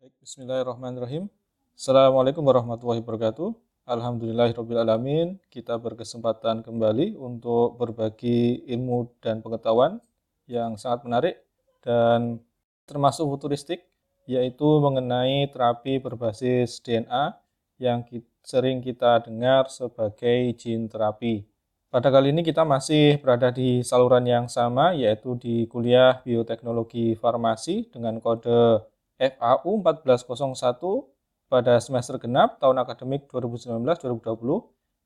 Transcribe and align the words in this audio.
Baik, 0.00 0.16
Bismillahirrahmanirrahim. 0.24 1.28
Assalamualaikum 1.76 2.40
warahmatullahi 2.40 3.04
wabarakatuh. 3.04 3.52
Alhamdulillahirrahmanirrahim. 3.84 5.36
Kita 5.52 5.76
berkesempatan 5.76 6.64
kembali 6.64 7.20
untuk 7.20 7.76
berbagi 7.76 8.64
ilmu 8.64 9.12
dan 9.20 9.44
pengetahuan 9.44 10.00
yang 10.48 10.80
sangat 10.80 11.04
menarik 11.04 11.36
dan 11.84 12.40
termasuk 12.88 13.28
futuristik, 13.28 13.84
yaitu 14.24 14.64
mengenai 14.80 15.52
terapi 15.52 16.00
berbasis 16.00 16.80
DNA 16.80 17.36
yang 17.76 18.00
sering 18.40 18.80
kita 18.80 19.20
dengar 19.28 19.68
sebagai 19.68 20.56
gene 20.56 20.88
terapi. 20.88 21.44
Pada 21.92 22.08
kali 22.08 22.32
ini 22.32 22.40
kita 22.40 22.64
masih 22.64 23.20
berada 23.20 23.52
di 23.52 23.84
saluran 23.84 24.24
yang 24.24 24.48
sama, 24.48 24.96
yaitu 24.96 25.36
di 25.36 25.68
kuliah 25.68 26.24
bioteknologi 26.24 27.20
farmasi 27.20 27.92
dengan 27.92 28.16
kode 28.16 28.80
FAU 29.20 29.84
1401 29.84 31.52
pada 31.52 31.76
semester 31.76 32.16
genap 32.16 32.56
tahun 32.56 32.80
akademik 32.80 33.28
2019-2020 33.28 34.24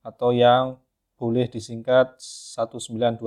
atau 0.07 0.31
yang 0.31 0.79
boleh 1.19 1.51
disingkat 1.51 2.15
19202. 2.23 3.19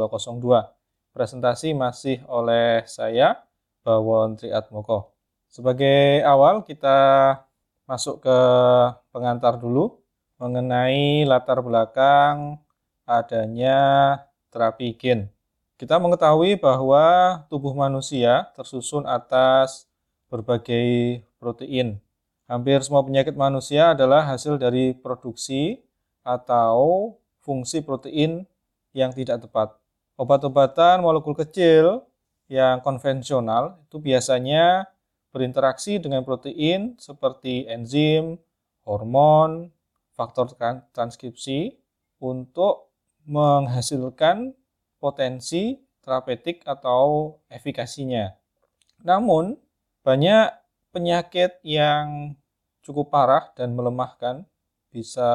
Presentasi 1.12 1.76
masih 1.76 2.23
oleh 2.31 2.88
saya, 2.88 3.43
Bawon 3.84 4.39
Triatmoko. 4.39 5.12
Sebagai 5.52 6.23
awal 6.23 6.63
kita 6.63 7.35
masuk 7.84 8.23
ke 8.23 8.40
pengantar 9.12 9.59
dulu 9.59 9.99
mengenai 10.40 11.27
latar 11.27 11.59
belakang 11.59 12.63
adanya 13.04 13.79
terapi 14.54 14.95
gen. 14.95 15.27
Kita 15.76 15.99
mengetahui 15.99 16.55
bahwa 16.55 17.41
tubuh 17.51 17.76
manusia 17.76 18.48
tersusun 18.55 19.04
atas 19.04 19.88
berbagai 20.27 21.22
protein. 21.40 21.99
Hampir 22.48 22.80
semua 22.80 23.04
penyakit 23.04 23.35
manusia 23.35 23.91
adalah 23.91 24.23
hasil 24.23 24.55
dari 24.55 24.95
produksi 24.95 25.84
atau 26.24 27.15
fungsi 27.43 27.84
protein 27.84 28.48
yang 28.96 29.12
tidak 29.12 29.48
tepat. 29.48 29.76
Obat-obatan 30.16 31.04
molekul 31.04 31.35
kecil 31.35 32.07
yang 32.48 32.79
konvensional 32.79 33.79
itu 33.88 33.99
biasanya 33.99 34.88
berinteraksi 35.35 35.99
dengan 35.99 36.24
protein 36.24 36.96
seperti 36.98 37.68
enzim, 37.68 38.40
hormon, 38.88 39.70
faktor 40.16 40.55
transkripsi 40.96 41.77
untuk 42.18 42.90
menghasilkan 43.27 44.55
potensi 44.98 45.77
terapeutik 46.01 46.63
atau 46.63 47.38
efikasinya. 47.51 48.34
Namun, 49.04 49.60
banyak 50.08 50.55
penyakit 50.96 51.60
yang 51.68 52.32
cukup 52.80 53.12
parah 53.12 53.52
dan 53.60 53.76
melemahkan 53.76 54.48
bisa 54.88 55.27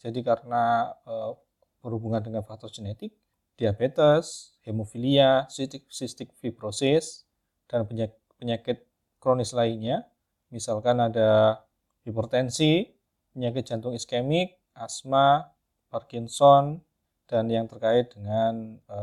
jadi 0.00 0.24
karena 0.24 0.96
e, 1.04 1.36
berhubungan 1.84 2.24
dengan 2.24 2.40
faktor 2.40 2.72
genetik, 2.72 3.12
diabetes, 3.60 4.56
hemofilia, 4.64 5.44
cystic, 5.52 5.84
cystic 5.92 6.32
fibrosis, 6.40 7.28
dan 7.68 7.84
penyakit, 7.84 8.16
penyakit 8.40 8.78
kronis 9.20 9.52
lainnya. 9.52 10.08
Misalkan 10.48 10.96
ada 10.96 11.60
hipertensi, 12.08 12.88
penyakit 13.36 13.68
jantung 13.68 13.92
iskemik, 13.92 14.56
asma, 14.72 15.52
Parkinson, 15.92 16.80
dan 17.28 17.52
yang 17.52 17.68
terkait 17.68 18.16
dengan 18.16 18.80
e, 18.80 18.98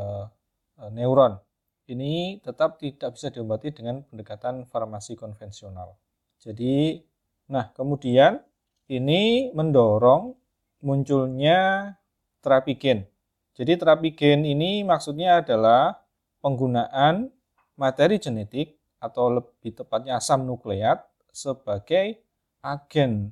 neuron 0.89 1.37
ini 1.93 2.41
tetap 2.41 2.81
tidak 2.81 3.15
bisa 3.15 3.29
diobati 3.29 3.69
dengan 3.71 4.01
pendekatan 4.03 4.65
farmasi 4.67 5.13
konvensional. 5.15 5.95
Jadi, 6.41 6.99
nah 7.47 7.71
kemudian 7.71 8.41
ini 8.91 9.53
mendorong 9.55 10.35
munculnya 10.83 11.93
terapi 12.43 12.75
gen. 12.75 13.07
Jadi 13.55 13.79
terapi 13.79 14.11
gen 14.17 14.43
ini 14.43 14.83
maksudnya 14.83 15.39
adalah 15.39 16.03
penggunaan 16.43 17.31
materi 17.79 18.19
genetik 18.19 18.75
atau 18.99 19.31
lebih 19.31 19.71
tepatnya 19.77 20.19
asam 20.19 20.43
nukleat 20.43 21.05
sebagai 21.31 22.19
agen 22.59 23.31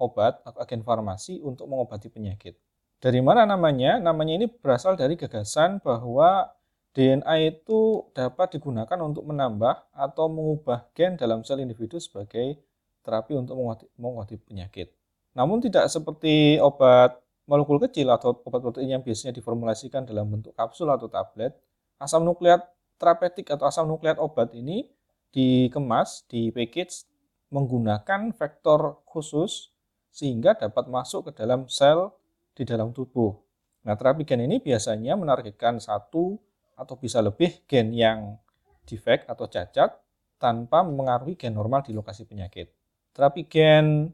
obat 0.00 0.40
atau 0.44 0.60
agen 0.64 0.80
farmasi 0.80 1.40
untuk 1.44 1.68
mengobati 1.68 2.08
penyakit. 2.08 2.56
Dari 3.00 3.20
mana 3.24 3.48
namanya? 3.48 3.96
Namanya 3.96 4.44
ini 4.44 4.46
berasal 4.48 4.96
dari 4.96 5.16
gagasan 5.16 5.80
bahwa 5.80 6.52
DNA 6.90 7.54
itu 7.54 8.10
dapat 8.10 8.58
digunakan 8.58 8.98
untuk 8.98 9.22
menambah 9.22 9.94
atau 9.94 10.26
mengubah 10.26 10.90
gen 10.90 11.14
dalam 11.14 11.46
sel 11.46 11.62
individu 11.62 12.02
sebagai 12.02 12.58
terapi 13.06 13.38
untuk 13.38 13.54
mengobati 13.94 14.36
penyakit. 14.42 14.90
Namun 15.38 15.62
tidak 15.62 15.86
seperti 15.86 16.58
obat 16.58 17.22
molekul 17.46 17.78
kecil 17.78 18.10
atau 18.10 18.34
obat 18.42 18.58
protein 18.58 18.98
yang 18.98 19.02
biasanya 19.06 19.38
diformulasikan 19.38 20.02
dalam 20.02 20.26
bentuk 20.30 20.50
kapsul 20.58 20.90
atau 20.90 21.06
tablet, 21.06 21.54
asam 22.02 22.26
nukleat 22.26 22.66
terapeutik 22.98 23.46
atau 23.54 23.70
asam 23.70 23.86
nukleat 23.86 24.18
obat 24.18 24.50
ini 24.52 24.90
dikemas, 25.30 26.26
di 26.26 26.50
package 26.50 27.06
menggunakan 27.54 28.34
vektor 28.34 28.98
khusus 29.06 29.70
sehingga 30.10 30.58
dapat 30.58 30.90
masuk 30.90 31.30
ke 31.30 31.38
dalam 31.38 31.70
sel 31.70 32.10
di 32.54 32.66
dalam 32.66 32.90
tubuh. 32.90 33.38
Nah, 33.86 33.94
terapi 33.94 34.26
gen 34.26 34.42
ini 34.42 34.58
biasanya 34.58 35.14
menargetkan 35.14 35.78
satu 35.78 36.36
atau 36.80 36.96
bisa 36.96 37.20
lebih 37.20 37.68
gen 37.68 37.92
yang 37.92 38.40
defect 38.88 39.28
atau 39.28 39.44
cacat 39.44 40.00
tanpa 40.40 40.80
mengaruhi 40.80 41.36
gen 41.36 41.52
normal 41.52 41.84
di 41.84 41.92
lokasi 41.92 42.24
penyakit. 42.24 42.72
Terapi 43.12 43.44
gen 43.44 44.08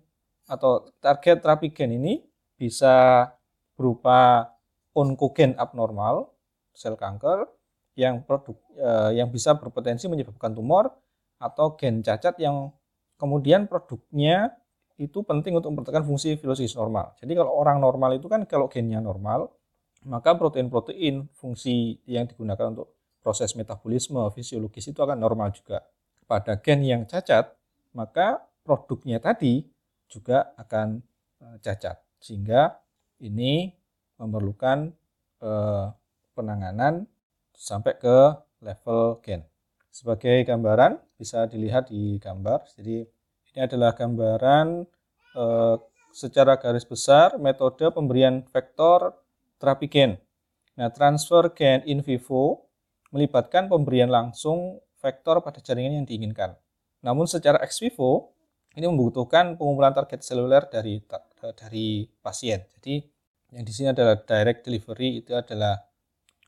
atau 0.51 0.91
target 0.99 1.39
terapi 1.39 1.71
gen 1.71 1.95
ini 1.95 2.27
bisa 2.59 3.31
berupa 3.79 4.51
onkogen 4.97 5.55
abnormal, 5.55 6.35
sel 6.75 6.99
kanker 6.99 7.47
yang 7.95 8.27
produk 8.27 8.59
eh, 8.75 9.23
yang 9.23 9.31
bisa 9.31 9.55
berpotensi 9.55 10.11
menyebabkan 10.11 10.51
tumor 10.53 10.91
atau 11.39 11.79
gen 11.79 12.03
cacat 12.03 12.35
yang 12.43 12.75
kemudian 13.17 13.71
produknya 13.71 14.53
itu 14.97 15.21
penting 15.25 15.57
untuk 15.61 15.77
mempertahankan 15.77 16.09
fungsi 16.09 16.41
fisiologis 16.41 16.73
normal. 16.73 17.13
Jadi 17.21 17.33
kalau 17.37 17.53
orang 17.53 17.81
normal 17.81 18.17
itu 18.17 18.29
kan 18.33 18.49
kalau 18.49 18.69
gennya 18.73 19.01
normal, 19.01 19.53
maka 20.07 20.39
protein-protein 20.39 21.27
fungsi 21.35 21.99
yang 22.07 22.31
digunakan 22.31 22.71
untuk 22.71 22.95
proses 23.27 23.59
metabolisme 23.59 24.23
fisiologis 24.31 24.87
itu 24.95 25.03
akan 25.03 25.19
normal 25.19 25.51
juga. 25.51 25.83
Pada 26.31 26.63
gen 26.63 26.87
yang 26.87 27.03
cacat, 27.11 27.51
maka 27.91 28.47
produknya 28.63 29.19
tadi 29.19 29.67
juga 30.07 30.55
akan 30.55 31.03
eh, 31.43 31.57
cacat. 31.59 31.99
Sehingga 32.23 32.79
ini 33.19 33.75
memerlukan 34.23 34.95
eh, 35.43 35.87
penanganan 36.39 37.11
sampai 37.51 37.99
ke 37.99 38.19
level 38.63 39.19
gen. 39.27 39.43
Sebagai 39.91 40.47
gambaran 40.47 41.03
bisa 41.19 41.51
dilihat 41.51 41.91
di 41.91 42.23
gambar. 42.23 42.63
Jadi 42.79 43.03
ini 43.55 43.59
adalah 43.59 43.91
gambaran 43.91 44.87
eh, 45.35 45.77
secara 46.15 46.63
garis 46.63 46.87
besar 46.87 47.43
metode 47.43 47.91
pemberian 47.91 48.47
vektor 48.55 49.26
terapi 49.57 49.87
gen. 49.89 50.21
Nah, 50.77 50.93
transfer 50.93 51.53
gen 51.57 51.81
in 51.89 52.05
vivo 52.05 52.69
melibatkan 53.11 53.71
pemberian 53.71 54.13
langsung 54.13 54.81
vektor 55.01 55.41
pada 55.41 55.63
jaringan 55.63 56.03
yang 56.03 56.07
diinginkan. 56.09 56.59
Namun 57.01 57.25
secara 57.31 57.63
ex 57.63 57.79
vivo 57.79 58.37
ini 58.77 58.85
membutuhkan 58.85 59.57
pengumpulan 59.57 59.97
target 59.97 60.21
seluler 60.21 60.69
dari 60.69 61.01
dari 61.57 62.05
pasien. 62.21 62.61
Jadi 62.77 63.01
yang 63.57 63.65
di 63.65 63.73
sini 63.73 63.89
adalah 63.95 64.19
direct 64.21 64.67
delivery 64.67 65.23
itu 65.25 65.33
adalah 65.33 65.81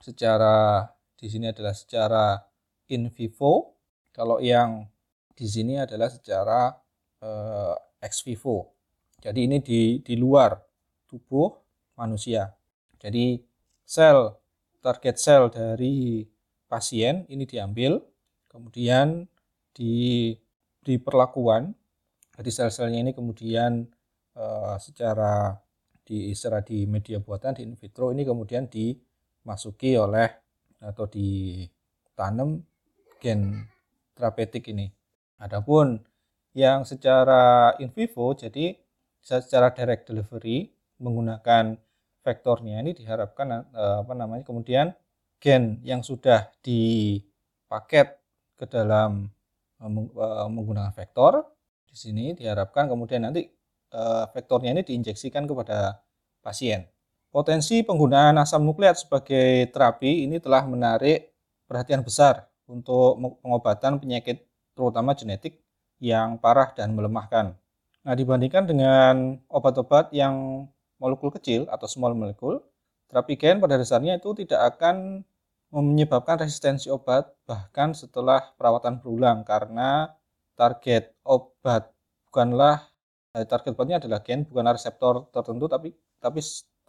secara 0.03 0.85
di 1.15 1.27
sini 1.31 1.49
adalah 1.49 1.73
secara 1.73 2.37
in 2.91 3.09
vivo. 3.15 3.79
Kalau 4.13 4.43
yang 4.43 4.83
di 5.33 5.47
sini 5.47 5.79
adalah 5.79 6.11
secara 6.11 6.75
eh, 7.23 7.75
ex 8.03 8.27
vivo. 8.27 8.75
Jadi 9.19 9.41
ini 9.47 9.59
di 9.63 10.03
di 10.03 10.15
luar 10.19 10.59
tubuh 11.07 11.49
manusia. 11.97 12.58
Jadi 12.99 13.39
sel 13.87 14.35
target 14.83 15.17
sel 15.17 15.49
dari 15.51 16.27
pasien 16.69 17.25
ini 17.31 17.49
diambil, 17.49 17.99
kemudian 18.51 19.27
di 19.73 20.35
perlakuan 20.99 21.79
jadi 22.39 22.51
sel-selnya 22.55 23.03
ini 23.03 23.11
kemudian 23.11 23.83
e, 24.39 24.45
secara 24.79 25.59
di 26.07 26.31
secara 26.39 26.63
di 26.63 26.87
media 26.87 27.19
buatan 27.19 27.59
di 27.59 27.67
in 27.67 27.75
vitro 27.75 28.15
ini 28.15 28.23
kemudian 28.23 28.71
dimasuki 28.71 29.99
oleh 29.99 30.31
atau 30.79 31.11
ditanam 31.11 32.63
gen 33.19 33.67
terapeutik 34.15 34.71
ini. 34.71 34.87
Adapun 35.43 35.99
yang 36.55 36.87
secara 36.87 37.75
in 37.83 37.91
vivo 37.91 38.31
jadi 38.39 38.79
secara 39.19 39.75
direct 39.75 40.07
delivery 40.07 40.71
menggunakan 41.03 41.75
vektornya 42.29 42.85
ini 42.85 42.93
diharapkan 42.93 43.65
eh, 43.73 43.97
apa 44.05 44.13
namanya 44.13 44.45
kemudian 44.45 44.93
gen 45.41 45.81
yang 45.81 46.05
sudah 46.05 46.53
dipaket 46.61 48.21
ke 48.61 48.69
dalam 48.69 49.33
eh, 49.81 49.89
eh, 49.89 50.49
menggunakan 50.53 50.93
vektor 50.93 51.49
sini 51.89 52.37
diharapkan 52.37 52.87
kemudian 52.87 53.27
nanti 53.27 53.51
vektornya 54.37 54.71
ini 54.71 54.87
diinjeksikan 54.87 55.49
kepada 55.51 55.99
pasien. 56.45 56.87
Potensi 57.33 57.83
penggunaan 57.83 58.39
asam 58.39 58.63
nukleat 58.63 59.03
sebagai 59.03 59.67
terapi 59.75 60.29
ini 60.29 60.39
telah 60.39 60.63
menarik 60.69 61.33
perhatian 61.67 62.07
besar 62.07 62.47
untuk 62.71 63.19
pengobatan 63.43 63.99
penyakit 63.99 64.47
terutama 64.77 65.17
genetik 65.19 65.59
yang 65.99 66.39
parah 66.39 66.71
dan 66.77 66.95
melemahkan. 66.95 67.59
Nah, 68.07 68.15
dibandingkan 68.15 68.65
dengan 68.69 69.43
obat-obat 69.51 70.15
yang 70.15 70.69
molekul 70.99 71.31
kecil 71.35 71.67
atau 71.71 71.87
small 71.87 72.15
molecule, 72.15 72.63
terapi 73.11 73.35
gen 73.41 73.59
pada 73.63 73.79
dasarnya 73.81 74.19
itu 74.21 74.35
tidak 74.37 74.77
akan 74.77 75.25
menyebabkan 75.69 76.41
resistensi 76.41 76.89
obat 76.89 77.29
bahkan 77.45 77.93
setelah 77.93 78.57
perawatan 78.57 79.05
berulang 79.05 79.45
karena 79.45 80.17
target 80.57 81.13
obat 81.29 81.93
bukanlah 82.29 82.89
eh, 83.37 83.45
target 83.45 83.77
obatnya 83.77 84.01
adalah 84.01 84.25
gen 84.25 84.49
bukan 84.49 84.65
reseptor 84.73 85.29
tertentu 85.29 85.69
tapi 85.69 85.93
tapi 86.19 86.41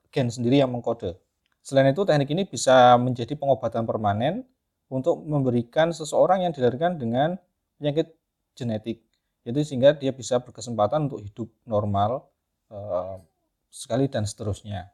gen 0.10 0.28
sendiri 0.32 0.64
yang 0.64 0.72
mengkode. 0.72 1.20
Selain 1.60 1.92
itu 1.92 2.02
teknik 2.08 2.32
ini 2.32 2.44
bisa 2.48 2.96
menjadi 2.96 3.36
pengobatan 3.36 3.84
permanen 3.84 4.48
untuk 4.90 5.22
memberikan 5.22 5.92
seseorang 5.94 6.48
yang 6.48 6.52
dilahirkan 6.56 6.98
dengan 6.98 7.38
penyakit 7.78 8.16
genetik. 8.58 9.06
Jadi 9.44 9.60
sehingga 9.64 9.94
dia 9.94 10.12
bisa 10.16 10.40
berkesempatan 10.42 11.12
untuk 11.12 11.20
hidup 11.22 11.50
normal 11.68 12.32
eh, 12.72 13.16
sekali 13.70 14.10
dan 14.10 14.26
seterusnya. 14.26 14.90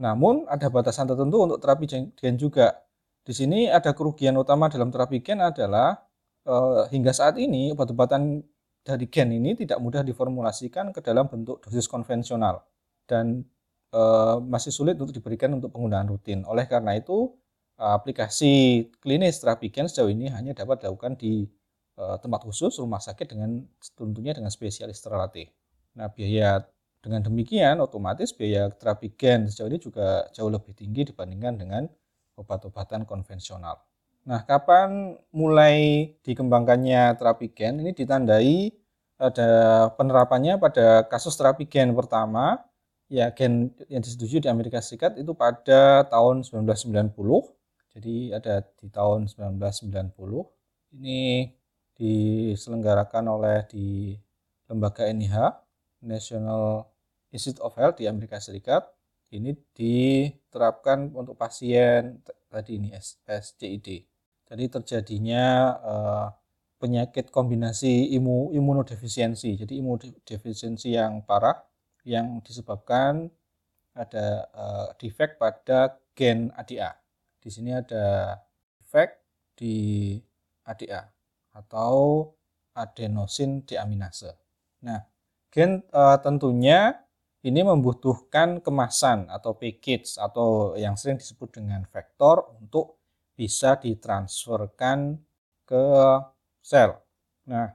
Namun 0.00 0.48
ada 0.48 0.72
batasan 0.72 1.06
tertentu 1.10 1.44
untuk 1.44 1.58
terapi 1.60 1.86
gen 2.16 2.34
juga 2.40 2.72
di 3.20 3.36
sini 3.36 3.68
ada 3.68 3.92
kerugian 3.92 4.34
utama 4.40 4.72
dalam 4.72 4.88
terapi 4.88 5.20
gen 5.20 5.44
adalah 5.44 6.00
eh, 6.48 6.82
hingga 6.88 7.12
saat 7.12 7.36
ini 7.36 7.76
obat-obatan 7.76 8.40
dari 8.80 9.06
gen 9.12 9.36
ini 9.36 9.52
tidak 9.60 9.76
mudah 9.78 10.00
diformulasikan 10.00 10.90
ke 10.96 11.04
dalam 11.04 11.28
bentuk 11.28 11.60
dosis 11.60 11.84
konvensional 11.84 12.64
dan 13.04 13.44
eh, 13.92 14.36
masih 14.40 14.72
sulit 14.72 14.96
untuk 14.96 15.12
diberikan 15.12 15.52
untuk 15.52 15.68
penggunaan 15.76 16.08
rutin. 16.08 16.48
Oleh 16.48 16.64
karena 16.64 16.96
itu, 16.96 17.36
aplikasi 17.76 18.88
klinis 19.04 19.40
terapi 19.40 19.68
gen 19.68 19.88
sejauh 19.88 20.08
ini 20.12 20.32
hanya 20.32 20.52
dapat 20.56 20.84
dilakukan 20.84 21.20
di 21.20 21.44
eh, 22.00 22.16
tempat 22.24 22.40
khusus 22.48 22.72
rumah 22.80 23.04
sakit 23.04 23.36
dengan 23.36 23.60
tentunya 23.96 24.32
dengan 24.32 24.48
spesialis 24.48 25.00
terlatih. 25.04 25.52
Nah, 25.96 26.08
biaya 26.08 26.64
dengan 27.00 27.24
demikian 27.24 27.80
otomatis 27.80 28.32
biaya 28.36 28.68
terapi 28.72 29.16
gen 29.16 29.48
sejauh 29.48 29.72
ini 29.72 29.80
juga 29.80 30.28
jauh 30.36 30.52
lebih 30.52 30.76
tinggi 30.76 31.08
dibandingkan 31.08 31.56
dengan 31.56 31.82
obat-obatan 32.36 33.08
konvensional. 33.08 33.80
Nah, 34.28 34.44
kapan 34.44 35.16
mulai 35.32 36.12
dikembangkannya 36.20 37.16
terapi 37.16 37.52
gen? 37.56 37.80
Ini 37.80 37.96
ditandai 37.96 38.72
ada 39.20 39.50
penerapannya 39.96 40.60
pada 40.60 41.04
kasus 41.08 41.36
terapi 41.36 41.64
gen 41.68 41.96
pertama, 41.96 42.60
ya 43.08 43.32
gen 43.32 43.72
yang 43.88 44.04
disetujui 44.04 44.44
di 44.44 44.48
Amerika 44.48 44.80
Serikat 44.84 45.16
itu 45.16 45.32
pada 45.32 46.04
tahun 46.08 46.44
1990. 46.44 47.16
Jadi 47.96 48.32
ada 48.32 48.64
di 48.76 48.86
tahun 48.92 49.28
1990. 49.28 50.14
Ini 51.00 51.48
diselenggarakan 51.96 53.24
oleh 53.28 53.58
di 53.68 54.16
lembaga 54.70 55.04
NIH, 55.10 55.36
National 56.02 56.88
Institute 57.30 57.62
of 57.62 57.76
Health 57.78 58.00
di 58.02 58.10
Amerika 58.10 58.42
Serikat 58.42 58.88
ini 59.30 59.54
diterapkan 59.74 61.14
untuk 61.14 61.38
pasien 61.38 62.18
tadi 62.50 62.82
ini 62.82 62.90
SCID. 62.98 63.88
Jadi 64.50 64.64
terjadinya 64.66 65.46
eh, 65.78 66.26
penyakit 66.82 67.30
kombinasi 67.30 68.10
imu, 68.18 68.50
imunodefisiensi. 68.50 69.54
Jadi 69.54 69.78
imunodefisiensi 69.78 70.98
yang 70.98 71.22
parah 71.22 71.54
yang 72.02 72.42
disebabkan 72.42 73.30
ada 73.94 74.50
eh, 74.50 74.88
defek 74.98 75.38
pada 75.38 75.94
gen 76.18 76.50
ADA. 76.58 76.98
Di 77.38 77.48
sini 77.54 77.70
ada 77.70 78.34
defek 78.82 79.14
di 79.54 80.18
ADA 80.66 81.06
atau 81.54 82.26
adenosin 82.74 83.62
deaminase. 83.62 84.34
Nah, 84.82 85.09
gen 85.50 85.82
eh, 85.82 86.18
tentunya 86.22 86.98
ini 87.40 87.64
membutuhkan 87.64 88.60
kemasan 88.60 89.28
atau 89.32 89.56
package 89.56 90.20
atau 90.20 90.76
yang 90.76 90.94
sering 90.96 91.16
disebut 91.16 91.56
dengan 91.56 91.84
vektor 91.88 92.52
untuk 92.60 93.00
bisa 93.32 93.80
ditransferkan 93.80 95.16
ke 95.64 95.84
sel. 96.60 97.00
Nah, 97.48 97.72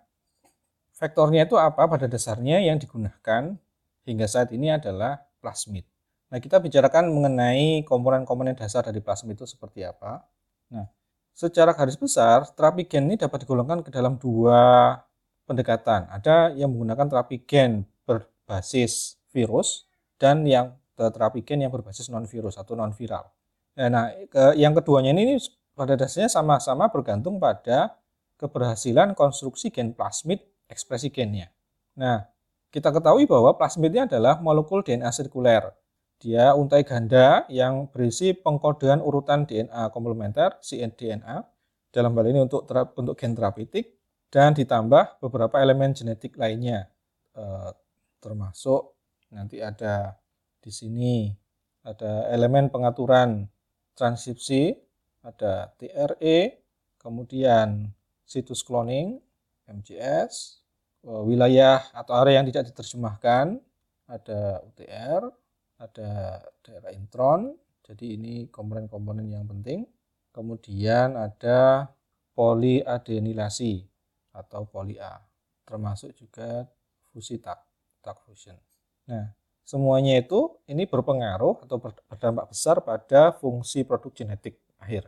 vektornya 0.94 1.50
itu 1.50 1.58
apa? 1.58 1.90
Pada 1.90 2.06
dasarnya 2.06 2.62
yang 2.62 2.78
digunakan 2.78 3.58
hingga 4.06 4.28
saat 4.30 4.54
ini 4.54 4.70
adalah 4.70 5.26
plasmid. 5.42 5.90
Nah, 6.30 6.38
kita 6.38 6.62
bicarakan 6.62 7.10
mengenai 7.10 7.82
komponen-komponen 7.90 8.54
dasar 8.54 8.86
dari 8.86 9.02
plasmid 9.02 9.42
itu 9.42 9.50
seperti 9.50 9.82
apa. 9.82 10.22
Nah, 10.70 10.86
secara 11.34 11.74
garis 11.74 11.98
besar, 11.98 12.46
terapi 12.54 12.86
gen 12.86 13.10
ini 13.10 13.18
dapat 13.18 13.46
digolongkan 13.46 13.82
ke 13.82 13.90
dalam 13.90 14.22
dua 14.22 14.94
pendekatan. 15.46 16.10
Ada 16.10 16.54
yang 16.54 16.74
menggunakan 16.74 17.06
terapi 17.10 17.46
gen 17.46 17.86
berbasis 18.06 19.18
virus 19.30 19.90
dan 20.18 20.46
yang 20.46 20.78
terapi 20.98 21.46
gen 21.46 21.66
yang 21.66 21.72
berbasis 21.74 22.10
non 22.10 22.26
virus 22.26 22.58
atau 22.58 22.78
non 22.78 22.94
viral. 22.94 23.30
Eh, 23.76 23.90
nah, 23.92 24.12
yang 24.56 24.72
keduanya 24.74 25.12
ini 25.12 25.38
pada 25.76 26.00
dasarnya 26.00 26.32
sama-sama 26.32 26.88
bergantung 26.88 27.38
pada 27.38 28.00
keberhasilan 28.40 29.16
konstruksi 29.16 29.72
gen 29.72 29.92
plasmid 29.92 30.40
ekspresi 30.72 31.12
gennya. 31.12 31.52
Nah, 31.96 32.28
kita 32.72 32.92
ketahui 32.92 33.24
bahwa 33.28 33.56
plasmidnya 33.56 34.08
adalah 34.08 34.40
molekul 34.44 34.84
DNA 34.84 35.08
sirkuler. 35.12 35.72
Dia 36.20 36.56
untai 36.56 36.88
ganda 36.88 37.44
yang 37.52 37.92
berisi 37.92 38.32
pengkodean 38.32 39.04
urutan 39.04 39.44
DNA 39.44 39.92
komplementer, 39.92 40.60
cDNA, 40.64 41.44
dalam 41.92 42.12
hal 42.16 42.26
ini 42.28 42.40
untuk, 42.44 42.68
untuk 43.00 43.16
gen 43.16 43.36
terapeutik, 43.36 43.96
dan 44.30 44.54
ditambah 44.54 45.22
beberapa 45.22 45.62
elemen 45.62 45.96
genetik 45.96 46.36
lainnya, 46.36 46.90
eh, 47.38 47.72
termasuk 48.20 48.96
nanti 49.32 49.62
ada 49.62 50.18
di 50.60 50.72
sini 50.74 51.30
ada 51.86 52.26
elemen 52.34 52.74
pengaturan 52.74 53.46
transkripsi, 53.94 54.74
ada 55.22 55.70
TRE, 55.78 56.58
kemudian 56.98 57.94
situs 58.26 58.66
cloning, 58.66 59.22
MGS, 59.70 60.62
eh, 61.06 61.24
wilayah 61.24 61.86
atau 61.94 62.18
area 62.26 62.42
yang 62.42 62.50
tidak 62.50 62.74
diterjemahkan, 62.74 63.62
ada 64.10 64.62
UTR, 64.66 65.22
ada 65.78 66.42
daerah 66.66 66.92
intron, 66.94 67.54
jadi 67.86 68.18
ini 68.18 68.50
komponen-komponen 68.50 69.30
yang 69.30 69.46
penting. 69.46 69.86
Kemudian 70.34 71.16
ada 71.16 71.90
poliadenilasi 72.36 73.95
atau 74.36 74.68
poli 74.68 75.00
A, 75.00 75.24
termasuk 75.64 76.12
juga 76.14 76.68
fusi 77.16 77.40
tak, 77.40 77.64
tak 78.04 78.20
fusion. 78.28 78.60
Nah, 79.08 79.32
semuanya 79.64 80.20
itu 80.20 80.60
ini 80.68 80.84
berpengaruh 80.84 81.64
atau 81.64 81.80
berdampak 81.80 82.52
besar 82.52 82.84
pada 82.84 83.32
fungsi 83.40 83.88
produk 83.88 84.12
genetik 84.12 84.60
akhir. 84.78 85.08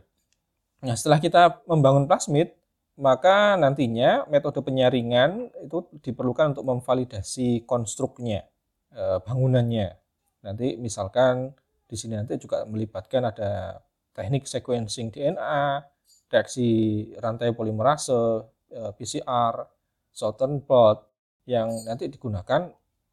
Nah, 0.80 0.96
setelah 0.96 1.20
kita 1.20 1.60
membangun 1.68 2.08
plasmid, 2.08 2.56
maka 2.98 3.54
nantinya 3.54 4.26
metode 4.26 4.58
penyaringan 4.64 5.54
itu 5.62 5.86
diperlukan 6.02 6.56
untuk 6.56 6.66
memvalidasi 6.66 7.62
konstruknya, 7.62 8.48
eh, 8.94 9.18
bangunannya. 9.22 9.94
Nanti 10.42 10.74
misalkan 10.80 11.54
di 11.86 11.96
sini 11.98 12.18
nanti 12.18 12.38
juga 12.38 12.66
melibatkan 12.66 13.30
ada 13.30 13.80
teknik 14.14 14.50
sequencing 14.50 15.14
DNA, 15.14 15.82
reaksi 16.28 16.68
rantai 17.22 17.54
polimerase, 17.54 18.44
PCR, 18.68 19.54
Southern 20.12 20.60
blot 20.60 21.08
yang 21.48 21.72
nanti 21.88 22.06
digunakan 22.12 22.68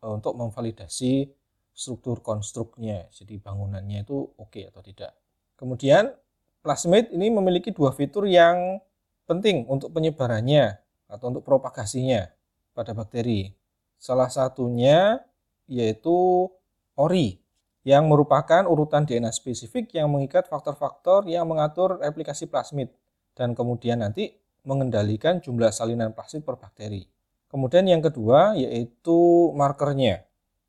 Eh, 0.06 0.12
untuk 0.14 0.38
memvalidasi 0.38 1.34
struktur 1.74 2.22
konstruknya, 2.22 3.10
jadi 3.10 3.42
bangunannya 3.42 4.06
itu 4.06 4.22
oke 4.38 4.62
atau 4.70 4.86
tidak. 4.86 5.18
Kemudian 5.58 6.14
plasmid 6.62 7.10
ini 7.10 7.34
memiliki 7.34 7.74
dua 7.74 7.90
fitur 7.90 8.30
yang 8.30 8.78
penting 9.26 9.66
untuk 9.66 9.90
penyebarannya 9.92 10.78
atau 11.10 11.34
untuk 11.34 11.42
propagasinya 11.42 12.30
pada 12.78 12.94
bakteri. 12.94 13.50
Salah 13.98 14.30
satunya 14.30 15.26
yaitu 15.66 16.46
ORI 16.94 17.42
yang 17.82 18.06
merupakan 18.06 18.62
urutan 18.70 19.10
DNA 19.10 19.34
spesifik 19.34 19.90
yang 19.98 20.14
mengikat 20.14 20.46
faktor-faktor 20.46 21.26
yang 21.26 21.50
mengatur 21.50 21.98
replikasi 21.98 22.46
plasmid 22.46 22.94
dan 23.34 23.58
kemudian 23.58 24.06
nanti 24.06 24.38
mengendalikan 24.66 25.40
jumlah 25.40 25.72
salinan 25.72 26.12
plasmid 26.12 26.44
per 26.44 26.58
bakteri. 26.58 27.06
Kemudian 27.48 27.88
yang 27.88 28.04
kedua 28.04 28.58
yaitu 28.58 29.50
markernya. 29.56 30.26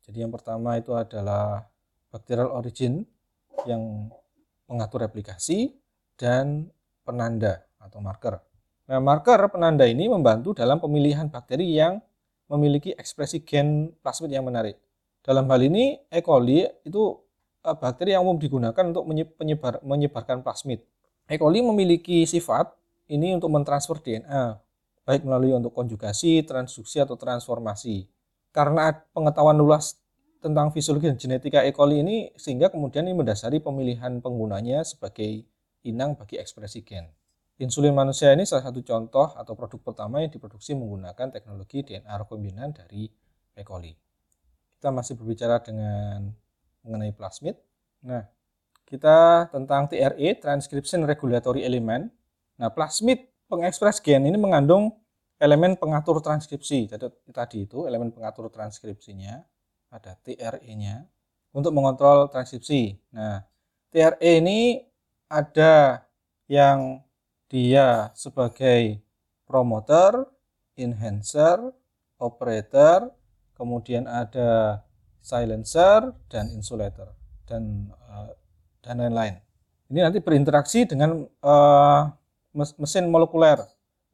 Jadi 0.07 0.23
yang 0.23 0.31
pertama 0.31 0.79
itu 0.79 0.95
adalah 0.95 1.67
bacterial 2.07 2.53
origin 2.55 3.03
yang 3.67 4.07
mengatur 4.69 5.03
replikasi 5.03 5.75
dan 6.15 6.71
penanda 7.03 7.67
atau 7.81 7.99
marker. 7.99 8.39
Nah, 8.87 9.03
marker 9.03 9.51
penanda 9.51 9.83
ini 9.83 10.07
membantu 10.07 10.55
dalam 10.55 10.79
pemilihan 10.79 11.27
bakteri 11.27 11.75
yang 11.75 11.99
memiliki 12.47 12.95
ekspresi 12.95 13.43
gen 13.43 13.91
plasmid 13.99 14.31
yang 14.31 14.47
menarik. 14.47 14.79
Dalam 15.19 15.43
hal 15.51 15.59
ini 15.59 15.99
E. 16.07 16.23
coli 16.23 16.63
itu 16.87 17.03
eh, 17.67 17.75
bakteri 17.75 18.15
yang 18.15 18.23
umum 18.23 18.39
digunakan 18.39 18.83
untuk 18.87 19.03
menyebar, 19.11 19.83
menyebarkan 19.83 20.39
plasmid. 20.39 20.79
E. 21.27 21.35
coli 21.35 21.59
memiliki 21.59 22.23
sifat 22.23 22.71
ini 23.07 23.35
untuk 23.35 23.51
mentransfer 23.51 23.99
DNA, 23.99 24.59
baik 25.07 25.23
melalui 25.23 25.55
untuk 25.55 25.71
konjugasi, 25.75 26.43
transduksi, 26.43 27.03
atau 27.03 27.15
transformasi. 27.15 28.07
Karena 28.51 28.91
pengetahuan 29.11 29.55
luas 29.55 29.99
tentang 30.39 30.71
fisiologi 30.71 31.09
dan 31.09 31.17
genetika 31.17 31.65
E. 31.65 31.71
coli 31.71 32.03
ini, 32.03 32.17
sehingga 32.37 32.69
kemudian 32.69 33.07
ini 33.07 33.15
mendasari 33.15 33.63
pemilihan 33.63 34.19
penggunanya 34.19 34.85
sebagai 34.85 35.43
inang 35.83 36.13
bagi 36.15 36.37
ekspresi 36.37 36.83
gen. 36.83 37.09
Insulin 37.57 37.95
manusia 37.95 38.29
ini 38.35 38.45
salah 38.45 38.69
satu 38.69 38.85
contoh 38.85 39.33
atau 39.33 39.57
produk 39.57 39.81
pertama 39.81 40.21
yang 40.21 40.29
diproduksi 40.29 40.77
menggunakan 40.77 41.33
teknologi 41.33 41.81
DNA 41.81 42.13
rekombinan 42.21 42.69
dari 42.69 43.09
E. 43.57 43.63
coli 43.65 43.97
kita 44.77 44.93
masih 44.93 45.17
berbicara 45.17 45.57
dengan 45.57 46.29
mengenai 46.85 47.09
plasmid. 47.17 47.57
Nah, 48.05 48.29
kita 48.85 49.49
tentang 49.49 49.89
TRE, 49.89 50.29
Transcription 50.37 51.03
Regulatory 51.09 51.65
Element. 51.65 52.13
Nah, 52.57 52.73
plasmid 52.73 53.29
pengekspres 53.47 54.01
gen 54.01 54.25
ini 54.25 54.35
mengandung 54.35 54.97
elemen 55.37 55.77
pengatur 55.77 56.19
transkripsi. 56.19 56.89
Jadi 56.89 57.05
tadi 57.29 57.69
itu 57.69 57.85
elemen 57.85 58.09
pengatur 58.09 58.49
transkripsinya 58.49 59.45
ada 59.93 60.17
TRE-nya 60.19 61.07
untuk 61.55 61.71
mengontrol 61.71 62.27
transkripsi. 62.27 62.97
Nah, 63.13 63.45
TRE 63.93 64.31
ini 64.43 64.83
ada 65.31 66.03
yang 66.51 67.01
dia 67.47 68.11
sebagai 68.15 68.99
promoter, 69.47 70.27
enhancer, 70.75 71.71
operator, 72.19 73.15
kemudian 73.55 74.05
ada 74.05 74.83
silencer 75.23 76.11
dan 76.27 76.51
insulator 76.51 77.15
dan 77.47 77.91
uh, 78.11 78.31
dan 78.83 78.99
lain-lain. 78.99 79.39
Ini 79.87 80.03
nanti 80.03 80.19
berinteraksi 80.19 80.83
dengan 80.83 81.23
uh, 81.23 82.01
mesin 82.57 83.05
molekuler. 83.13 83.61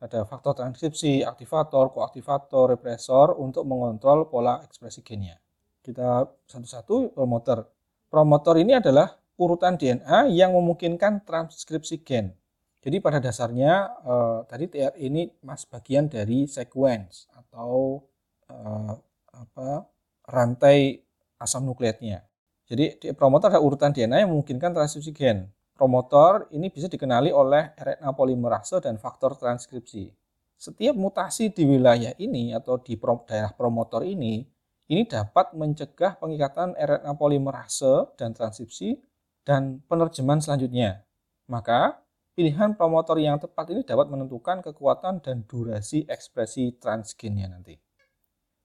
Ada 0.03 0.27
faktor 0.27 0.59
transkripsi, 0.59 1.23
aktivator, 1.23 1.95
koaktivator, 1.95 2.75
represor 2.75 3.39
untuk 3.39 3.63
mengontrol 3.63 4.27
pola 4.27 4.59
ekspresi 4.59 4.99
gennya. 4.99 5.39
Kita 5.79 6.27
satu-satu 6.43 7.15
promoter. 7.15 7.63
Promoter 8.11 8.59
ini 8.59 8.75
adalah 8.75 9.15
urutan 9.39 9.79
DNA 9.79 10.27
yang 10.35 10.53
memungkinkan 10.53 11.23
transkripsi 11.23 12.03
gen. 12.03 12.35
Jadi 12.83 12.99
pada 12.99 13.23
dasarnya 13.23 13.95
uh, 14.03 14.39
tadi 14.43 14.67
TR 14.67 14.91
ini 14.99 15.31
mas 15.39 15.63
bagian 15.63 16.11
dari 16.11 16.51
sequence 16.51 17.31
atau 17.31 18.03
uh, 18.51 18.91
apa 19.31 19.87
rantai 20.27 20.99
asam 21.39 21.63
nukleatnya. 21.63 22.27
Jadi 22.67 22.99
di 22.99 23.07
promotor 23.15 23.55
ada 23.55 23.63
urutan 23.63 23.95
DNA 23.95 24.27
yang 24.27 24.35
memungkinkan 24.35 24.75
transkripsi 24.75 25.11
gen. 25.15 25.47
Promotor 25.83 26.47
ini 26.55 26.71
bisa 26.71 26.87
dikenali 26.87 27.27
oleh 27.35 27.75
RNA 27.75 28.15
polimerase 28.15 28.79
dan 28.79 28.95
faktor 28.95 29.35
transkripsi. 29.35 30.15
Setiap 30.55 30.95
mutasi 30.95 31.51
di 31.51 31.67
wilayah 31.67 32.15
ini 32.23 32.55
atau 32.55 32.79
di 32.79 32.95
daerah 33.27 33.51
promotor 33.51 34.07
ini, 34.07 34.47
ini 34.87 35.03
dapat 35.03 35.51
mencegah 35.51 36.15
pengikatan 36.23 36.71
RNA 36.79 37.19
polimerase 37.19 38.15
dan 38.15 38.31
transkripsi 38.31 38.95
dan 39.43 39.83
penerjemahan 39.83 40.39
selanjutnya. 40.39 41.03
Maka, 41.51 41.99
pilihan 42.31 42.79
promotor 42.79 43.19
yang 43.19 43.35
tepat 43.43 43.75
ini 43.75 43.83
dapat 43.83 44.07
menentukan 44.07 44.63
kekuatan 44.63 45.19
dan 45.19 45.43
durasi 45.43 46.07
ekspresi 46.07 46.79
transgennya 46.79 47.51
nanti. 47.51 47.75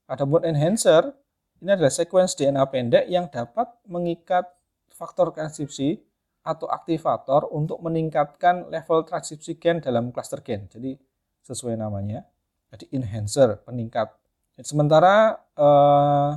Adapun 0.06 0.46
enhancer, 0.46 1.18
ini 1.66 1.74
adalah 1.74 1.90
sequence 1.90 2.38
DNA 2.38 2.62
pendek 2.70 3.10
yang 3.10 3.26
dapat 3.26 3.74
mengikat 3.90 4.46
faktor 4.94 5.34
transkripsi 5.34 6.07
atau 6.48 6.64
aktivator 6.72 7.52
untuk 7.52 7.84
meningkatkan 7.84 8.72
level 8.72 9.04
transkripsi 9.04 9.60
gen 9.60 9.84
dalam 9.84 10.08
cluster 10.08 10.40
gen. 10.40 10.64
Jadi 10.72 10.96
sesuai 11.44 11.76
namanya. 11.76 12.24
Jadi 12.72 12.88
enhancer, 12.96 13.60
peningkat. 13.68 14.08
Sementara 14.64 15.36
eh, 15.56 16.30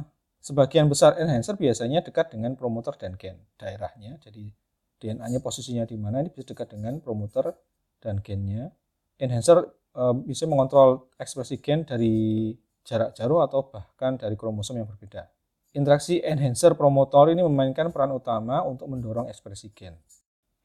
sebagian 0.43 0.91
besar 0.91 1.15
enhancer 1.15 1.55
biasanya 1.55 2.03
dekat 2.03 2.35
dengan 2.35 2.59
promoter 2.59 2.99
dan 2.99 3.15
gen 3.15 3.39
daerahnya. 3.55 4.19
Jadi 4.19 4.51
DNA-nya 4.99 5.39
posisinya 5.39 5.87
di 5.87 5.95
mana 5.95 6.19
ini 6.21 6.29
bisa 6.29 6.51
dekat 6.51 6.75
dengan 6.75 6.99
promoter 6.99 7.55
dan 8.03 8.19
gennya. 8.19 8.75
Enhancer 9.15 9.63
eh, 9.95 10.15
bisa 10.27 10.43
mengontrol 10.43 11.07
ekspresi 11.15 11.63
gen 11.63 11.87
dari 11.87 12.51
jarak 12.83 13.15
jauh 13.15 13.39
atau 13.39 13.71
bahkan 13.71 14.19
dari 14.19 14.35
kromosom 14.35 14.75
yang 14.75 14.89
berbeda. 14.91 15.40
Interaksi 15.71 16.19
enhancer 16.19 16.75
promotor 16.75 17.31
ini 17.31 17.39
memainkan 17.47 17.95
peran 17.95 18.11
utama 18.11 18.59
untuk 18.67 18.91
mendorong 18.91 19.31
ekspresi 19.31 19.71
gen. 19.71 19.95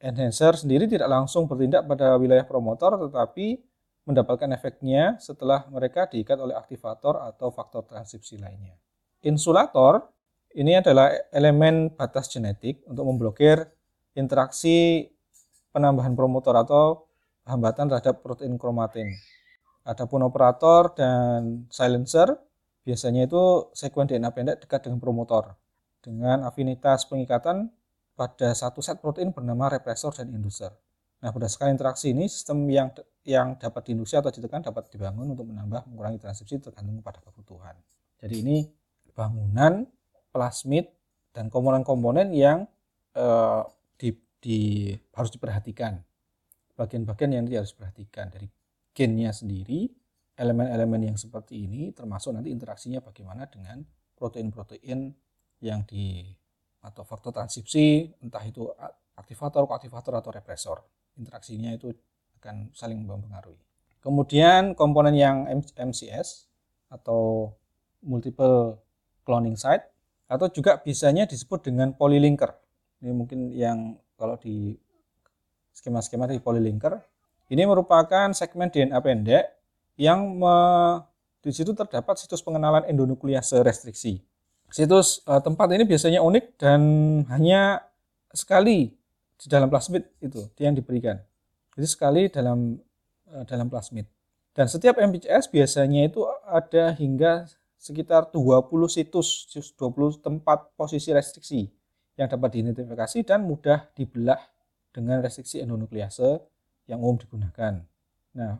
Enhancer 0.03 0.59
sendiri 0.59 0.83
tidak 0.83 1.07
langsung 1.07 1.47
bertindak 1.47 1.87
pada 1.87 2.19
wilayah 2.19 2.43
promotor 2.43 2.99
tetapi 2.99 3.55
mendapatkan 4.03 4.51
efeknya 4.51 5.15
setelah 5.19 5.63
mereka 5.71 6.11
diikat 6.11 6.35
oleh 6.35 6.59
aktivator 6.59 7.23
atau 7.23 7.51
faktor 7.55 7.87
transkripsi 7.87 8.35
lainnya. 8.39 8.75
Insulator 9.23 10.11
ini 10.55 10.75
adalah 10.75 11.11
elemen 11.31 11.91
batas 11.95 12.27
genetik 12.27 12.83
untuk 12.87 13.07
memblokir 13.07 13.63
interaksi 14.11 15.07
penambahan 15.71 16.19
promotor 16.19 16.55
atau 16.55 17.07
hambatan 17.47 17.87
terhadap 17.87 18.19
protein 18.19 18.59
kromatin. 18.59 19.07
Adapun 19.87 20.19
operator 20.27 20.91
dan 20.95 21.63
silencer 21.71 22.27
biasanya 22.87 23.27
itu 23.27 23.67
sekuen 23.75 24.07
DNA 24.07 24.31
pendek 24.31 24.63
dekat 24.63 24.87
dengan 24.87 25.03
promotor 25.03 25.59
dengan 26.07 26.47
afinitas 26.47 27.03
pengikatan 27.03 27.67
pada 28.15 28.55
satu 28.55 28.79
set 28.79 29.03
protein 29.03 29.35
bernama 29.35 29.67
represor 29.67 30.15
dan 30.15 30.31
inducer. 30.31 30.71
Nah, 31.19 31.35
berdasarkan 31.35 31.75
interaksi 31.75 32.15
ini, 32.15 32.31
sistem 32.31 32.63
yang 32.71 32.95
yang 33.27 33.59
dapat 33.59 33.91
diinduksi 33.91 34.15
atau 34.15 34.31
ditekan 34.31 34.63
dapat 34.63 34.87
dibangun 34.87 35.35
untuk 35.35 35.51
menambah 35.51 35.83
mengurangi 35.91 36.23
transkripsi 36.23 36.71
tergantung 36.71 37.03
pada 37.03 37.19
kebutuhan. 37.19 37.75
Jadi 38.23 38.35
ini 38.39 38.57
bangunan 39.11 39.83
plasmid 40.31 40.87
dan 41.35 41.51
komponen-komponen 41.51 42.31
yang 42.31 42.63
eh, 43.13 43.63
di, 43.99 44.15
di, 44.39 44.59
harus 45.11 45.31
diperhatikan. 45.35 45.99
Bagian-bagian 46.77 47.35
yang 47.35 47.45
harus 47.51 47.75
diperhatikan 47.75 48.31
dari 48.31 48.47
gennya 48.95 49.33
sendiri, 49.35 49.91
elemen-elemen 50.37 51.11
yang 51.11 51.17
seperti 51.17 51.65
ini 51.65 51.89
termasuk 51.91 52.31
nanti 52.37 52.53
interaksinya 52.53 53.01
bagaimana 53.01 53.49
dengan 53.49 53.81
protein-protein 54.13 55.09
yang 55.65 55.81
di 55.89 56.29
atau 56.85 57.03
faktor 57.03 57.33
transkripsi, 57.33 58.15
entah 58.21 58.41
itu 58.45 58.69
aktivator, 59.17 59.65
koaktivator 59.65 60.21
atau 60.21 60.31
represor. 60.31 60.77
Interaksinya 61.17 61.73
itu 61.73 61.89
akan 62.37 62.71
saling 62.71 63.01
mempengaruhi. 63.01 63.57
Kemudian 63.97 64.77
komponen 64.77 65.17
yang 65.17 65.49
MCS 65.73 66.47
atau 66.93 67.51
multiple 68.05 68.77
cloning 69.25 69.57
site 69.57 69.83
atau 70.29 70.47
juga 70.53 70.77
bisanya 70.79 71.25
disebut 71.25 71.65
dengan 71.67 71.91
polylinker. 71.97 72.53
Ini 73.01 73.11
mungkin 73.11 73.51
yang 73.51 73.97
kalau 74.15 74.37
di 74.37 74.77
skema-skema 75.73 76.29
di 76.29 76.39
polylinker 76.39 76.95
ini 77.51 77.63
merupakan 77.67 78.31
segmen 78.31 78.69
DNA 78.71 78.97
pendek 79.01 79.43
yang 79.97 80.37
me, 80.37 80.55
di 81.41 81.49
situ 81.49 81.73
terdapat 81.73 82.15
situs 82.21 82.45
pengenalan 82.45 82.85
endonuklease 82.85 83.57
restriksi. 83.65 84.21
Situs 84.69 85.25
uh, 85.25 85.41
tempat 85.41 85.73
ini 85.73 85.83
biasanya 85.83 86.21
unik 86.21 86.45
dan 86.59 86.81
hanya 87.33 87.81
sekali 88.31 88.93
di 89.37 89.45
dalam 89.49 89.67
plasmid 89.67 90.05
itu 90.21 90.45
yang 90.61 90.77
diberikan. 90.77 91.17
Jadi 91.73 91.87
sekali 91.87 92.21
dalam 92.29 92.77
uh, 93.33 93.43
dalam 93.43 93.67
plasmid. 93.67 94.05
Dan 94.53 94.65
setiap 94.65 94.97
MPCS 94.97 95.53
biasanya 95.53 96.09
itu 96.09 96.25
ada 96.49 96.89
hingga 96.97 97.45
sekitar 97.77 98.33
20 98.33 98.73
situs, 98.89 99.45
20 99.53 100.17
tempat 100.17 100.73
posisi 100.73 101.13
restriksi 101.13 101.69
yang 102.17 102.25
dapat 102.25 102.57
diidentifikasi 102.57 103.21
dan 103.21 103.45
mudah 103.45 103.85
dibelah 103.93 104.41
dengan 104.89 105.21
restriksi 105.21 105.61
endonuklease 105.61 106.41
yang 106.89 106.97
umum 107.05 107.21
digunakan. 107.21 107.85
Nah, 108.33 108.57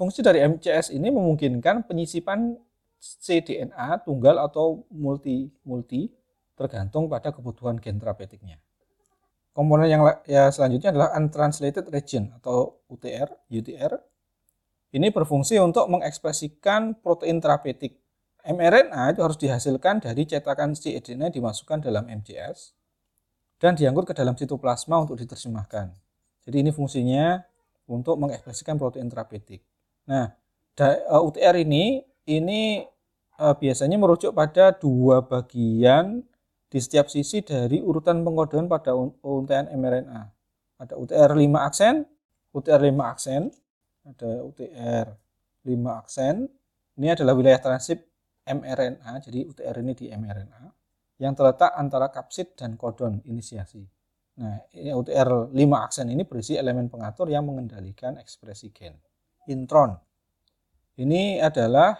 fungsi 0.00 0.24
dari 0.24 0.40
MCS 0.40 0.96
ini 0.96 1.12
memungkinkan 1.12 1.84
penyisipan 1.84 2.56
cDNA 2.96 4.00
tunggal 4.00 4.40
atau 4.40 4.88
multi-multi 4.88 6.08
tergantung 6.56 7.04
pada 7.12 7.36
kebutuhan 7.36 7.76
gen 7.76 8.00
terapeutiknya. 8.00 8.56
Komponen 9.52 9.92
yang 9.92 10.00
ya 10.24 10.48
selanjutnya 10.48 10.96
adalah 10.96 11.12
untranslated 11.20 11.84
region 11.92 12.32
atau 12.40 12.80
UTR, 12.88 13.28
UTR. 13.52 13.92
Ini 14.96 15.12
berfungsi 15.12 15.60
untuk 15.60 15.84
mengekspresikan 15.92 16.96
protein 17.04 17.44
terapeutik. 17.44 18.00
mRNA 18.40 19.12
itu 19.12 19.20
harus 19.20 19.36
dihasilkan 19.36 20.00
dari 20.00 20.24
cetakan 20.24 20.72
cDNA 20.72 21.28
dimasukkan 21.28 21.84
dalam 21.84 22.08
MCS 22.08 22.72
dan 23.60 23.76
diangkut 23.76 24.08
ke 24.08 24.14
dalam 24.16 24.32
sitoplasma 24.32 24.96
untuk 25.04 25.20
diterjemahkan. 25.20 25.92
Jadi 26.48 26.56
ini 26.56 26.72
fungsinya 26.72 27.36
untuk 27.84 28.16
mengekspresikan 28.16 28.80
protein 28.80 29.12
terapeutik. 29.12 29.69
Nah, 30.10 30.26
UTR 31.22 31.54
ini 31.62 32.02
ini 32.26 32.82
uh, 33.38 33.54
biasanya 33.54 33.96
merujuk 33.96 34.34
pada 34.34 34.74
dua 34.74 35.22
bagian 35.22 36.26
di 36.70 36.78
setiap 36.78 37.06
sisi 37.10 37.42
dari 37.42 37.78
urutan 37.82 38.22
pengkodean 38.22 38.66
pada 38.70 38.94
UTR 38.94 39.70
mRNA. 39.74 40.22
Ada 40.80 40.94
UTR 40.96 41.30
5 41.34 41.66
aksen, 41.66 41.94
UTR 42.56 42.80
5 42.88 43.12
aksen, 43.12 43.42
ada 44.06 44.30
UTR 44.46 45.06
5 45.66 46.00
aksen. 46.00 46.46
Ini 46.96 47.06
adalah 47.18 47.34
wilayah 47.34 47.60
transip 47.60 48.06
mRNA, 48.46 49.10
jadi 49.20 49.44
UTR 49.50 49.76
ini 49.82 49.92
di 49.98 50.06
mRNA 50.14 50.62
yang 51.20 51.36
terletak 51.36 51.76
antara 51.76 52.08
kapsid 52.08 52.56
dan 52.56 52.80
kodon 52.80 53.20
inisiasi. 53.28 53.84
Nah, 54.40 54.56
UTR 54.72 55.52
5 55.52 55.84
aksen 55.84 56.08
ini 56.08 56.24
berisi 56.24 56.56
elemen 56.56 56.88
pengatur 56.88 57.28
yang 57.28 57.44
mengendalikan 57.44 58.16
ekspresi 58.16 58.72
gen. 58.72 58.96
Intron. 59.48 59.96
Ini 61.00 61.40
adalah 61.40 61.96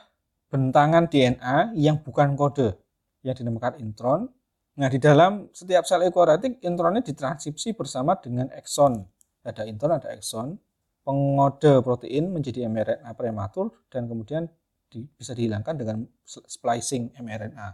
bentangan 0.51 1.09
DNA 1.09 1.79
yang 1.79 2.03
bukan 2.03 2.35
kode 2.37 2.77
yang 3.23 3.37
dinamakan 3.39 3.81
intron. 3.81 4.21
Nah, 4.77 4.89
di 4.89 4.99
dalam 5.01 5.49
setiap 5.53 5.85
sel 5.85 6.05
eukariotik 6.05 6.61
intronnya 6.65 7.05
ditranskripsi 7.05 7.77
bersama 7.77 8.17
dengan 8.19 8.49
ekson. 8.53 9.01
Ada 9.45 9.65
intron, 9.65 9.97
ada 9.97 10.13
ekson. 10.13 10.57
Pengode 11.01 11.81
protein 11.81 12.29
menjadi 12.29 12.69
mRNA 12.69 13.17
prematur 13.17 13.73
dan 13.89 14.05
kemudian 14.05 14.45
di, 14.91 15.07
bisa 15.17 15.33
dihilangkan 15.33 15.75
dengan 15.81 16.05
splicing 16.25 17.17
mRNA. 17.17 17.69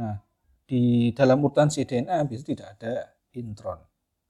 Nah, 0.00 0.16
di 0.64 1.12
dalam 1.12 1.44
urutan 1.44 1.68
cDNA 1.68 2.24
bisa 2.24 2.42
tidak 2.48 2.80
ada 2.80 3.12
intron. 3.36 3.76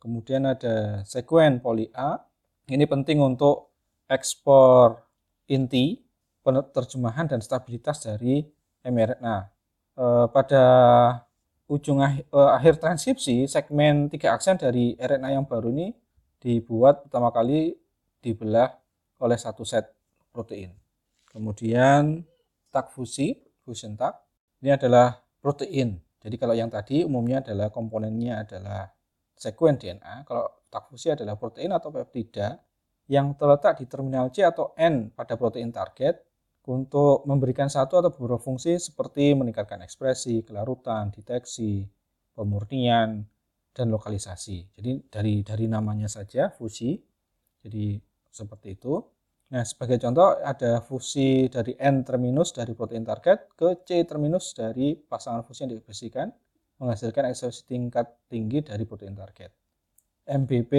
Kemudian 0.03 0.43
ada 0.51 1.07
sekuen 1.07 1.63
poli 1.63 1.87
A. 1.95 2.19
Ini 2.67 2.83
penting 2.91 3.23
untuk 3.23 3.72
ekspor 4.13 5.01
inti 5.49 5.97
penerjemahan 6.45 7.31
dan 7.31 7.41
stabilitas 7.41 8.05
dari 8.05 8.45
mRNA. 8.85 9.49
E, 9.97 10.05
pada 10.29 10.65
ujung 11.71 12.05
akhir, 12.05 12.29
e, 12.29 12.39
akhir 12.39 12.75
transkripsi, 12.83 13.49
segmen 13.49 14.13
tiga 14.13 14.37
aksen 14.37 14.61
dari 14.61 14.99
RNA 15.01 15.41
yang 15.41 15.47
baru 15.49 15.73
ini 15.73 15.95
dibuat 16.43 17.07
pertama 17.09 17.31
kali 17.33 17.73
dibelah 18.21 18.75
oleh 19.23 19.39
satu 19.39 19.63
set 19.63 19.89
protein. 20.35 20.75
Kemudian 21.31 22.27
tak 22.75 22.91
fusi, 22.91 23.39
fusion 23.63 23.95
tak, 23.95 24.19
ini 24.61 24.75
adalah 24.75 25.23
protein. 25.39 25.97
Jadi 26.23 26.37
kalau 26.39 26.55
yang 26.55 26.71
tadi 26.71 27.07
umumnya 27.07 27.43
adalah 27.43 27.71
komponennya 27.71 28.47
adalah 28.47 28.91
sekuen 29.35 29.79
DNA, 29.79 30.23
kalau 30.27 30.47
tak 30.71 30.87
fusi 30.91 31.11
adalah 31.11 31.35
protein 31.35 31.75
atau 31.75 31.91
peptida 31.91 32.63
yang 33.11 33.35
terletak 33.35 33.83
di 33.83 33.87
terminal 33.91 34.31
C 34.31 34.47
atau 34.47 34.77
N 34.79 35.11
pada 35.11 35.35
protein 35.35 35.75
target 35.75 36.23
untuk 36.71 37.27
memberikan 37.27 37.67
satu 37.67 37.99
atau 37.99 38.11
beberapa 38.15 38.39
fungsi 38.39 38.79
seperti 38.79 39.35
meningkatkan 39.35 39.83
ekspresi, 39.83 40.47
kelarutan, 40.47 41.11
deteksi, 41.11 41.83
pemurnian, 42.39 43.27
dan 43.75 43.87
lokalisasi. 43.89 44.71
Jadi 44.79 44.93
dari 45.11 45.35
dari 45.43 45.67
namanya 45.67 46.07
saja 46.07 46.53
fusi, 46.53 47.01
jadi 47.65 47.99
seperti 48.31 48.79
itu. 48.79 49.01
Nah, 49.53 49.69
sebagai 49.69 50.01
contoh 50.01 50.41
ada 50.41 50.81
fusi 50.81 51.51
dari 51.53 51.77
N 51.77 52.07
terminus 52.09 52.57
dari 52.57 52.73
protein 52.73 53.05
target 53.05 53.53
ke 53.53 53.85
C 53.85 54.01
terminus 54.09 54.57
dari 54.57 54.97
pasangan 54.97 55.45
fusi 55.45 55.67
yang 55.67 55.77
diekspresikan 55.77 56.33
menghasilkan 56.81 57.29
ekspresi 57.29 57.69
tingkat 57.69 58.07
tinggi 58.33 58.65
dari 58.65 58.89
protein 58.89 59.13
target. 59.13 59.53
MBP 60.25 60.73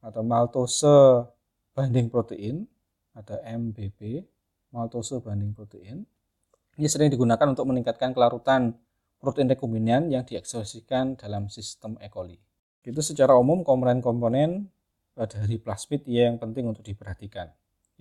atau 0.00 0.22
maltose 0.24 1.33
binding 1.74 2.08
protein 2.08 2.64
ada 3.14 3.42
MBP 3.46 4.26
maltose 4.74 5.22
banding 5.22 5.54
protein. 5.54 6.02
Ini 6.74 6.90
sering 6.90 7.10
digunakan 7.14 7.46
untuk 7.46 7.70
meningkatkan 7.70 8.10
kelarutan 8.10 8.74
protein 9.22 9.46
rekombinan 9.46 10.10
yang 10.10 10.26
diekspresikan 10.26 11.14
dalam 11.14 11.46
sistem 11.46 11.94
E. 12.02 12.10
coli. 12.10 12.34
Itu 12.82 12.98
secara 12.98 13.38
umum 13.38 13.62
komponen-komponen 13.62 14.66
dari 15.14 15.56
plasmid 15.62 16.02
yang 16.10 16.42
penting 16.42 16.66
untuk 16.66 16.82
diperhatikan. 16.82 17.48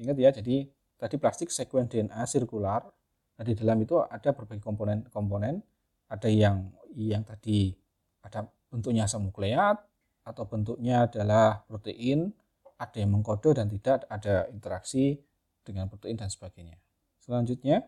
Ingat 0.01 0.17
ya, 0.17 0.29
jadi 0.33 0.65
tadi 0.97 1.15
plastik 1.21 1.53
sekuen 1.53 1.85
DNA 1.85 2.25
sirkular. 2.25 2.81
Nah, 3.37 3.43
di 3.45 3.53
dalam 3.53 3.77
itu 3.85 4.01
ada 4.01 4.33
berbagai 4.33 4.65
komponen-komponen. 4.65 5.61
Ada 6.09 6.29
yang 6.29 6.73
yang 6.97 7.21
tadi 7.21 7.73
ada 8.25 8.49
bentuknya 8.69 9.05
asam 9.05 9.29
nukleat 9.29 9.77
atau 10.25 10.43
bentuknya 10.49 11.05
adalah 11.05 11.61
protein, 11.69 12.33
ada 12.83 12.97
yang 12.99 13.15
mengkode 13.15 13.55
dan 13.55 13.71
tidak 13.71 14.03
ada 14.11 14.51
interaksi 14.51 15.15
dengan 15.63 15.87
protein 15.87 16.19
dan 16.19 16.27
sebagainya. 16.27 16.75
Selanjutnya, 17.23 17.87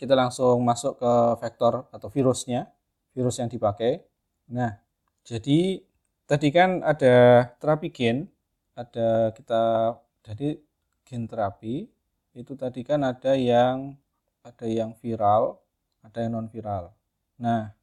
kita 0.00 0.16
langsung 0.16 0.64
masuk 0.64 0.96
ke 0.96 1.12
vektor 1.44 1.84
atau 1.92 2.08
virusnya, 2.08 2.72
virus 3.12 3.36
yang 3.36 3.52
dipakai. 3.52 4.00
Nah, 4.48 4.80
jadi 5.20 5.84
tadi 6.24 6.48
kan 6.48 6.80
ada 6.80 7.44
terapi 7.60 7.92
gen, 7.92 8.24
ada 8.72 9.28
kita 9.36 9.94
jadi 10.24 10.56
gen 11.04 11.28
terapi 11.28 11.84
itu 12.32 12.52
tadi 12.54 12.80
kan 12.86 13.02
ada 13.04 13.36
yang 13.36 13.98
ada 14.40 14.64
yang 14.64 14.96
viral, 14.96 15.60
ada 16.00 16.24
yang 16.24 16.32
non 16.38 16.48
viral. 16.48 16.94
Nah, 17.42 17.74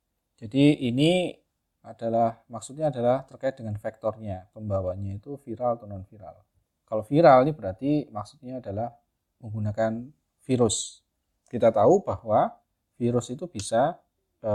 jadi 0.42 0.80
ini 0.90 1.38
adalah 1.86 2.42
maksudnya 2.50 2.90
adalah 2.90 3.28
terkait 3.30 3.60
dengan 3.60 3.78
vektornya, 3.78 4.50
pembawanya 4.56 5.20
itu 5.20 5.38
viral 5.38 5.78
atau 5.78 5.86
non 5.86 6.08
viral. 6.08 6.47
Kalau 6.88 7.04
viral 7.04 7.44
ini 7.44 7.52
berarti 7.52 7.92
maksudnya 8.10 8.64
adalah 8.64 8.96
menggunakan 9.44 10.08
virus. 10.48 11.04
Kita 11.52 11.70
tahu 11.76 12.00
bahwa 12.04 12.56
virus 12.96 13.28
itu 13.28 13.44
bisa 13.52 14.00
e, 14.40 14.52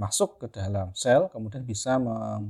masuk 0.00 0.40
ke 0.40 0.46
dalam 0.48 0.96
sel, 0.96 1.28
kemudian 1.28 1.62
bisa 1.68 2.00
me, 2.00 2.48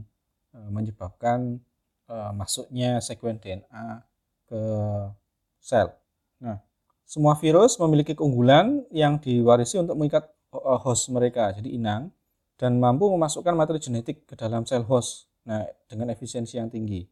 e, 0.55 0.59
menyebabkan 0.71 1.59
e, 2.07 2.15
masuknya 2.39 3.03
sekuen 3.03 3.43
DNA 3.43 4.07
ke 4.47 4.63
sel. 5.59 5.91
Nah, 6.39 6.63
semua 7.03 7.35
virus 7.39 7.79
memiliki 7.83 8.15
keunggulan 8.15 8.87
yang 8.95 9.19
diwarisi 9.19 9.83
untuk 9.83 9.99
mengikat 9.99 10.31
host 10.87 11.11
mereka, 11.11 11.51
jadi 11.51 11.67
inang, 11.75 12.15
dan 12.57 12.79
mampu 12.79 13.11
memasukkan 13.11 13.53
materi 13.53 13.83
genetik 13.83 14.25
ke 14.25 14.39
dalam 14.39 14.63
sel 14.65 14.87
host. 14.87 15.27
Nah, 15.47 15.63
dengan 15.87 16.11
efisiensi 16.11 16.59
yang 16.59 16.71
tinggi. 16.71 17.07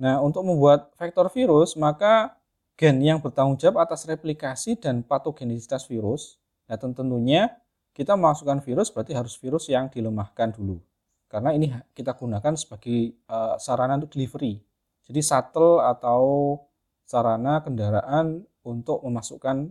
Nah, 0.00 0.16
untuk 0.24 0.48
membuat 0.48 0.96
vektor 0.96 1.28
virus, 1.28 1.76
maka 1.76 2.40
gen 2.80 3.04
yang 3.04 3.20
bertanggung 3.20 3.60
jawab 3.60 3.84
atas 3.84 4.08
replikasi 4.08 4.80
dan 4.80 5.04
patogenisitas 5.04 5.84
virus. 5.84 6.40
Nah, 6.64 6.80
tentunya 6.80 7.60
kita 7.92 8.16
memasukkan 8.16 8.64
virus 8.64 8.88
berarti 8.88 9.12
harus 9.12 9.36
virus 9.36 9.68
yang 9.68 9.92
dilemahkan 9.92 10.56
dulu. 10.56 10.80
Karena 11.28 11.52
ini 11.52 11.68
kita 11.92 12.16
gunakan 12.16 12.56
sebagai 12.56 13.12
uh, 13.28 13.60
sarana 13.60 14.00
untuk 14.00 14.16
delivery. 14.16 14.58
Jadi 15.04 15.20
shuttle 15.20 15.84
atau 15.84 16.56
sarana 17.04 17.60
kendaraan 17.60 18.40
untuk 18.64 19.04
memasukkan 19.04 19.68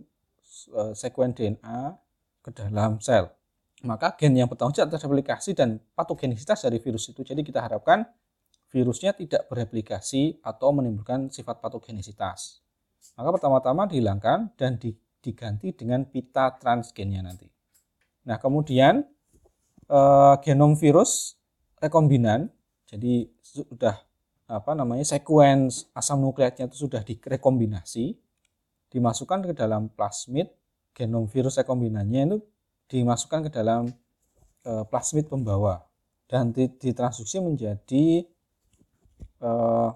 uh, 0.72 0.92
sekuen 0.94 1.34
DNA 1.34 1.98
ke 2.40 2.54
dalam 2.54 3.02
sel. 3.02 3.28
Maka 3.82 4.14
gen 4.14 4.38
yang 4.38 4.46
bertanggung 4.46 4.78
jawab 4.78 4.94
atas 4.94 5.04
replikasi 5.04 5.58
dan 5.58 5.82
patogenisitas 5.98 6.62
dari 6.62 6.78
virus 6.78 7.10
itu. 7.10 7.26
Jadi 7.26 7.42
kita 7.42 7.64
harapkan 7.64 8.06
virusnya 8.70 9.12
tidak 9.12 9.50
bereplikasi 9.50 10.38
atau 10.40 10.70
menimbulkan 10.70 11.28
sifat 11.28 11.58
patogenisitas 11.58 12.62
maka 13.16 13.36
pertama-tama 13.36 13.84
dihilangkan 13.84 14.54
dan 14.56 14.80
diganti 15.20 15.76
dengan 15.76 16.08
pita 16.08 16.56
transgennya 16.56 17.20
nanti. 17.24 17.48
Nah, 18.24 18.40
kemudian 18.40 19.04
eh, 19.88 20.34
genom 20.44 20.76
virus 20.76 21.36
rekombinan, 21.80 22.48
jadi 22.88 23.28
sudah 23.40 23.96
apa 24.50 24.72
namanya 24.74 25.06
sekuens 25.06 25.92
asam 25.94 26.24
nukleatnya 26.24 26.66
itu 26.72 26.88
sudah 26.88 27.04
direkombinasi, 27.04 28.18
dimasukkan 28.90 29.50
ke 29.50 29.54
dalam 29.54 29.92
plasmid, 29.92 30.50
genom 30.96 31.28
virus 31.30 31.60
rekombinannya 31.60 32.22
itu 32.24 32.38
dimasukkan 32.88 33.48
ke 33.48 33.50
dalam 33.52 33.92
eh, 34.64 34.84
plasmid 34.88 35.28
pembawa 35.28 35.84
dan 36.24 36.54
ditransduksi 36.54 37.42
menjadi 37.42 38.24
eh, 39.40 39.90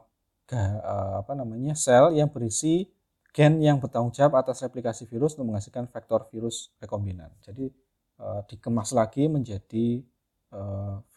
apa 1.20 1.32
namanya 1.32 1.72
sel 1.72 2.12
yang 2.12 2.28
berisi 2.28 2.88
gen 3.34 3.58
yang 3.58 3.82
bertanggung 3.82 4.14
jawab 4.14 4.46
atas 4.46 4.62
replikasi 4.62 5.10
virus 5.10 5.34
untuk 5.34 5.50
menghasilkan 5.50 5.90
vektor 5.90 6.30
virus 6.30 6.70
rekombinan. 6.78 7.34
Jadi 7.42 7.66
e, 8.14 8.26
dikemas 8.46 8.94
lagi 8.94 9.26
menjadi 9.26 10.06
e, 10.54 10.60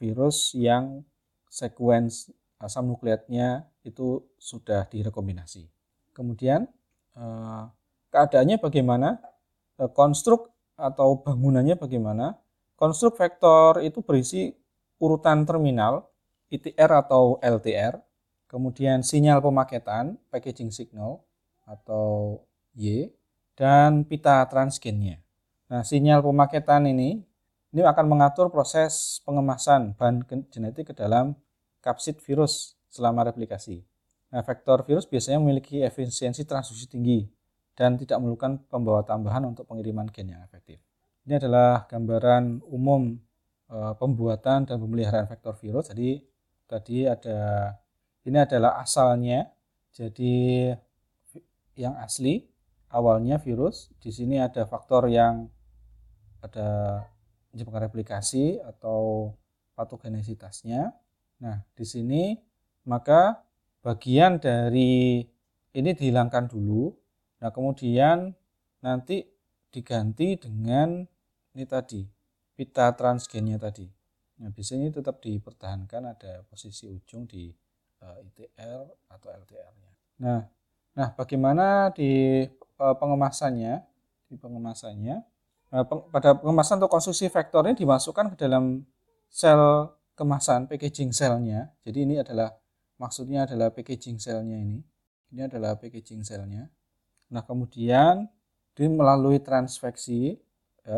virus 0.01 0.57
yang 0.57 1.05
sekuens 1.45 2.33
asam 2.57 2.89
nukleatnya 2.89 3.69
itu 3.85 4.25
sudah 4.41 4.89
direkombinasi. 4.89 5.69
Kemudian 6.17 6.65
e, 7.13 7.25
keadaannya 8.09 8.57
bagaimana? 8.57 9.21
E, 9.77 9.85
konstruk 9.93 10.49
atau 10.73 11.21
bangunannya 11.21 11.77
bagaimana? 11.77 12.33
Konstruk 12.73 13.13
vektor 13.21 13.77
itu 13.85 14.01
berisi 14.01 14.49
urutan 14.97 15.45
terminal 15.45 16.09
ITR 16.49 17.05
atau 17.05 17.37
LTR, 17.45 17.93
kemudian 18.47 19.03
sinyal 19.03 19.43
pemaketan 19.43 20.19
packaging 20.31 20.71
signal, 20.71 21.27
atau 21.67 22.39
Y 22.73 23.11
dan 23.59 24.07
pita 24.07 24.41
transgennya. 24.47 25.19
Nah, 25.67 25.83
sinyal 25.83 26.23
pemaketan 26.23 26.87
ini 26.87 27.19
ini 27.75 27.81
akan 27.83 28.07
mengatur 28.07 28.47
proses 28.47 29.19
pengemasan 29.27 29.91
bahan 29.99 30.23
genetik 30.47 30.89
ke 30.89 30.93
dalam 30.95 31.35
kapsid 31.83 32.23
virus 32.23 32.79
selama 32.87 33.27
replikasi. 33.27 33.83
Nah, 34.31 34.39
vektor 34.41 34.87
virus 34.87 35.03
biasanya 35.03 35.43
memiliki 35.43 35.83
efisiensi 35.83 36.47
transduksi 36.47 36.87
tinggi 36.87 37.27
dan 37.75 37.99
tidak 37.99 38.17
memerlukan 38.23 38.63
pembawa 38.71 39.03
tambahan 39.03 39.43
untuk 39.45 39.67
pengiriman 39.67 40.07
gen 40.09 40.33
yang 40.33 40.41
efektif. 40.41 40.79
Ini 41.27 41.37
adalah 41.43 41.85
gambaran 41.85 42.63
umum 42.65 43.19
e, 43.67 43.77
pembuatan 43.99 44.65
dan 44.65 44.75
pemeliharaan 44.79 45.27
vektor 45.27 45.53
virus. 45.59 45.91
Jadi 45.91 46.23
tadi 46.65 47.05
ada 47.05 47.71
ini 48.27 48.37
adalah 48.37 48.83
asalnya. 48.83 49.47
Jadi 49.95 50.67
yang 51.79 51.95
asli 51.97 52.43
awalnya 52.91 53.39
virus. 53.39 53.89
Di 53.97 54.11
sini 54.11 54.37
ada 54.37 54.67
faktor 54.67 55.07
yang 55.07 55.47
ada 56.43 57.01
menyebabkan 57.55 57.89
replikasi 57.89 58.61
atau 58.61 59.33
patogenesitasnya. 59.73 60.93
Nah, 61.41 61.65
di 61.73 61.85
sini 61.87 62.37
maka 62.85 63.41
bagian 63.81 64.37
dari 64.37 65.25
ini 65.73 65.89
dihilangkan 65.95 66.45
dulu 66.51 66.93
Nah, 67.37 67.53
kemudian 67.53 68.33
nanti 68.81 69.21
diganti 69.69 70.41
dengan 70.41 71.05
ini 71.53 71.65
tadi, 71.69 72.01
pita 72.57 72.89
transgennya 72.97 73.61
tadi. 73.61 73.85
Nah, 74.41 74.49
biasanya 74.53 74.89
tetap 74.93 75.21
dipertahankan 75.21 76.13
ada 76.17 76.45
posisi 76.45 76.89
ujung 76.89 77.29
di 77.29 77.49
eh, 78.03 78.17
ITR 78.27 78.85
atau 79.09 79.27
LTR-nya. 79.31 79.91
Nah, 80.21 80.41
nah 80.93 81.07
bagaimana 81.13 81.93
di 81.93 82.43
uh, 82.81 82.95
pengemasannya? 82.97 83.85
Di 84.27 84.35
pengemasannya, 84.35 85.23
peng, 85.71 86.01
pada 86.11 86.35
pengemasan 86.35 86.83
konstruksi 86.83 87.31
vektor 87.31 87.63
ini 87.63 87.79
dimasukkan 87.79 88.35
ke 88.35 88.43
dalam 88.43 88.83
sel 89.31 89.87
kemasan 90.19 90.67
packaging 90.67 91.15
selnya. 91.15 91.71
Jadi 91.87 92.03
ini 92.03 92.15
adalah 92.19 92.51
maksudnya 92.99 93.47
adalah 93.47 93.71
packaging 93.71 94.19
selnya 94.19 94.57
ini. 94.59 94.83
Ini 95.31 95.47
adalah 95.47 95.79
packaging 95.79 96.27
selnya. 96.27 96.67
Nah, 97.31 97.43
kemudian 97.43 98.27
di 98.75 98.85
melalui 98.91 99.39
transfeksi, 99.39 100.35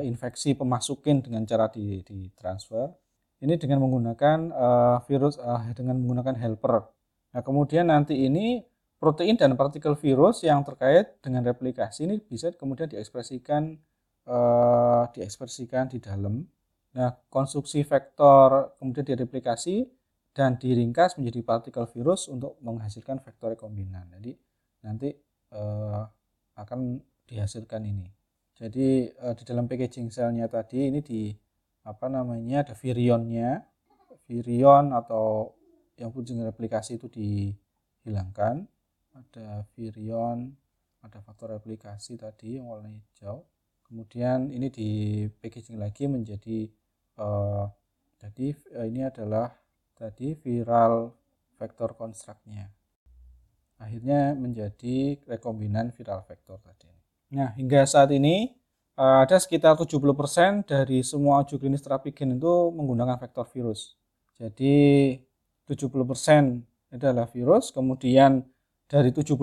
infeksi 0.05 0.53
pemasukin 0.53 1.25
dengan 1.25 1.45
cara 1.45 1.69
di, 1.69 2.01
di 2.05 2.29
transfer, 2.37 2.89
ini 3.39 3.55
dengan 3.55 3.79
menggunakan 3.83 4.37
uh, 4.51 4.97
virus, 5.07 5.39
uh, 5.39 5.63
dengan 5.71 5.99
menggunakan 5.99 6.35
helper. 6.35 6.83
Nah, 7.35 7.41
kemudian 7.45 7.87
nanti 7.87 8.27
ini 8.27 8.59
protein 8.99 9.39
dan 9.39 9.55
partikel 9.55 9.95
virus 9.95 10.43
yang 10.43 10.61
terkait 10.67 11.23
dengan 11.23 11.47
replikasi 11.47 12.03
ini 12.03 12.19
bisa 12.19 12.51
kemudian 12.51 12.91
diekspresikan 12.91 13.79
uh, 14.27 15.07
diekspresikan 15.15 15.87
di 15.87 16.03
dalam. 16.03 16.43
Nah, 16.99 17.15
konstruksi 17.31 17.85
vektor 17.87 18.75
kemudian 18.81 19.05
direplikasi 19.07 19.87
dan 20.35 20.59
diringkas 20.59 21.15
menjadi 21.15 21.39
partikel 21.45 21.85
virus 21.89 22.27
untuk 22.27 22.59
menghasilkan 22.59 23.23
vektor 23.23 23.55
rekombinan. 23.55 24.09
Jadi 24.19 24.35
nanti 24.83 25.09
uh, 25.55 26.03
akan 26.59 26.99
dihasilkan 27.23 27.87
ini. 27.87 28.07
Jadi 28.59 29.07
uh, 29.23 29.31
di 29.31 29.43
dalam 29.47 29.69
packaging 29.71 30.11
selnya 30.11 30.51
tadi 30.51 30.91
ini 30.91 30.99
di 30.99 31.31
apa 31.89 32.05
namanya 32.05 32.61
ada 32.61 32.77
virionnya, 32.77 33.65
virion 34.29 34.93
atau 34.93 35.57
yang 35.97 36.13
fungsi 36.13 36.37
replikasi 36.37 37.01
itu 37.01 37.09
dihilangkan. 37.09 38.69
Ada 39.17 39.65
virion, 39.73 40.53
ada 41.01 41.19
faktor 41.25 41.57
replikasi 41.57 42.21
tadi 42.21 42.61
yang 42.61 42.69
warna 42.69 42.93
hijau. 42.93 43.41
Kemudian 43.89 44.53
ini 44.53 44.69
di 44.69 44.89
packaging 45.25 45.81
lagi 45.81 46.05
menjadi 46.05 46.69
uh, 47.17 47.65
jadi 48.21 48.53
uh, 48.77 48.85
ini 48.85 49.01
adalah 49.01 49.49
tadi 49.97 50.37
viral 50.37 51.09
vektor 51.57 51.97
konstruknya 51.97 52.69
akhirnya 53.79 54.35
menjadi 54.35 55.17
rekombinan 55.25 55.95
viral 55.95 56.21
vektor 56.27 56.59
tadi. 56.59 56.91
Nah, 57.33 57.55
hingga 57.55 57.87
saat 57.87 58.11
ini 58.11 58.51
eh, 58.51 58.58
ada 58.99 59.39
sekitar 59.39 59.79
70% 59.79 60.67
dari 60.67 60.99
semua 61.07 61.39
uji 61.39 61.55
klinis 61.55 61.79
terapi 61.79 62.11
gen 62.11 62.35
itu 62.35 62.67
menggunakan 62.75 63.15
vektor 63.15 63.47
virus. 63.47 63.95
Jadi 64.35 65.15
70% 65.63 66.91
adalah 66.91 67.23
virus, 67.31 67.71
kemudian 67.71 68.43
dari 68.91 69.15
70% 69.15 69.39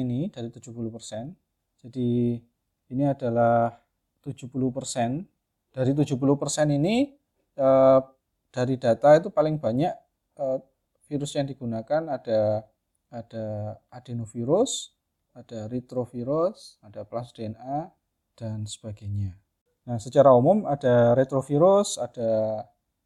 ini, 0.00 0.32
dari 0.32 0.48
70%, 0.48 1.36
jadi 1.84 2.40
ini 2.88 3.04
adalah 3.04 3.76
70%. 4.24 5.28
Dari 5.74 5.90
70% 5.90 6.78
ini 6.78 7.12
eh, 7.58 8.00
dari 8.54 8.74
data 8.78 9.08
itu 9.18 9.28
paling 9.28 9.60
banyak 9.60 9.94
eh, 10.38 10.58
virus 11.10 11.36
yang 11.36 11.44
digunakan 11.44 12.08
ada 12.08 12.64
ada 13.12 13.46
adenovirus, 13.92 14.96
ada 15.36 15.68
retrovirus, 15.68 16.78
ada 16.80 17.02
plus 17.04 17.34
DNA, 17.34 17.90
dan 18.38 18.66
sebagainya. 18.66 19.34
Nah, 19.84 20.00
secara 20.00 20.32
umum 20.32 20.64
ada 20.64 21.12
retrovirus, 21.12 22.00
ada 22.00 22.62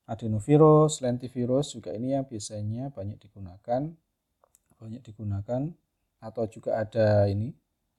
adenovirus, 0.08 1.04
lentivirus 1.04 1.76
juga 1.76 1.92
ini 1.92 2.14
yang 2.16 2.24
biasanya 2.24 2.88
banyak 2.94 3.18
digunakan, 3.20 3.92
banyak 4.78 5.02
digunakan, 5.02 5.62
atau 6.18 6.44
juga 6.50 6.80
ada 6.80 7.26
ini, 7.28 7.52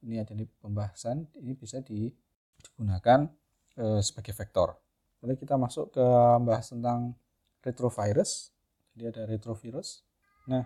ini 0.04 0.16
ada 0.20 0.34
di 0.34 0.48
pembahasan, 0.48 1.28
ini 1.40 1.54
bisa 1.56 1.84
digunakan 1.84 3.28
e, 3.76 4.00
sebagai 4.00 4.32
vektor. 4.32 4.76
Lalu 5.22 5.36
kita 5.38 5.60
masuk 5.60 5.92
ke 5.92 6.06
bahas 6.48 6.72
tentang 6.72 7.14
retrovirus. 7.60 8.56
Jadi 8.96 9.04
ada 9.12 9.24
retrovirus. 9.28 10.08
Nah, 10.48 10.64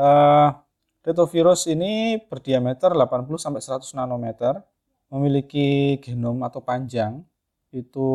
eh, 0.00 0.50
Retrovirus 1.00 1.64
ini 1.64 2.20
berdiameter 2.20 2.92
80 2.92 3.40
sampai 3.40 3.64
100 3.64 3.96
nanometer, 3.96 4.60
memiliki 5.10 5.98
genom 5.98 6.40
atau 6.46 6.62
panjang 6.62 7.20
itu 7.74 8.10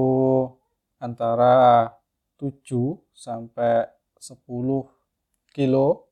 antara 0.98 1.92
7 2.40 2.98
sampai 3.12 3.88
10 4.18 4.88
kilo. 5.52 6.08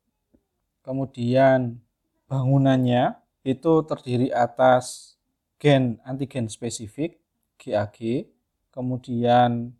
Kemudian 0.84 1.80
bangunannya 2.28 3.16
itu 3.48 3.74
terdiri 3.88 4.32
atas 4.36 5.16
gen 5.60 6.00
antigen 6.04 6.52
spesifik 6.52 7.24
GAG, 7.56 8.28
kemudian 8.76 9.72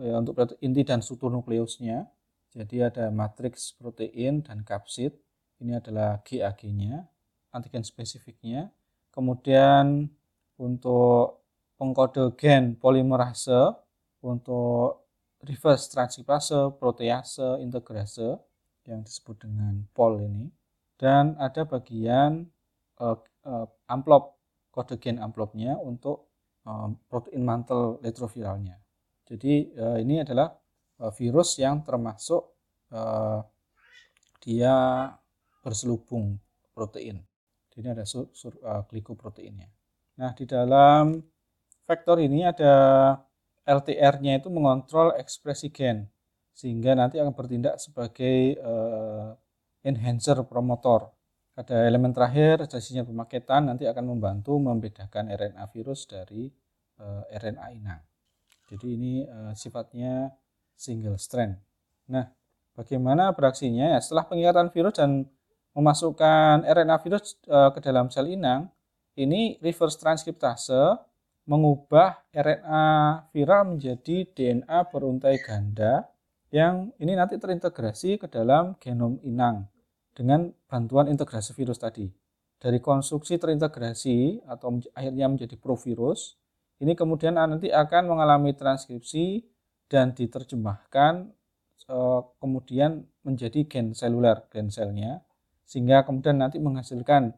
ya, 0.00 0.14
untuk 0.16 0.40
inti 0.64 0.80
dan 0.80 1.04
struktur 1.04 1.28
nukleusnya. 1.28 2.08
Jadi 2.56 2.80
ada 2.80 3.12
matriks 3.12 3.76
protein 3.76 4.40
dan 4.40 4.64
kapsid 4.64 5.12
ini 5.60 5.76
adalah 5.76 6.24
GAG-nya, 6.24 7.04
antigen 7.52 7.84
spesifiknya. 7.84 8.72
Kemudian 9.12 10.08
untuk 10.56 11.44
pengkode 11.76 12.32
gen 12.40 12.76
polimerase, 12.80 13.76
untuk 14.24 15.06
reverse 15.44 15.92
transkriptase, 15.92 16.76
protease, 16.80 17.60
integrase 17.60 18.40
yang 18.88 19.04
disebut 19.04 19.44
dengan 19.44 19.84
POL 19.92 20.24
ini. 20.24 20.48
Dan 20.96 21.36
ada 21.36 21.68
bagian 21.68 22.48
uh, 23.04 23.18
uh, 23.44 23.66
amplop, 23.92 24.40
kode 24.72 24.96
gen 24.96 25.20
amplopnya 25.20 25.76
untuk 25.76 26.32
uh, 26.64 26.88
protein 27.12 27.44
mantel 27.44 28.00
retroviralnya. 28.00 28.80
Jadi 29.28 29.76
uh, 29.76 30.00
ini 30.00 30.24
adalah 30.24 30.56
uh, 31.04 31.12
virus 31.12 31.60
yang 31.60 31.84
termasuk 31.84 32.40
uh, 32.96 33.44
dia 34.40 34.74
berselubung 35.60 36.40
protein. 36.72 37.20
Jadi 37.76 37.86
ada 37.92 38.08
sur, 38.08 38.32
sur, 38.32 38.56
uh, 38.64 38.86
glikoproteinnya. 38.88 39.75
Nah, 40.16 40.32
di 40.32 40.44
dalam 40.48 41.20
vektor 41.84 42.16
ini 42.20 42.44
ada 42.48 42.74
LTR-nya 43.66 44.40
itu 44.40 44.48
mengontrol 44.48 45.12
ekspresi 45.18 45.68
gen 45.70 46.08
sehingga 46.56 46.96
nanti 46.96 47.20
akan 47.20 47.36
bertindak 47.36 47.76
sebagai 47.76 48.56
uh, 48.64 49.36
enhancer 49.84 50.40
promotor. 50.48 51.12
Ada 51.56 51.88
elemen 51.88 52.12
terakhir, 52.12 52.64
ada 52.64 52.80
sinyal 52.80 53.08
pemaketan 53.08 53.68
nanti 53.68 53.84
akan 53.84 54.16
membantu 54.16 54.56
membedakan 54.56 55.32
RNA 55.32 55.64
virus 55.72 56.08
dari 56.08 56.48
uh, 57.00 57.24
RNA 57.28 57.66
inang. 57.76 58.02
Jadi 58.72 58.86
ini 58.96 59.12
uh, 59.24 59.52
sifatnya 59.52 60.32
single 60.76 61.16
strand. 61.16 61.56
Nah, 62.12 62.28
bagaimana 62.76 63.32
beraksinya? 63.32 63.96
Ya, 63.96 63.98
setelah 63.98 64.28
pengikatan 64.28 64.68
virus 64.70 64.94
dan 65.00 65.26
memasukkan 65.76 66.64
RNA 66.64 66.96
virus 67.04 67.36
eh, 67.44 67.70
ke 67.76 67.84
dalam 67.84 68.08
sel 68.08 68.32
inang, 68.32 68.72
ini 69.16 69.56
reverse 69.64 69.96
transkriptase 69.96 71.00
mengubah 71.48 72.26
RNA 72.34 72.86
viral 73.32 73.62
menjadi 73.76 74.28
DNA 74.28 74.78
beruntai 74.92 75.40
ganda 75.40 76.10
yang 76.50 76.94
ini 77.02 77.16
nanti 77.18 77.40
terintegrasi 77.40 78.20
ke 78.20 78.26
dalam 78.30 78.78
genom 78.78 79.18
inang 79.22 79.66
dengan 80.14 80.50
bantuan 80.66 81.10
integrasi 81.10 81.52
virus 81.52 81.80
tadi. 81.80 82.06
Dari 82.56 82.80
konstruksi 82.80 83.36
terintegrasi 83.36 84.48
atau 84.48 84.80
akhirnya 84.96 85.28
menjadi 85.28 85.60
provirus, 85.60 86.40
ini 86.80 86.96
kemudian 86.96 87.36
nanti 87.36 87.68
akan 87.68 88.08
mengalami 88.08 88.56
transkripsi 88.56 89.44
dan 89.86 90.16
diterjemahkan 90.16 91.30
eh, 91.86 92.20
kemudian 92.40 93.04
menjadi 93.22 93.68
gen 93.68 93.92
seluler, 93.92 94.48
gen 94.48 94.72
selnya, 94.72 95.20
sehingga 95.68 96.08
kemudian 96.08 96.40
nanti 96.40 96.56
menghasilkan 96.56 97.36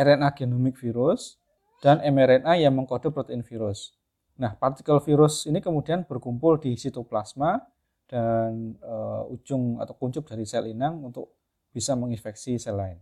RNA 0.00 0.32
genomik 0.32 0.80
virus 0.80 1.36
dan 1.84 2.00
mRNA 2.00 2.56
yang 2.56 2.72
mengkode 2.72 3.12
protein 3.12 3.44
virus. 3.44 3.92
Nah, 4.40 4.56
partikel 4.56 4.96
virus 5.04 5.44
ini 5.44 5.60
kemudian 5.60 6.08
berkumpul 6.08 6.56
di 6.56 6.72
sitoplasma 6.72 7.60
dan 8.08 8.76
e, 8.80 8.94
ujung 9.32 9.76
atau 9.80 9.92
kuncup 9.96 10.24
dari 10.24 10.48
sel 10.48 10.68
inang 10.72 11.12
untuk 11.12 11.36
bisa 11.68 11.92
menginfeksi 11.92 12.56
sel 12.56 12.80
lain. 12.80 12.98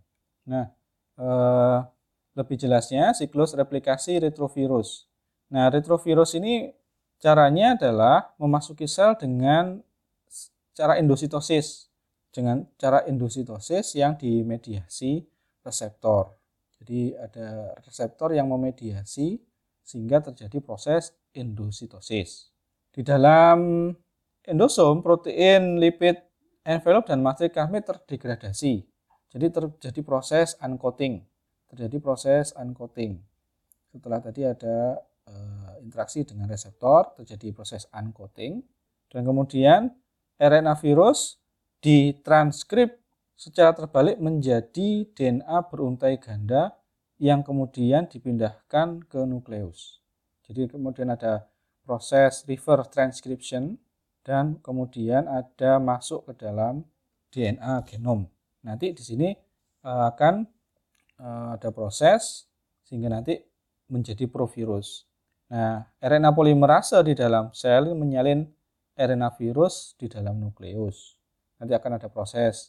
Nah, 0.50 0.66
e, 1.14 1.28
lebih 2.34 2.58
jelasnya 2.58 3.14
siklus 3.14 3.54
replikasi 3.54 4.18
retrovirus. 4.18 5.06
Nah, 5.54 5.70
retrovirus 5.70 6.38
ini 6.38 6.74
caranya 7.18 7.74
adalah 7.74 8.34
memasuki 8.38 8.86
sel 8.86 9.18
dengan 9.18 9.82
cara 10.74 10.98
endositosis. 10.98 11.90
Dengan 12.30 12.62
cara 12.78 13.02
endositosis 13.06 13.98
yang 13.98 14.14
dimediasi 14.14 15.26
reseptor. 15.66 16.37
Jadi 16.78 17.12
ada 17.18 17.74
reseptor 17.82 18.32
yang 18.32 18.48
memediasi 18.48 19.38
sehingga 19.82 20.22
terjadi 20.22 20.62
proses 20.62 21.16
endositosis. 21.34 22.52
Di 22.94 23.02
dalam 23.02 23.90
endosom, 24.46 25.04
protein, 25.04 25.76
lipid, 25.82 26.20
envelope, 26.64 27.08
dan 27.08 27.24
matrik 27.24 27.56
kami 27.56 27.80
terdegradasi. 27.80 28.84
Jadi 29.28 29.46
terjadi 29.52 30.00
proses 30.04 30.56
uncoating. 30.60 31.20
Terjadi 31.68 31.96
proses 32.00 32.56
uncoating. 32.56 33.20
Setelah 33.92 34.20
tadi 34.24 34.44
ada 34.44 34.96
e, 35.28 35.34
interaksi 35.84 36.24
dengan 36.24 36.48
reseptor, 36.48 37.12
terjadi 37.20 37.52
proses 37.52 37.84
uncoating. 37.92 38.64
Dan 39.08 39.24
kemudian 39.24 39.92
RNA 40.36 40.80
virus 40.80 41.40
ditranskrip 41.80 42.97
secara 43.38 43.70
terbalik 43.70 44.18
menjadi 44.18 45.06
DNA 45.14 45.70
beruntai 45.70 46.18
ganda 46.18 46.74
yang 47.22 47.46
kemudian 47.46 48.10
dipindahkan 48.10 49.06
ke 49.06 49.22
nukleus. 49.22 50.02
Jadi 50.50 50.66
kemudian 50.66 51.14
ada 51.14 51.46
proses 51.86 52.42
reverse 52.50 52.90
transcription 52.90 53.78
dan 54.26 54.58
kemudian 54.58 55.30
ada 55.30 55.78
masuk 55.78 56.26
ke 56.26 56.32
dalam 56.42 56.82
DNA 57.30 57.86
genom. 57.86 58.26
Nanti 58.66 58.90
di 58.90 59.02
sini 59.06 59.28
eh, 59.86 60.02
akan 60.10 60.34
eh, 61.22 61.48
ada 61.54 61.70
proses 61.70 62.50
sehingga 62.82 63.06
nanti 63.06 63.38
menjadi 63.86 64.26
provirus. 64.26 65.06
Nah, 65.48 65.80
RNA 65.96 66.36
polimerase 66.36 67.00
di 67.06 67.16
dalam 67.16 67.48
sel 67.56 67.96
menyalin 67.96 68.44
RNA 68.98 69.32
virus 69.40 69.96
di 69.96 70.10
dalam 70.10 70.36
nukleus. 70.44 71.16
Nanti 71.56 71.72
akan 71.72 71.96
ada 71.96 72.12
proses, 72.12 72.68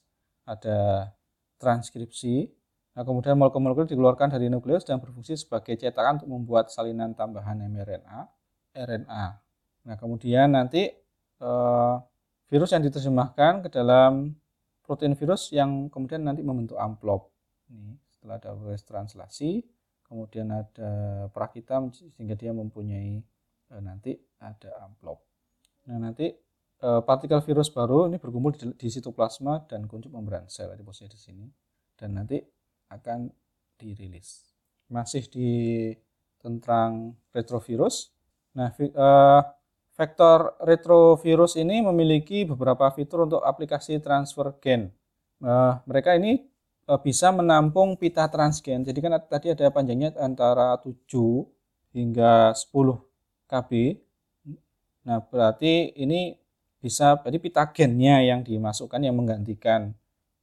ada 0.49 1.13
transkripsi. 1.61 2.49
Nah, 2.97 3.05
kemudian 3.05 3.37
molekul-molekul 3.37 3.85
dikeluarkan 3.85 4.33
dari 4.33 4.49
nukleus 4.49 4.81
dan 4.81 4.97
berfungsi 4.97 5.37
sebagai 5.37 5.77
cetakan 5.77 6.17
untuk 6.17 6.29
membuat 6.33 6.73
salinan 6.73 7.13
tambahan 7.13 7.61
mRNA, 7.69 8.19
RNA. 8.73 9.25
Nah, 9.85 9.95
kemudian 9.95 10.51
nanti 10.57 10.89
Eh, 11.39 11.95
virus 12.51 12.75
yang 12.75 12.83
diterjemahkan 12.83 13.63
ke 13.63 13.69
dalam 13.71 14.35
protein 14.83 15.15
virus 15.15 15.55
yang 15.55 15.87
kemudian 15.87 16.27
nanti 16.27 16.43
membentuk 16.43 16.75
amplop. 16.75 17.31
Ini 17.71 17.95
setelah 18.11 18.35
ada 18.43 18.51
proses 18.59 18.83
translasi, 18.83 19.63
kemudian 20.03 20.51
ada 20.51 20.91
perakita 21.31 21.79
sehingga 21.95 22.35
dia 22.35 22.51
mempunyai 22.51 23.23
eh, 23.71 23.81
nanti 23.81 24.19
ada 24.43 24.83
amplop. 24.83 25.23
Nah 25.87 26.11
nanti 26.11 26.27
partikel 26.79 27.43
virus 27.43 27.67
baru 27.67 28.07
ini 28.07 28.15
berkumpul 28.15 28.55
di, 28.55 28.71
di 28.79 28.87
sitoplasma 28.87 29.67
dan 29.67 29.83
kuncup 29.83 30.15
membran 30.15 30.47
sel 30.47 30.71
di 30.79 30.83
posisi 30.83 31.11
di 31.11 31.19
sini 31.19 31.45
dan 31.99 32.15
nanti 32.15 32.39
akan 32.87 33.27
dirilis. 33.75 34.47
Masih 34.87 35.27
di 35.27 35.51
tentang 36.39 37.19
retrovirus. 37.35 38.15
Nah, 38.55 38.71
eh, 38.79 39.41
Vektor 39.99 40.55
retrovirus 40.63 41.59
ini 41.59 41.83
memiliki 41.83 42.47
beberapa 42.47 42.87
fitur 42.95 43.27
untuk 43.27 43.43
aplikasi 43.43 43.99
transfer 43.99 44.55
gen. 44.63 44.95
Uh, 45.43 45.75
mereka 45.83 46.15
ini 46.15 46.47
uh, 46.87 46.95
bisa 46.95 47.35
menampung 47.35 47.99
pita 47.99 48.31
transgen. 48.31 48.87
Jadi 48.87 48.95
kan 49.03 49.19
tadi 49.27 49.51
ada 49.51 49.67
panjangnya 49.67 50.15
antara 50.15 50.79
7 50.79 51.03
hingga 51.91 52.55
10 52.55 52.95
kb. 53.51 53.71
Nah, 55.03 55.19
berarti 55.19 55.91
ini 55.99 56.39
bisa 56.79 57.19
jadi 57.21 57.37
pita 57.39 57.63
gennya 57.75 58.23
yang 58.23 58.43
dimasukkan 58.43 59.03
yang 59.03 59.15
menggantikan 59.15 59.91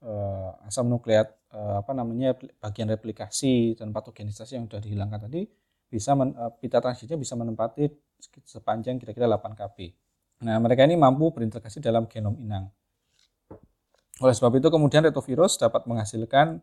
uh, 0.05 0.68
asam 0.68 0.88
nukleat 0.88 1.33
uh, 1.57 1.81
apa 1.81 1.92
namanya 1.96 2.37
bagian 2.61 2.92
replikasi 2.92 3.77
dan 3.77 3.92
patogenisasi 3.92 4.61
yang 4.61 4.68
sudah 4.68 4.81
dihilangkan 4.85 5.29
tadi 5.29 5.49
bisa 5.88 6.12
men, 6.12 6.37
uh, 6.37 6.53
pita 6.53 6.83
transgennya 6.83 7.16
bisa 7.16 7.33
menempati 7.38 7.88
sepanjang 8.44 9.01
kira-kira 9.01 9.29
8 9.29 9.55
kb. 9.55 9.77
Nah, 10.44 10.61
mereka 10.61 10.85
ini 10.85 10.99
mampu 10.99 11.33
berintegrasi 11.33 11.81
dalam 11.81 12.05
genom 12.11 12.37
inang. 12.37 12.68
Oleh 14.20 14.33
sebab 14.33 14.57
itu 14.57 14.68
kemudian 14.72 15.05
retrovirus 15.05 15.61
dapat 15.61 15.85
menghasilkan 15.85 16.61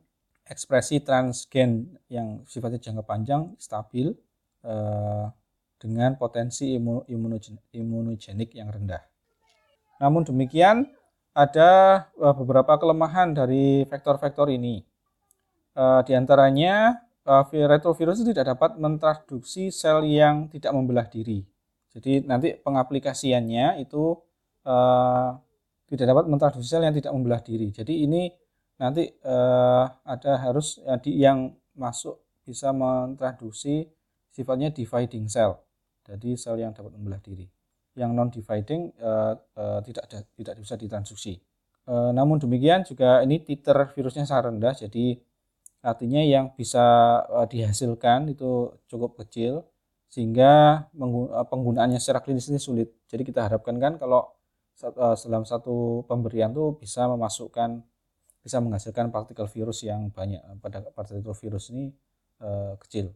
ekspresi 0.50 1.06
transgen 1.06 1.98
yang 2.10 2.42
sifatnya 2.50 2.82
jangka 2.82 3.04
panjang, 3.06 3.54
stabil, 3.62 4.12
eh, 4.66 5.26
dengan 5.78 6.18
potensi 6.18 6.74
imunogenik 6.74 8.50
yang 8.58 8.70
rendah. 8.74 9.13
Namun 10.04 10.28
demikian, 10.28 10.92
ada 11.32 11.72
eh, 12.12 12.36
beberapa 12.36 12.76
kelemahan 12.76 13.32
dari 13.32 13.88
vektor-vektor 13.88 14.52
ini. 14.52 14.84
Eh, 15.74 16.02
di 16.06 16.14
antaranya 16.14 17.02
uh, 17.26 17.42
retrovirus 17.50 18.22
tidak 18.22 18.54
dapat 18.54 18.78
mentransduksi 18.78 19.74
sel 19.74 20.06
yang 20.06 20.46
tidak 20.54 20.70
membelah 20.70 21.10
diri. 21.10 21.42
Jadi 21.90 22.22
nanti 22.30 22.54
pengaplikasiannya 22.54 23.82
itu 23.82 24.18
tidak 25.90 26.06
dapat 26.10 26.26
mentransduksi 26.30 26.70
sel 26.78 26.86
yang 26.86 26.94
tidak 26.94 27.10
membelah 27.10 27.42
diri. 27.42 27.74
Jadi 27.74 28.06
ini 28.06 28.30
nanti 28.78 29.06
ada 30.06 30.32
harus 30.42 30.82
yang 31.06 31.54
masuk 31.78 32.18
bisa 32.46 32.74
mentransduksi 32.74 33.90
sifatnya 34.34 34.74
dividing 34.74 35.30
cell. 35.30 35.62
Jadi 36.06 36.34
sel 36.34 36.58
yang 36.62 36.74
dapat 36.74 36.98
membelah 36.98 37.22
diri. 37.22 37.46
Yang 37.94 38.12
non 38.12 38.30
dividing 38.34 38.90
uh, 38.98 39.38
uh, 39.58 39.80
tidak 39.86 40.10
ada, 40.10 40.26
tidak 40.34 40.56
bisa 40.58 40.74
ditransduksi. 40.74 41.38
Uh, 41.84 42.16
namun 42.16 42.40
demikian 42.40 42.88
juga 42.88 43.20
ini 43.22 43.44
titer 43.44 43.76
virusnya 43.92 44.24
sangat 44.24 44.56
rendah 44.56 44.72
jadi 44.72 45.20
artinya 45.84 46.24
yang 46.24 46.56
bisa 46.56 46.80
uh, 47.28 47.44
dihasilkan 47.44 48.32
itu 48.32 48.72
cukup 48.88 49.20
kecil 49.20 49.68
sehingga 50.08 50.86
eh, 50.94 51.46
penggunaannya 51.50 51.98
secara 51.98 52.22
klinis 52.22 52.46
ini 52.46 52.62
sulit. 52.62 52.94
Jadi 53.10 53.26
kita 53.26 53.50
harapkan 53.50 53.74
kan 53.82 53.98
kalau 53.98 54.30
uh, 54.86 55.18
dalam 55.26 55.42
satu 55.42 56.06
pemberian 56.06 56.54
tuh 56.54 56.78
bisa 56.78 57.10
memasukkan 57.10 57.82
bisa 58.46 58.62
menghasilkan 58.62 59.10
partikel 59.10 59.50
virus 59.50 59.82
yang 59.82 60.14
banyak 60.14 60.38
pada 60.62 60.86
partikel 60.94 61.34
virus 61.34 61.74
ini 61.74 61.90
kecil. 62.78 63.10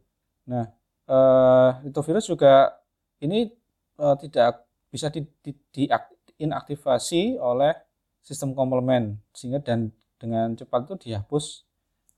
Nah, 0.50 0.66
uh, 1.12 1.86
virus 1.86 2.26
juga 2.26 2.82
ini 3.22 3.52
tidak 4.24 4.67
bisa 4.88 5.12
di, 5.12 5.24
di, 5.44 5.52
di 5.72 5.84
inaktivasi 6.38 7.42
oleh 7.42 7.74
sistem 8.22 8.52
komplement 8.54 9.18
sehingga 9.32 9.64
dan 9.64 9.92
dengan 10.20 10.54
cepat 10.58 10.90
itu 10.90 10.96
dihapus 11.10 11.64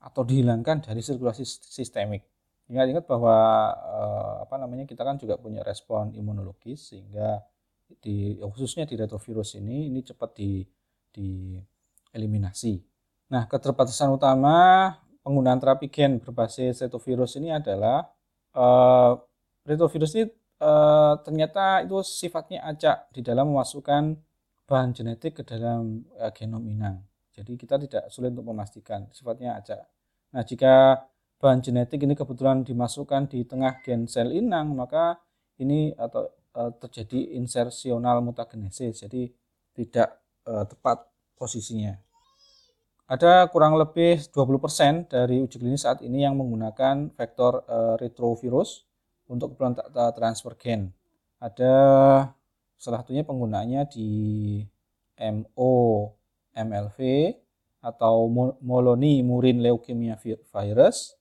atau 0.00 0.24
dihilangkan 0.24 0.80
dari 0.80 1.04
sirkulasi 1.04 1.44
sistemik. 1.44 2.24
Ingat-ingat 2.72 3.04
bahwa 3.04 3.36
eh, 3.74 4.34
apa 4.48 4.54
namanya 4.56 4.88
kita 4.88 5.02
kan 5.04 5.20
juga 5.20 5.36
punya 5.36 5.60
respon 5.60 6.16
imunologis 6.16 6.94
sehingga 6.94 7.44
di 7.98 8.38
khususnya 8.38 8.86
di 8.86 8.94
retrovirus 8.94 9.58
ini 9.58 9.90
ini 9.90 10.00
cepat 10.06 10.30
di 10.38 10.62
di 11.10 11.58
eliminasi. 12.14 12.78
Nah, 13.30 13.46
keterbatasan 13.50 14.14
utama 14.14 14.94
penggunaan 15.22 15.58
terapi 15.58 15.90
gen 15.90 16.22
berbasis 16.22 16.80
retrovirus 16.86 17.38
ini 17.38 17.50
adalah 17.50 18.06
eh, 18.54 19.12
retrovirus 19.66 20.10
ini 20.16 20.24
eh, 20.60 21.14
ternyata 21.24 21.82
itu 21.82 22.04
sifatnya 22.04 22.62
acak 22.68 23.10
di 23.16 23.24
dalam 23.24 23.50
memasukkan 23.50 24.14
bahan 24.68 24.90
genetik 24.94 25.40
ke 25.40 25.42
dalam 25.42 26.04
eh, 26.20 26.30
genom 26.36 26.62
inang. 26.68 27.02
Jadi 27.34 27.56
kita 27.56 27.80
tidak 27.80 28.04
sulit 28.12 28.36
untuk 28.36 28.52
memastikan 28.52 29.08
sifatnya 29.10 29.56
acak. 29.56 29.88
Nah, 30.36 30.44
jika 30.44 31.08
bahan 31.40 31.64
genetik 31.64 32.04
ini 32.04 32.12
kebetulan 32.12 32.62
dimasukkan 32.62 33.32
di 33.32 33.48
tengah 33.48 33.80
gen 33.80 34.04
sel 34.04 34.28
inang, 34.30 34.76
maka 34.76 35.16
ini 35.56 35.96
atau 35.96 36.28
e, 36.52 36.62
terjadi 36.84 37.40
insersional 37.40 38.20
mutagenesis, 38.20 39.08
jadi 39.08 39.32
tidak 39.72 40.20
e, 40.44 40.52
tepat 40.68 41.08
posisinya. 41.40 41.96
Ada 43.08 43.48
kurang 43.50 43.74
lebih 43.80 44.20
20% 44.30 45.10
dari 45.10 45.42
uji 45.42 45.56
klinis 45.58 45.82
saat 45.82 46.04
ini 46.04 46.22
yang 46.22 46.38
menggunakan 46.38 47.10
vektor 47.10 47.66
retrovirus 47.98 48.86
untuk 49.30 49.54
keperluan 49.54 49.78
transfer 50.18 50.58
gen. 50.58 50.90
Ada 51.38 51.72
salah 52.74 53.00
satunya 53.00 53.22
penggunaannya 53.22 53.82
di 53.86 54.10
MO, 55.20 55.72
MLV, 56.52 56.98
atau 57.80 58.28
Moloni 58.60 59.22
Murin 59.22 59.62
Leukemia 59.62 60.18
Virus. 60.20 61.16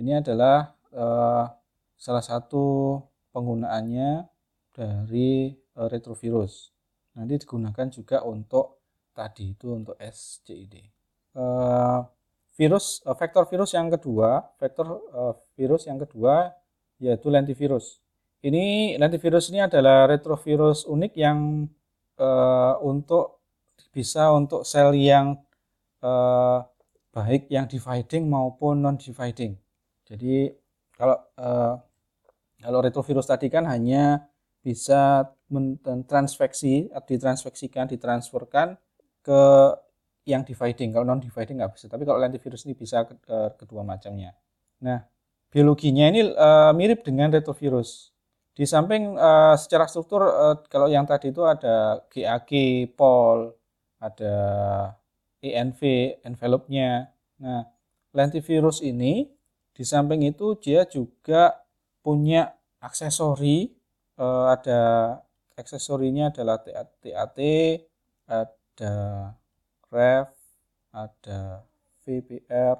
Ini 0.00 0.24
adalah 0.24 0.74
uh, 0.96 1.46
salah 1.94 2.24
satu 2.24 2.98
penggunaannya 3.30 4.26
dari 4.74 5.54
uh, 5.76 5.88
retrovirus. 5.88 6.72
Nanti 7.16 7.40
digunakan 7.40 7.86
juga 7.88 8.20
untuk 8.26 8.82
tadi 9.16 9.56
itu 9.56 9.72
untuk 9.72 9.96
SCID. 9.96 10.92
Uh, 11.36 12.04
virus 12.56 13.00
uh, 13.04 13.16
vektor 13.16 13.48
virus 13.48 13.72
yang 13.72 13.88
kedua, 13.88 14.52
vektor 14.60 15.00
uh, 15.12 15.32
virus 15.56 15.88
yang 15.88 15.96
kedua 16.00 16.52
yaitu 17.02 17.28
lentivirus. 17.28 18.00
Ini 18.44 18.96
lentivirus 19.00 19.50
ini 19.50 19.64
adalah 19.64 20.06
retrovirus 20.06 20.86
unik 20.86 21.12
yang 21.16 21.66
uh, 22.20 22.74
untuk 22.84 23.42
bisa 23.90 24.28
untuk 24.32 24.62
sel 24.68 24.92
yang 24.92 25.40
uh, 26.04 26.60
baik 27.16 27.48
yang 27.48 27.64
dividing 27.64 28.28
maupun 28.28 28.84
non 28.84 29.00
dividing. 29.00 29.56
Jadi 30.04 30.52
kalau 30.92 31.16
uh, 31.40 31.74
kalau 32.60 32.78
retrovirus 32.84 33.28
tadi 33.28 33.48
kan 33.48 33.64
hanya 33.68 34.28
bisa 34.60 35.30
mentransfeksi, 35.48 36.90
ditransfeksikan, 36.90 37.86
ditransferkan 37.86 38.74
ke 39.22 39.42
yang 40.26 40.42
dividing. 40.42 40.90
Kalau 40.90 41.06
non 41.06 41.22
dividing 41.22 41.62
nggak 41.62 41.72
bisa. 41.78 41.86
Tapi 41.86 42.02
kalau 42.02 42.18
lentivirus 42.18 42.66
ini 42.66 42.74
bisa 42.74 43.06
ke, 43.06 43.14
ke, 43.22 43.38
kedua 43.62 43.86
macamnya. 43.86 44.34
Nah, 44.82 44.98
biologinya 45.50 46.10
ini 46.10 46.20
uh, 46.32 46.72
mirip 46.76 47.02
dengan 47.06 47.32
retrovirus. 47.32 48.14
Di 48.56 48.64
samping 48.64 49.20
uh, 49.20 49.52
secara 49.54 49.84
struktur 49.84 50.24
uh, 50.24 50.56
kalau 50.66 50.88
yang 50.88 51.04
tadi 51.04 51.28
itu 51.28 51.44
ada 51.44 52.00
GAG, 52.08 52.50
POL, 52.96 53.52
ada 54.00 54.34
ENV, 55.44 55.80
envelope-nya. 56.24 57.12
Nah, 57.42 57.68
lentivirus 58.16 58.80
ini 58.80 59.28
di 59.76 59.84
samping 59.84 60.24
itu 60.24 60.56
dia 60.56 60.88
juga 60.88 61.52
punya 62.00 62.56
aksesori 62.80 63.76
uh, 64.16 64.52
ada 64.52 64.80
aksesorinya 65.56 66.32
adalah 66.32 66.60
TAT, 66.60 67.04
ada 68.28 68.76
ref, 69.88 70.28
ada 70.92 71.40
VPR, 72.04 72.76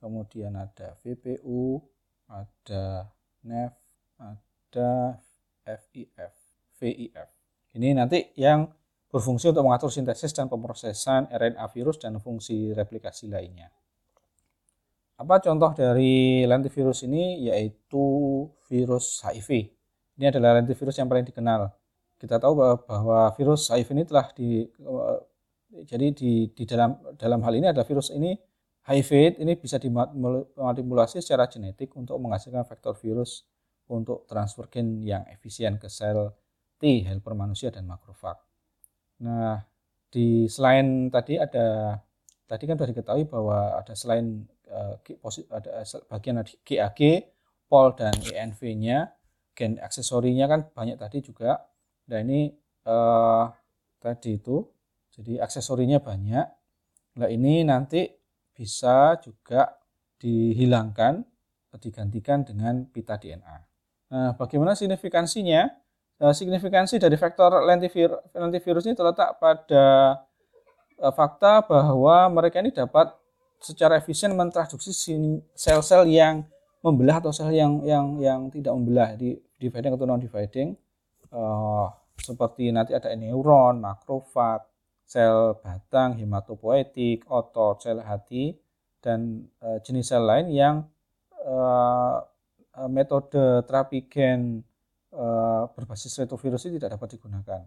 kemudian 0.00 0.56
ada 0.56 0.96
VPU, 1.04 1.80
ada 2.28 3.10
NEF, 3.44 3.74
ada 4.18 5.20
FIF, 5.64 6.34
VIF. 6.80 7.28
Ini 7.74 7.96
nanti 7.96 8.32
yang 8.38 8.70
berfungsi 9.10 9.50
untuk 9.50 9.62
mengatur 9.66 9.90
sintesis 9.90 10.34
dan 10.34 10.50
pemrosesan 10.50 11.30
RNA 11.30 11.66
virus 11.70 12.02
dan 12.02 12.18
fungsi 12.18 12.74
replikasi 12.74 13.30
lainnya. 13.30 13.70
Apa 15.14 15.38
contoh 15.38 15.70
dari 15.78 16.42
lentivirus 16.42 17.06
ini? 17.06 17.46
Yaitu 17.46 18.02
virus 18.66 19.22
HIV. 19.22 19.70
Ini 20.18 20.34
adalah 20.34 20.58
lentivirus 20.58 20.98
yang 20.98 21.06
paling 21.06 21.26
dikenal. 21.30 21.70
Kita 22.18 22.42
tahu 22.42 22.82
bahwa 22.86 23.30
virus 23.38 23.70
HIV 23.70 23.88
ini 23.94 24.04
telah 24.06 24.26
di 24.34 24.66
jadi 25.86 26.14
di, 26.14 26.50
di 26.54 26.64
dalam 26.66 26.94
dalam 27.18 27.42
hal 27.42 27.54
ini 27.58 27.70
adalah 27.70 27.86
virus 27.86 28.14
ini 28.14 28.34
HIV 28.84 29.40
ini 29.40 29.56
bisa 29.56 29.80
dimanipulasi 29.80 31.24
secara 31.24 31.48
genetik 31.48 31.96
untuk 31.96 32.20
menghasilkan 32.20 32.68
vektor 32.68 32.92
virus 33.00 33.48
untuk 33.88 34.28
transfer 34.28 34.68
gen 34.68 35.00
yang 35.00 35.24
efisien 35.32 35.80
ke 35.80 35.88
sel 35.88 36.36
T 36.76 37.00
helper 37.04 37.32
manusia 37.32 37.72
dan 37.72 37.88
makrofag. 37.88 38.36
Nah, 39.24 39.56
di 40.12 40.44
selain 40.52 41.08
tadi 41.08 41.40
ada 41.40 41.96
tadi 42.44 42.64
kan 42.68 42.76
sudah 42.76 42.90
diketahui 42.92 43.24
bahwa 43.24 43.80
ada 43.80 43.96
selain 43.96 44.44
uh, 44.68 45.00
ada 45.48 45.70
bagian 46.12 46.44
GAG, 46.44 47.00
POL 47.66 47.88
dan 47.96 48.14
ENV-nya, 48.20 49.16
gen 49.56 49.80
aksesorinya 49.80 50.44
kan 50.44 50.60
banyak 50.76 51.00
tadi 51.00 51.24
juga. 51.24 51.56
Nah 52.10 52.18
ini 52.20 52.52
uh, 52.84 53.48
tadi 53.96 54.36
itu 54.36 54.60
jadi 55.14 55.40
aksesorinya 55.40 56.02
banyak. 56.04 56.46
Nah 57.16 57.28
ini 57.30 57.64
nanti 57.64 58.23
bisa 58.54 59.18
juga 59.20 59.76
dihilangkan, 60.22 61.26
digantikan 61.82 62.46
dengan 62.46 62.86
pita 62.86 63.18
DNA. 63.18 63.56
Nah 64.14 64.30
bagaimana 64.38 64.78
signifikansinya? 64.78 65.66
Nah, 66.14 66.30
signifikansi 66.30 67.02
dari 67.02 67.18
lentivir 67.66 68.14
lentivirus 68.30 68.86
ini 68.86 68.94
terletak 68.94 69.34
pada 69.42 69.84
uh, 71.02 71.12
fakta 71.12 71.66
bahwa 71.66 72.30
mereka 72.30 72.62
ini 72.62 72.70
dapat 72.70 73.10
secara 73.58 73.98
efisien 73.98 74.30
mentransduksi 74.30 74.94
sel-sel 75.58 76.06
yang 76.06 76.46
membelah 76.86 77.18
atau 77.18 77.34
sel 77.34 77.50
yang 77.50 77.82
yang 77.82 78.22
yang 78.22 78.40
tidak 78.52 78.72
membelah 78.78 79.18
di 79.18 79.34
dividing 79.58 79.98
atau 79.98 80.06
non 80.06 80.22
dividing 80.22 80.78
uh, 81.34 81.90
seperti 82.14 82.70
nanti 82.70 82.94
ada 82.94 83.10
neuron, 83.18 83.82
makrofag, 83.82 84.62
sel 85.04 85.60
batang, 85.60 86.16
hematopoietik, 86.16 87.28
otot, 87.28 87.84
sel 87.84 88.00
hati, 88.00 88.56
dan 89.04 89.44
e, 89.60 89.68
jenis 89.84 90.08
sel 90.08 90.24
lain 90.24 90.48
yang 90.48 90.88
e, 91.36 91.54
metode 92.88 93.62
terapi 93.68 94.08
gen 94.08 94.64
e, 95.12 95.24
berbasis 95.76 96.24
retrovirus 96.24 96.66
ini 96.66 96.80
tidak 96.80 96.96
dapat 96.96 97.20
digunakan. 97.20 97.62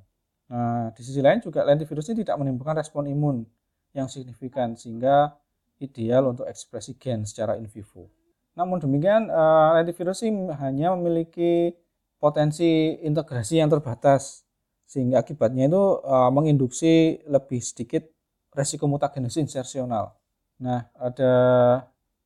Nah, 0.48 0.90
di 0.98 1.02
sisi 1.06 1.22
lain 1.22 1.44
juga 1.44 1.62
lentivirus 1.62 2.10
ini 2.12 2.26
tidak 2.26 2.42
menimbulkan 2.42 2.80
respon 2.82 3.06
imun 3.06 3.46
yang 3.94 4.10
signifikan 4.10 4.74
sehingga 4.74 5.38
ideal 5.78 6.34
untuk 6.34 6.50
ekspresi 6.50 6.98
gen 6.98 7.28
secara 7.28 7.54
in 7.60 7.70
vivo. 7.70 8.10
Namun 8.58 8.82
demikian, 8.82 9.30
e, 9.30 9.44
lentivirus 9.78 10.26
ini 10.26 10.50
hanya 10.58 10.98
memiliki 10.98 11.78
potensi 12.18 12.98
integrasi 13.06 13.62
yang 13.62 13.70
terbatas 13.70 14.47
sehingga 14.88 15.20
akibatnya 15.20 15.68
itu 15.68 15.84
uh, 16.02 16.32
menginduksi 16.32 17.20
lebih 17.28 17.60
sedikit 17.60 18.08
resiko 18.56 18.88
mutagenesis 18.88 19.44
insersional. 19.44 20.16
Nah, 20.64 20.88
ada 20.96 21.34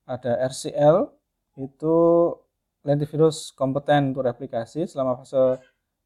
ada 0.05 0.31
RCL 0.47 1.09
itu 1.59 1.97
lentivirus 2.85 3.51
kompeten 3.57 4.13
untuk 4.13 4.25
replikasi 4.29 4.85
selama 4.85 5.19
fase 5.21 5.59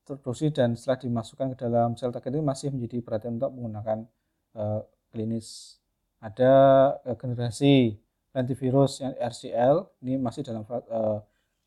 terdosi 0.05 0.53
dan 0.53 0.77
setelah 0.77 1.01
dimasukkan 1.01 1.47
ke 1.53 1.57
dalam 1.59 1.97
sel 1.97 2.13
target 2.13 2.37
ini 2.37 2.45
masih 2.45 2.69
menjadi 2.71 3.01
perhatian 3.01 3.41
untuk 3.41 3.51
menggunakan 3.57 3.99
uh, 4.55 4.81
klinis. 5.11 5.77
Ada 6.21 6.53
uh, 7.03 7.15
generasi 7.17 7.99
lentivirus 8.31 9.01
yang 9.03 9.13
RCL 9.17 9.75
ini 10.05 10.15
masih 10.21 10.41
dalam 10.45 10.63
uh, 10.67 11.19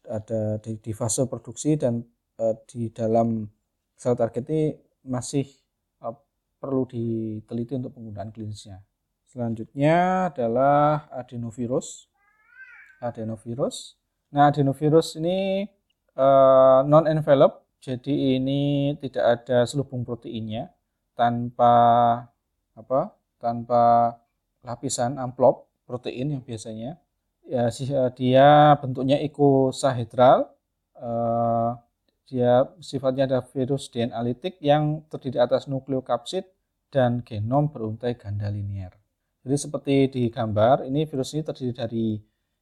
ada 0.08 0.56
di, 0.62 0.78
di 0.80 0.92
fase 0.96 1.26
produksi 1.26 1.76
dan 1.76 2.00
uh, 2.40 2.54
di 2.64 2.88
dalam 2.94 3.48
sel 3.98 4.14
ini 4.14 4.78
masih 5.02 5.50
uh, 5.98 6.14
perlu 6.62 6.86
diteliti 6.86 7.74
untuk 7.74 7.98
penggunaan 7.98 8.30
klinisnya. 8.30 8.86
Selanjutnya 9.26 10.30
adalah 10.30 11.10
adenovirus. 11.10 12.06
Adenovirus. 13.02 13.98
Nah, 14.30 14.54
adenovirus 14.54 15.18
ini 15.18 15.66
uh, 16.14 16.80
non-envelope, 16.86 17.66
jadi 17.82 18.38
ini 18.38 18.94
tidak 19.02 19.24
ada 19.42 19.66
selubung 19.66 20.06
proteinnya 20.06 20.70
tanpa 21.18 21.74
apa? 22.78 23.18
Tanpa 23.42 24.14
lapisan 24.62 25.18
amplop 25.18 25.66
protein 25.86 26.38
yang 26.38 26.42
biasanya. 26.46 27.02
Ya, 27.48 27.72
dia 28.14 28.76
bentuknya 28.78 29.18
ikosahedral. 29.24 30.52
Dia 32.28 32.68
sifatnya 32.84 33.24
ada 33.24 33.40
virus 33.40 33.88
DNA 33.88 34.20
litik 34.20 34.60
yang 34.60 35.00
terdiri 35.08 35.40
atas 35.40 35.64
nukleokapsid 35.64 36.44
dan 36.92 37.24
genom 37.24 37.72
beruntai 37.72 38.20
ganda 38.20 38.52
linear. 38.52 38.92
Jadi 39.48 39.56
seperti 39.56 39.94
di 40.12 40.22
gambar, 40.28 40.84
ini 40.84 41.08
virus 41.08 41.32
ini 41.32 41.40
terdiri 41.40 41.72
dari 41.72 42.06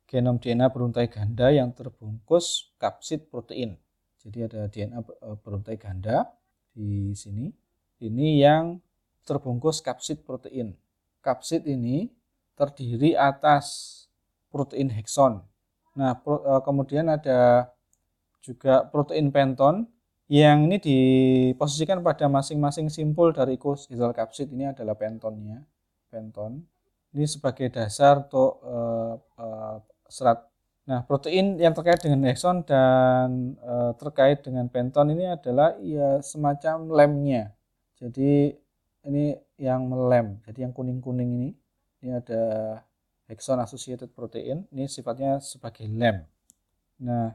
genom 0.07 0.39
DNA 0.39 0.71
beruntai 0.71 1.11
ganda 1.11 1.51
yang 1.51 1.75
terbungkus 1.75 2.71
kapsid 2.79 3.27
protein. 3.27 3.75
Jadi 4.23 4.39
ada 4.47 4.71
DNA 4.71 5.03
e, 5.03 5.29
beruntai 5.43 5.75
ganda 5.83 6.31
di 6.71 7.11
sini. 7.19 7.51
Ini 7.99 8.29
yang 8.39 8.79
terbungkus 9.27 9.83
kapsid 9.83 10.23
protein. 10.23 10.79
Kapsid 11.27 11.67
ini 11.67 12.07
terdiri 12.55 13.19
atas 13.19 14.07
protein 14.55 14.95
hekson. 14.95 15.43
Nah, 15.99 16.15
e, 16.23 16.53
kemudian 16.63 17.11
ada 17.11 17.71
juga 18.47 18.87
protein 18.87 19.35
penton 19.35 19.91
yang 20.31 20.71
ini 20.71 20.79
diposisikan 20.79 22.03
pada 22.03 22.31
masing-masing 22.31 22.87
simpul 22.91 23.35
dari 23.35 23.59
icosahedral 23.59 24.15
kapsid 24.15 24.51
ini 24.55 24.71
adalah 24.71 24.95
pentonnya 24.95 25.67
penton 26.11 26.63
ini 27.15 27.27
sebagai 27.27 27.71
dasar 27.71 28.27
untuk 28.27 28.63
uh, 28.63 29.15
uh, 29.39 29.79
serat 30.07 30.47
Nah, 30.87 31.03
protein 31.03 31.59
yang 31.59 31.75
terkait 31.75 31.99
dengan 31.99 32.31
exon 32.31 32.63
dan 32.63 33.59
e, 33.59 33.75
terkait 33.99 34.39
dengan 34.47 34.71
penton 34.71 35.11
ini 35.11 35.27
adalah 35.27 35.75
ya 35.83 36.23
semacam 36.23 36.87
lemnya. 36.95 37.51
Jadi 37.99 38.55
ini 39.11 39.35
yang 39.59 39.91
melem. 39.91 40.39
Jadi 40.47 40.63
yang 40.63 40.71
kuning-kuning 40.71 41.31
ini 41.43 41.51
ini 42.07 42.11
ada 42.15 42.79
exon 43.27 43.59
associated 43.59 44.15
protein. 44.15 44.63
Ini 44.71 44.87
sifatnya 44.87 45.43
sebagai 45.43 45.91
lem. 45.91 46.23
Nah, 47.03 47.35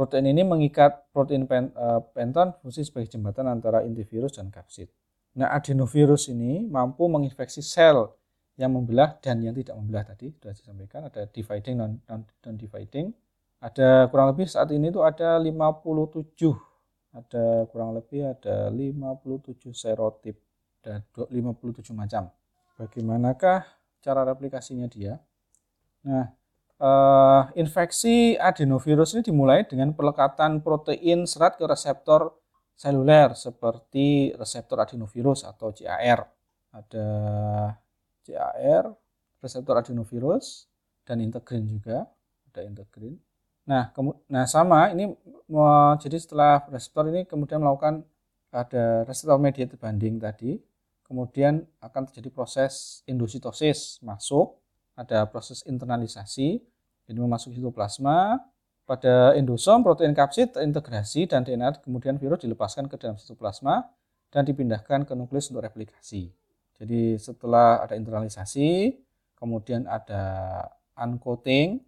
protein 0.00 0.32
ini 0.32 0.40
mengikat 0.48 1.12
protein 1.12 1.44
pen, 1.44 1.76
e, 1.76 1.86
penton 2.16 2.56
fungsi 2.64 2.88
sebagai 2.88 3.12
jembatan 3.12 3.52
antara 3.52 3.84
inti 3.84 4.00
virus 4.00 4.40
dan 4.40 4.48
kapsid. 4.48 4.88
Nah, 5.36 5.52
adenovirus 5.52 6.32
ini 6.32 6.64
mampu 6.64 7.04
menginfeksi 7.04 7.60
sel 7.60 8.08
yang 8.56 8.72
membelah 8.72 9.20
dan 9.20 9.44
yang 9.44 9.52
tidak 9.52 9.76
membelah 9.76 10.08
tadi 10.08 10.32
sudah 10.32 10.56
disampaikan. 10.56 11.04
Ada 11.12 11.28
dividing 11.28 11.76
non, 11.76 12.00
non, 12.08 12.24
non 12.24 12.56
dividing 12.56 13.12
ada 13.60 14.08
kurang 14.08 14.32
lebih 14.32 14.48
saat 14.48 14.72
ini 14.72 14.88
itu 14.88 15.04
ada 15.04 15.36
57 15.36 16.32
ada 17.12 17.68
kurang 17.68 17.92
lebih 17.92 18.24
ada 18.24 18.72
57 18.72 19.68
serotip 19.76 20.40
dan 20.80 21.04
57 21.12 21.92
macam. 21.92 22.32
Bagaimanakah 22.80 23.68
cara 24.00 24.24
replikasinya 24.24 24.88
dia? 24.88 25.20
Nah 26.08 26.39
eh, 26.80 27.42
infeksi 27.60 28.34
adenovirus 28.40 29.14
ini 29.14 29.22
dimulai 29.22 29.68
dengan 29.68 29.92
pelekatan 29.92 30.64
protein 30.64 31.28
serat 31.28 31.60
ke 31.60 31.64
reseptor 31.68 32.34
seluler 32.74 33.36
seperti 33.36 34.32
reseptor 34.34 34.80
adenovirus 34.80 35.44
atau 35.44 35.70
CAR 35.76 36.24
ada 36.70 37.06
CAR, 38.22 38.84
reseptor 39.42 39.74
adenovirus, 39.82 40.70
dan 41.02 41.18
integrin 41.18 41.66
juga, 41.66 42.06
ada 42.50 42.60
integrin. 42.62 43.18
Nah, 43.66 43.90
nah 44.26 44.44
sama 44.46 44.90
ini 44.94 45.14
jadi 46.00 46.16
setelah 46.18 46.66
reseptor 46.70 47.10
ini 47.10 47.26
kemudian 47.26 47.62
melakukan 47.62 48.02
ada 48.50 49.06
reseptor 49.06 49.38
mediated 49.38 49.78
banding 49.78 50.18
tadi, 50.18 50.58
kemudian 51.06 51.66
akan 51.82 52.02
terjadi 52.10 52.30
proses 52.34 53.02
endositosis 53.06 54.02
masuk, 54.02 54.58
ada 54.98 55.26
proses 55.26 55.62
internalisasi, 55.66 56.62
jadi 57.10 57.18
memasuki 57.18 57.58
sitoplasma, 57.58 58.38
pada 58.86 59.34
endosom 59.38 59.86
protein 59.86 60.14
kapsid 60.14 60.54
terintegrasi 60.54 61.30
dan 61.30 61.46
DNA 61.46 61.78
kemudian 61.82 62.18
virus 62.18 62.42
dilepaskan 62.42 62.90
ke 62.90 62.98
dalam 62.98 63.18
sitoplasma 63.18 63.86
dan 64.34 64.42
dipindahkan 64.42 65.06
ke 65.06 65.12
nukleus 65.14 65.50
untuk 65.50 65.62
replikasi. 65.62 66.30
Jadi 66.74 67.14
setelah 67.18 67.82
ada 67.86 67.94
internalisasi, 67.94 68.98
kemudian 69.38 69.86
ada 69.86 70.66
uncoating, 70.98 71.78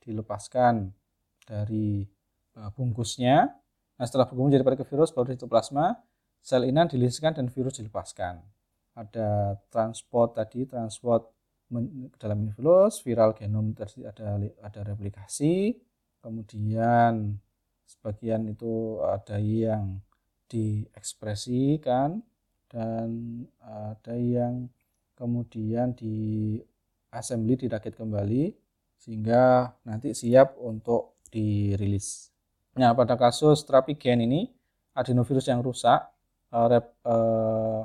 dilepaskan 0.00 0.96
dari 1.44 2.08
e, 2.56 2.60
bungkusnya. 2.72 3.52
Nah 4.00 4.04
setelah 4.08 4.24
bungkus 4.24 4.56
menjadi 4.56 4.64
pada 4.64 4.84
virus, 4.88 5.12
baru 5.12 5.36
plasma, 5.44 6.00
sel 6.40 6.64
inan 6.64 6.88
diliskan 6.88 7.36
dan 7.36 7.52
virus 7.52 7.84
dilepaskan. 7.84 8.40
Ada 8.96 9.60
transport 9.68 10.40
tadi, 10.40 10.64
transport 10.64 11.28
ke 11.28 11.35
dalam 12.16 12.54
virus, 12.54 13.02
viral 13.02 13.34
genom 13.34 13.74
tadi 13.74 14.06
ada 14.06 14.38
ada 14.62 14.80
replikasi, 14.86 15.74
kemudian 16.22 17.36
sebagian 17.86 18.46
itu 18.50 19.02
ada 19.02 19.38
yang 19.38 19.98
diekspresikan 20.46 22.22
dan 22.70 23.08
ada 23.62 24.14
yang 24.14 24.70
kemudian 25.18 25.94
di 25.94 26.58
assembly 27.10 27.56
dirakit 27.56 27.98
kembali 27.98 28.54
sehingga 28.98 29.74
nanti 29.86 30.12
siap 30.12 30.58
untuk 30.58 31.18
dirilis. 31.30 32.30
Nah, 32.76 32.92
pada 32.92 33.16
kasus 33.16 33.64
terapi 33.64 33.96
gen 33.96 34.20
ini 34.22 34.52
adenovirus 34.92 35.48
yang 35.48 35.64
rusak, 35.64 36.04
eh, 36.52 36.66
rep, 36.68 36.86
eh, 37.04 37.80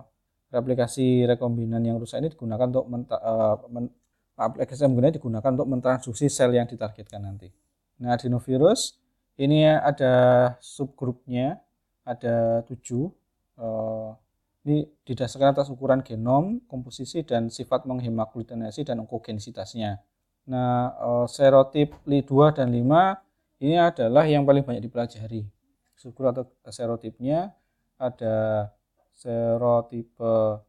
replikasi 0.52 1.26
rekombinan 1.26 1.82
yang 1.82 1.98
rusak 1.98 2.20
ini 2.22 2.30
digunakan 2.30 2.68
untuk 2.68 2.86
men, 2.92 3.02
eh, 3.08 3.56
men, 3.72 3.86
aplikasi 4.36 4.84
yang 4.84 5.00
digunakan 5.00 5.52
untuk 5.56 5.70
mentransduksi 5.72 6.28
sel 6.28 6.52
yang 6.52 6.68
ditargetkan 6.68 7.24
nanti. 7.24 7.50
Nah, 8.04 8.18
adenovirus 8.18 9.00
ini 9.40 9.66
ada 9.66 10.14
subgrupnya, 10.60 11.62
ada 12.04 12.66
tujuh. 12.66 13.10
Ini 14.62 14.86
didasarkan 15.06 15.58
atas 15.58 15.74
ukuran 15.74 16.06
genom, 16.06 16.62
komposisi, 16.70 17.26
dan 17.26 17.50
sifat 17.50 17.90
menghemagglutinasi 17.90 18.86
dan 18.86 19.02
onkogenisitasnya. 19.02 19.98
Nah, 20.50 20.94
eh, 20.94 21.26
serotip 21.30 21.98
Li2 22.06 22.54
dan 22.54 22.70
5 22.70 23.18
ini 23.62 23.78
adalah 23.78 24.26
yang 24.26 24.46
paling 24.46 24.66
banyak 24.66 24.86
dipelajari. 24.86 25.46
Struktur 25.98 26.34
atau 26.34 26.44
serotipnya 26.70 27.54
ada 28.02 28.70
serotipe 29.16 30.62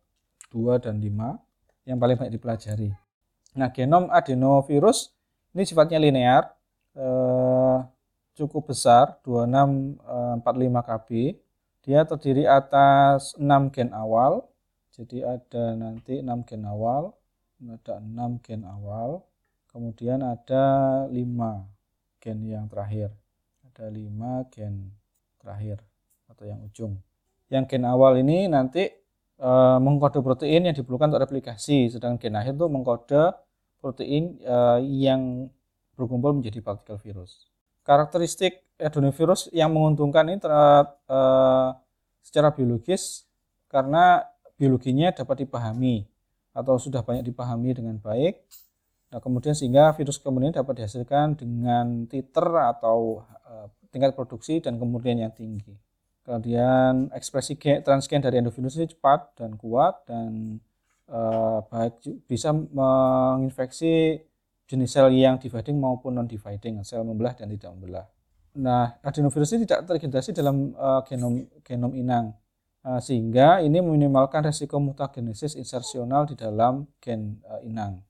2 0.52 0.84
dan 0.84 1.00
5 1.00 1.88
yang 1.88 1.98
paling 1.98 2.16
banyak 2.18 2.34
dipelajari. 2.36 2.90
Nah, 3.56 3.68
genom 3.72 4.08
adenovirus 4.08 5.12
ini 5.52 5.68
sifatnya 5.68 6.00
linear, 6.00 6.48
eh, 6.96 7.78
cukup 8.32 8.72
besar, 8.72 9.20
2645 9.20 10.80
kb 10.80 11.08
dia 11.82 12.06
terdiri 12.06 12.46
atas 12.46 13.34
6 13.36 13.68
gen 13.74 13.90
awal. 13.90 14.46
Jadi 14.94 15.24
ada 15.24 15.74
nanti 15.74 16.22
6 16.22 16.46
gen 16.46 16.62
awal, 16.64 17.12
ada 17.58 17.98
6 17.98 18.38
gen 18.44 18.62
awal, 18.62 19.24
kemudian 19.68 20.22
ada 20.22 20.64
5 21.10 21.66
gen 22.22 22.38
yang 22.46 22.70
terakhir. 22.70 23.10
Ada 23.66 23.90
5 23.90 24.46
gen 24.52 24.94
terakhir 25.42 25.82
atau 26.30 26.44
yang 26.46 26.60
ujung. 26.62 26.96
Yang 27.52 27.76
gen 27.76 27.84
awal 27.84 28.16
ini 28.16 28.48
nanti 28.48 28.88
e, 29.36 29.50
mengkode 29.76 30.24
protein 30.24 30.64
yang 30.64 30.72
diperlukan 30.72 31.12
untuk 31.12 31.28
replikasi, 31.28 31.92
sedangkan 31.92 32.16
gen 32.16 32.40
akhir 32.40 32.56
itu 32.56 32.66
mengkode 32.72 33.36
protein 33.76 34.40
e, 34.40 34.56
yang 35.04 35.52
berkumpul 35.92 36.32
menjadi 36.32 36.64
partikel 36.64 36.96
virus 36.96 37.52
karakteristik 37.82 38.62
adenovirus 38.78 39.50
yang 39.50 39.74
menguntungkan 39.74 40.30
ini 40.30 40.38
ter, 40.38 40.50
uh, 40.50 41.70
secara 42.22 42.54
biologis 42.54 43.26
karena 43.66 44.22
biologinya 44.58 45.10
dapat 45.10 45.46
dipahami 45.46 46.06
atau 46.54 46.78
sudah 46.78 47.02
banyak 47.02 47.26
dipahami 47.26 47.74
dengan 47.74 47.98
baik. 47.98 48.38
Nah, 49.12 49.20
kemudian 49.20 49.52
sehingga 49.52 49.92
virus 49.92 50.16
kemudian 50.22 50.54
dapat 50.54 50.82
dihasilkan 50.82 51.36
dengan 51.36 52.08
titer 52.08 52.46
atau 52.48 53.26
uh, 53.44 53.66
tingkat 53.92 54.16
produksi 54.16 54.62
dan 54.62 54.80
kemudian 54.80 55.20
yang 55.20 55.34
tinggi. 55.34 55.76
Kemudian 56.22 57.10
ekspresi 57.10 57.58
transgen 57.58 58.22
dari 58.22 58.38
endovirus 58.38 58.78
ini 58.78 58.86
cepat 58.86 59.34
dan 59.34 59.58
kuat 59.58 60.06
dan 60.06 60.62
uh, 61.10 61.66
baik 61.66 61.98
bisa 62.30 62.54
menginfeksi 62.54 64.22
jenis 64.70 64.94
sel 64.94 65.10
yang 65.10 65.42
dividing 65.42 65.82
maupun 65.82 66.14
non 66.14 66.30
dividing, 66.30 66.78
sel 66.86 67.02
membelah 67.02 67.34
dan 67.34 67.50
tidak 67.50 67.74
membelah. 67.74 68.06
Nah, 68.54 69.00
adenovirus 69.02 69.56
ini 69.56 69.66
tidak 69.66 69.88
terintegrasi 69.90 70.30
dalam 70.30 70.76
uh, 70.78 71.02
genom 71.02 71.42
genom 71.66 71.92
inang. 71.96 72.36
Uh, 72.82 72.98
sehingga 72.98 73.62
ini 73.62 73.78
meminimalkan 73.78 74.42
resiko 74.42 74.82
mutagenesis 74.82 75.54
insersional 75.54 76.26
di 76.26 76.34
dalam 76.34 76.86
gen 76.98 77.42
uh, 77.46 77.62
inang. 77.62 78.02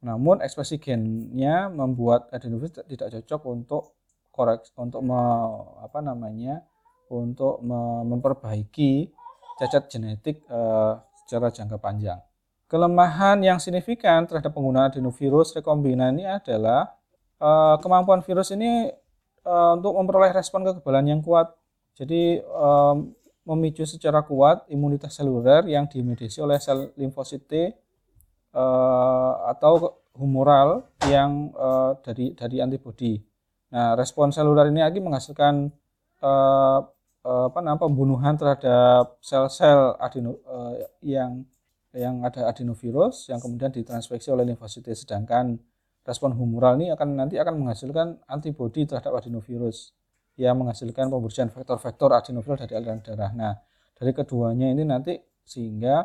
Namun 0.00 0.40
ekspresi 0.40 0.80
gennya 0.80 1.68
membuat 1.68 2.28
adenovirus 2.32 2.84
tidak 2.88 3.08
cocok 3.20 3.40
untuk 3.48 3.82
korek 4.32 4.64
untuk 4.80 5.00
me, 5.04 5.20
apa 5.84 6.00
namanya 6.00 6.64
untuk 7.20 7.60
me, 7.60 8.06
memperbaiki 8.08 9.12
cacat 9.60 9.92
genetik 9.92 10.48
uh, 10.48 10.96
secara 11.22 11.52
jangka 11.52 11.76
panjang. 11.76 12.18
Kelemahan 12.66 13.44
yang 13.44 13.60
signifikan 13.60 14.24
terhadap 14.24 14.56
penggunaan 14.56 14.88
adenovirus 14.88 15.52
rekombinan 15.52 16.16
ini 16.16 16.24
adalah 16.24 16.96
uh, 17.36 17.76
kemampuan 17.84 18.24
virus 18.24 18.56
ini 18.56 18.88
uh, 19.44 19.76
untuk 19.76 19.92
memperoleh 19.92 20.32
respon 20.32 20.64
kekebalan 20.64 21.12
yang 21.12 21.20
kuat. 21.20 21.52
Jadi 21.92 22.40
memicu 23.44 23.84
secara 23.84 24.24
kuat 24.24 24.64
imunitas 24.72 25.12
seluler 25.12 25.68
yang 25.68 25.84
dimediasi 25.84 26.40
oleh 26.40 26.56
sel 26.56 26.88
limfosit 26.96 27.44
T 27.44 27.68
atau 29.44 30.00
humoral 30.16 30.88
yang 31.04 31.52
dari 32.00 32.32
dari 32.32 32.64
antibodi. 32.64 33.20
Nah, 33.76 33.92
respon 33.92 34.32
seluler 34.32 34.72
ini 34.72 34.80
lagi 34.80 35.04
menghasilkan 35.04 35.68
apa 37.22 37.58
namanya 37.62 37.86
pembunuhan 37.86 38.34
terhadap 38.34 39.18
sel-sel 39.22 39.94
adeno 40.02 40.42
uh, 40.42 40.74
yang 41.02 41.46
yang 41.94 42.24
ada 42.26 42.50
adenovirus 42.50 43.30
yang 43.30 43.38
kemudian 43.38 43.70
ditransfeksi 43.70 44.32
oleh 44.32 44.48
limfosit 44.48 44.88
sedangkan 44.90 45.60
respon 46.02 46.34
humoral 46.34 46.74
ini 46.80 46.90
akan 46.90 47.14
nanti 47.14 47.38
akan 47.38 47.62
menghasilkan 47.62 48.18
antibodi 48.26 48.88
terhadap 48.88 49.14
adenovirus 49.22 49.94
yang 50.34 50.58
menghasilkan 50.58 51.12
pembersihan 51.12 51.52
vektor-vektor 51.52 52.10
adenovirus 52.16 52.64
dari 52.66 52.74
aliran 52.80 53.04
darah. 53.04 53.30
Nah, 53.36 53.54
dari 53.94 54.10
keduanya 54.16 54.72
ini 54.72 54.82
nanti 54.82 55.14
sehingga 55.44 56.02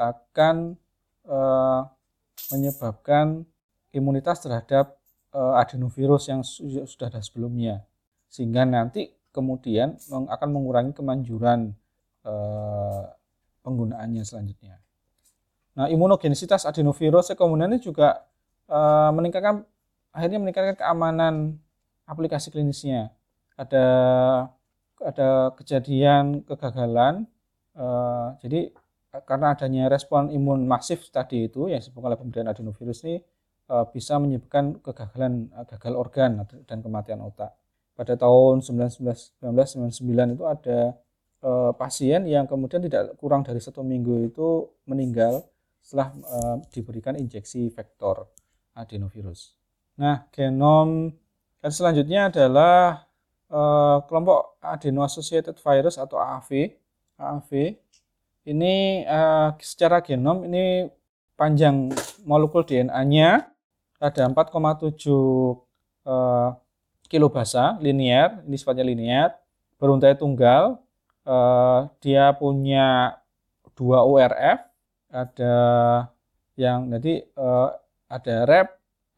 akan 0.00 0.74
e, 1.28 1.38
menyebabkan 2.56 3.44
imunitas 3.92 4.42
terhadap 4.42 4.98
uh, 5.34 5.58
adenovirus 5.58 6.30
yang 6.30 6.40
sudah 6.42 7.10
ada 7.10 7.22
sebelumnya 7.22 7.86
sehingga 8.30 8.62
nanti 8.62 9.10
kemudian 9.30 9.96
akan 10.10 10.48
mengurangi 10.50 10.92
kemanjuran 10.94 11.74
uh, 12.26 13.10
penggunaannya 13.62 14.24
selanjutnya. 14.26 14.82
Nah, 15.78 15.86
imunogenisitas 15.86 16.66
adenovirus 16.66 17.32
rekombinan 17.32 17.72
ini 17.72 17.80
juga 17.80 18.26
uh, 18.66 19.10
meningkatkan 19.14 19.62
akhirnya 20.10 20.38
meningkatkan 20.42 20.76
keamanan 20.76 21.62
aplikasi 22.04 22.50
klinisnya. 22.50 23.14
Ada 23.54 23.86
ada 25.00 25.54
kejadian 25.56 26.42
kegagalan. 26.44 27.30
Uh, 27.72 28.34
jadi 28.42 28.74
karena 29.26 29.54
adanya 29.54 29.84
respon 29.90 30.30
imun 30.30 30.66
masif 30.66 31.10
tadi 31.10 31.50
itu 31.50 31.66
yang 31.66 31.82
disebut 31.82 32.02
oleh 32.02 32.18
pemberian 32.18 32.50
adenovirus 32.50 33.02
ini 33.06 33.22
uh, 33.70 33.86
bisa 33.90 34.18
menyebabkan 34.18 34.78
kegagalan 34.82 35.50
uh, 35.54 35.66
gagal 35.66 35.94
organ 35.94 36.46
dan 36.66 36.78
kematian 36.82 37.22
otak. 37.22 37.54
Pada 38.00 38.16
tahun 38.16 38.64
1999 38.64 39.92
itu 40.32 40.44
ada 40.48 40.96
uh, 41.44 41.76
pasien 41.76 42.24
yang 42.24 42.48
kemudian 42.48 42.80
tidak 42.80 43.12
kurang 43.20 43.44
dari 43.44 43.60
satu 43.60 43.84
minggu 43.84 44.32
itu 44.32 44.72
meninggal 44.88 45.44
setelah 45.84 46.08
uh, 46.24 46.56
diberikan 46.72 47.12
injeksi 47.20 47.68
vektor 47.68 48.24
adenovirus. 48.72 49.52
Nah, 50.00 50.24
genom 50.32 51.12
dan 51.60 51.72
selanjutnya 51.76 52.32
adalah 52.32 53.04
uh, 53.52 54.00
kelompok 54.08 54.56
adeno 54.64 55.04
associated 55.04 55.60
virus 55.60 56.00
atau 56.00 56.16
AAV. 56.16 56.72
AAV 57.20 57.50
ini 58.48 59.04
uh, 59.04 59.52
secara 59.60 60.00
genom 60.00 60.48
ini 60.48 60.88
panjang 61.36 61.92
molekul 62.24 62.64
DNA-nya 62.64 63.44
ada 64.00 64.22
4,7 64.24 64.88
uh, 66.08 66.56
kilobasa 67.10 67.74
linear, 67.82 68.38
ini 68.46 68.54
sifatnya 68.54 68.86
linear, 68.86 69.34
beruntai 69.82 70.14
tunggal, 70.14 70.78
uh, 71.26 71.90
dia 71.98 72.30
punya 72.38 73.18
dua 73.74 74.06
URF, 74.06 74.62
ada 75.10 75.56
yang 76.54 76.86
nanti 76.86 77.26
uh, 77.34 77.74
ada 78.06 78.46
rep, 78.46 78.68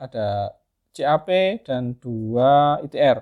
ada 0.01 0.57
CAP 0.97 1.29
dan 1.69 1.93
dua 2.01 2.81
ITR. 2.81 3.21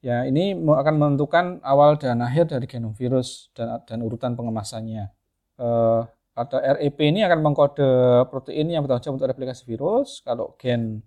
Ya, 0.00 0.24
ini 0.24 0.56
akan 0.56 0.94
menentukan 0.96 1.60
awal 1.60 2.00
dan 2.00 2.24
akhir 2.24 2.48
dari 2.48 2.64
genom 2.64 2.94
virus 2.96 3.52
dan, 3.52 3.82
dan 3.84 3.98
urutan 4.00 4.38
pengemasannya. 4.38 5.10
Ada 6.36 6.76
REP 6.76 7.00
ini 7.00 7.24
akan 7.24 7.40
mengkode 7.40 7.90
protein 8.28 8.68
yang 8.68 8.84
bertanggung 8.84 9.08
jawab 9.08 9.16
untuk 9.16 9.30
replikasi 9.32 9.64
virus. 9.64 10.20
Kalau 10.20 10.52
gen 10.60 11.00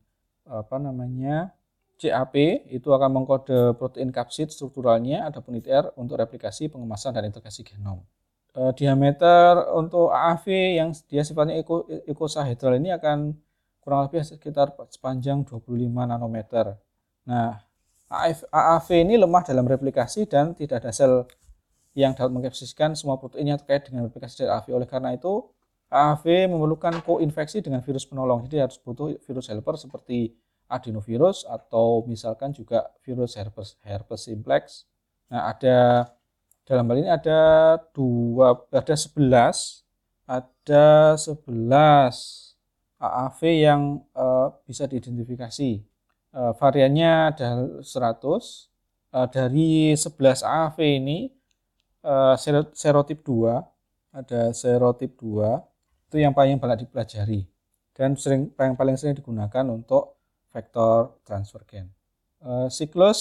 apa 0.49 0.81
namanya 0.81 1.53
CAP 1.99 2.63
itu 2.71 2.89
akan 2.95 3.11
mengkode 3.11 3.75
protein 3.75 4.09
kapsid 4.15 4.47
strukturalnya, 4.55 5.27
adapun 5.27 5.59
ITR 5.59 5.91
untuk 5.99 6.15
replikasi 6.15 6.71
pengemasan 6.71 7.11
dan 7.11 7.27
integrasi 7.27 7.67
genom. 7.67 8.07
E, 8.55 8.71
diameter 8.71 9.67
untuk 9.75 10.07
AAV 10.15 10.45
yang 10.79 10.95
dia 11.11 11.27
sifatnya 11.27 11.59
icosahedral 12.07 12.79
ini 12.79 12.95
akan 12.95 13.35
kurang 13.83 14.07
lebih 14.07 14.23
sekitar 14.23 14.71
sepanjang 14.87 15.43
25 15.43 15.91
nanometer. 15.91 16.79
Nah, 17.27 17.59
AAV 18.09 18.87
ini 19.03 19.19
lemah 19.19 19.43
dalam 19.43 19.67
replikasi 19.67 20.23
dan 20.23 20.55
tidak 20.55 20.87
ada 20.87 20.95
sel 20.95 21.27
yang 21.99 22.15
dapat 22.15 22.31
mengkapsiskan 22.31 22.95
semua 22.95 23.19
protein 23.19 23.51
yang 23.51 23.59
terkait 23.59 23.91
dengan 23.91 24.07
replikasi 24.07 24.47
dari 24.47 24.55
AAV. 24.55 24.67
Oleh 24.71 24.87
karena 24.87 25.11
itu, 25.11 25.51
AAV 25.91 26.47
memerlukan 26.47 27.03
koinfeksi 27.03 27.59
dengan 27.59 27.83
virus 27.83 28.07
penolong. 28.07 28.47
Jadi 28.47 28.57
harus 28.63 28.79
butuh 28.79 29.19
virus 29.19 29.51
helper 29.51 29.75
seperti 29.75 30.31
adenovirus 30.69 31.43
atau 31.49 32.05
misalkan 32.05 32.53
juga 32.53 32.93
virus 33.01 33.35
herpes 33.35 33.75
herpes 33.81 34.29
simplex. 34.29 34.85
Nah, 35.33 35.49
ada 35.49 36.07
dalam 36.63 36.85
hal 36.85 37.01
ini 37.01 37.09
ada 37.09 37.39
dua 37.91 38.53
ada 38.69 38.93
11 38.93 39.89
ada 40.29 41.17
11 41.17 41.49
AAV 43.01 43.39
yang 43.57 44.05
uh, 44.13 44.53
bisa 44.69 44.85
diidentifikasi. 44.85 45.81
Uh, 46.29 46.53
variannya 46.53 47.33
ada 47.33 47.47
100. 47.81 48.69
Uh, 49.09 49.25
dari 49.25 49.97
11 49.97 50.45
AAV 50.45 50.77
ini 50.85 51.33
uh, 52.05 52.37
serotip 52.77 53.25
2 53.25 53.57
ada 54.13 54.53
serotip 54.53 55.17
2 55.17 56.09
itu 56.09 56.17
yang 56.21 56.33
paling 56.33 56.61
banyak 56.61 56.85
dipelajari 56.85 57.45
dan 57.93 58.13
sering 58.17 58.49
yang 58.53 58.77
paling 58.77 58.97
sering 58.97 59.17
digunakan 59.17 59.65
untuk 59.69 60.18
vektor 60.49 61.21
transfer 61.25 61.61
gen. 61.65 61.89
Uh, 62.39 62.67
siklus 62.71 63.19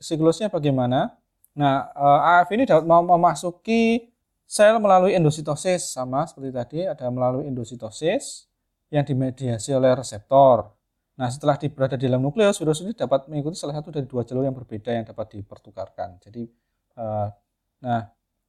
siklusnya 0.00 0.48
bagaimana? 0.48 1.16
Nah, 1.54 1.90
uh, 1.94 2.40
AF 2.40 2.50
ini 2.50 2.66
dapat 2.66 2.84
memasuki 2.84 4.10
sel 4.44 4.76
melalui 4.82 5.14
endositosis 5.16 5.94
sama 5.94 6.26
seperti 6.26 6.50
tadi 6.50 6.78
ada 6.84 7.06
melalui 7.08 7.46
endositosis 7.48 8.50
yang 8.90 9.06
dimediasi 9.06 9.74
oleh 9.74 9.94
reseptor. 9.94 10.70
Nah, 11.14 11.30
setelah 11.30 11.54
berada 11.70 11.94
di 11.94 12.10
dalam 12.10 12.26
nukleus, 12.26 12.58
virus 12.58 12.82
ini 12.82 12.90
dapat 12.90 13.30
mengikuti 13.30 13.54
salah 13.54 13.78
satu 13.78 13.94
dari 13.94 14.06
dua 14.06 14.26
jalur 14.26 14.42
yang 14.42 14.54
berbeda 14.54 14.90
yang 14.90 15.06
dapat 15.06 15.38
dipertukarkan. 15.38 16.18
Jadi, 16.18 16.42
uh, 16.98 17.30
nah, 17.86 18.02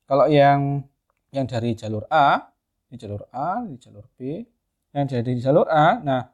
kalau 0.09 0.25
yang 0.25 0.81
yang 1.29 1.45
dari 1.45 1.77
jalur 1.77 2.09
A, 2.09 2.41
ini 2.89 2.97
jalur 2.97 3.21
A, 3.29 3.61
ini 3.61 3.77
jalur 3.77 4.09
B, 4.17 4.41
yang 4.97 5.05
dari 5.05 5.37
jalur 5.37 5.69
A, 5.69 6.01
nah, 6.01 6.25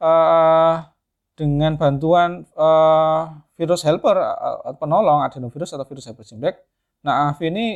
uh, 0.00 0.88
dengan 1.36 1.76
bantuan 1.76 2.44
uh, 2.56 3.32
virus 3.56 3.84
helper 3.84 4.16
uh, 4.16 4.74
penolong 4.76 5.24
adenovirus 5.24 5.76
atau 5.76 5.86
virus 5.86 6.08
helper 6.08 6.24
simplex, 6.26 6.60
nah 7.04 7.30
AAV 7.30 7.40
ini 7.52 7.66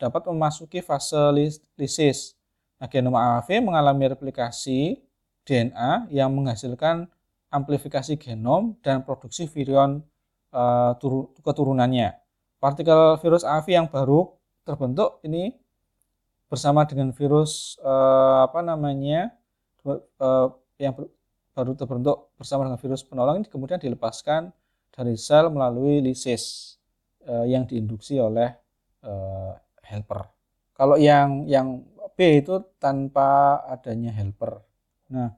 dapat 0.00 0.24
memasuki 0.28 0.80
fase 0.80 1.18
lisis. 1.76 2.36
Nah, 2.80 2.88
genom 2.88 3.12
AAV 3.12 3.60
mengalami 3.60 4.08
replikasi 4.08 4.96
DNA 5.44 6.08
yang 6.08 6.32
menghasilkan 6.32 7.04
amplifikasi 7.52 8.16
genom 8.16 8.78
dan 8.80 9.04
produksi 9.04 9.44
virion 9.44 10.00
uh, 10.54 10.96
keturunannya. 11.44 12.16
Partikel 12.56 13.20
virus 13.20 13.42
AV 13.42 13.66
yang 13.68 13.86
baru 13.90 14.32
terbentuk 14.64 15.18
ini 15.26 15.56
bersama 16.46 16.86
dengan 16.86 17.10
virus 17.14 17.78
uh, 17.82 18.46
apa 18.46 18.60
namanya 18.62 19.34
uh, 19.86 20.48
yang 20.76 20.94
baru 21.60 21.76
terbentuk 21.76 22.32
bersama 22.40 22.64
dengan 22.64 22.80
virus 22.80 23.04
penolong 23.04 23.44
ini 23.44 23.48
kemudian 23.52 23.76
dilepaskan 23.76 24.48
dari 24.88 25.20
sel 25.20 25.52
melalui 25.52 26.00
lisis 26.00 26.76
uh, 27.28 27.44
yang 27.44 27.68
diinduksi 27.68 28.16
oleh 28.16 28.48
uh, 29.04 29.52
helper. 29.84 30.24
Kalau 30.72 30.96
yang 30.96 31.44
yang 31.44 31.84
B 32.16 32.40
itu 32.40 32.64
tanpa 32.80 33.60
adanya 33.68 34.08
helper. 34.16 34.64
Nah, 35.12 35.36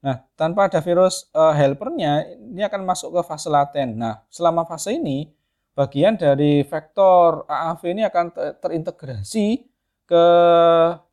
Nah, 0.00 0.16
tanpa 0.32 0.72
ada 0.72 0.80
virus 0.80 1.28
uh, 1.36 1.52
helpernya, 1.52 2.24
ini 2.32 2.64
akan 2.64 2.88
masuk 2.88 3.12
ke 3.12 3.20
fase 3.20 3.52
laten. 3.52 4.00
Nah, 4.00 4.24
selama 4.32 4.64
fase 4.64 4.96
ini, 4.96 5.28
bagian 5.76 6.16
dari 6.16 6.64
vektor 6.64 7.44
AAV 7.44 7.82
ini 7.92 8.02
akan 8.08 8.32
terintegrasi 8.64 9.60
ke 10.08 10.24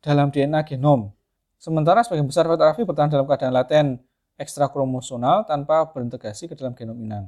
dalam 0.00 0.32
DNA 0.32 0.64
genom. 0.64 1.12
Sementara 1.60 2.00
sebagian 2.00 2.24
besar 2.24 2.48
vektor 2.48 2.72
AAV 2.72 2.88
bertahan 2.88 3.12
dalam 3.12 3.28
keadaan 3.28 3.54
laten 3.54 3.86
ekstrakromosomal 4.38 5.44
tanpa 5.44 5.90
berintegrasi 5.90 6.46
ke 6.46 6.54
dalam 6.54 6.72
genom 6.78 6.96
inang. 6.96 7.26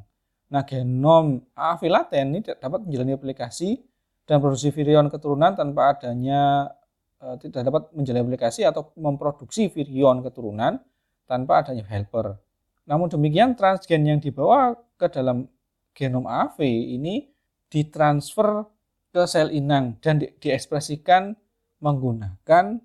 Nah, 0.50 0.62
genom 0.62 1.42
AAV 1.54 1.82
laten 1.90 2.24
ini 2.34 2.40
dapat 2.42 2.86
menjalani 2.86 3.18
aplikasi 3.18 3.82
dan 4.26 4.38
produksi 4.38 4.70
virion 4.70 5.10
keturunan 5.10 5.58
tanpa 5.58 5.94
adanya 5.94 6.70
uh, 7.18 7.34
tidak 7.38 7.66
dapat 7.66 7.82
menjalani 7.94 8.24
aplikasi 8.30 8.62
atau 8.62 8.94
memproduksi 8.94 9.70
virion 9.70 10.22
keturunan 10.22 10.78
tanpa 11.26 11.66
adanya 11.66 11.86
helper. 11.86 12.38
Namun 12.86 13.10
demikian 13.10 13.54
transgen 13.54 14.06
yang 14.06 14.18
dibawa 14.18 14.74
ke 14.98 15.06
dalam 15.10 15.46
genom 15.94 16.26
AV 16.26 16.62
ini 16.66 17.30
ditransfer 17.70 18.66
ke 19.10 19.26
sel 19.26 19.50
inang 19.50 19.98
dan 20.02 20.22
di 20.22 20.30
diekspresikan 20.38 21.34
menggunakan 21.82 22.78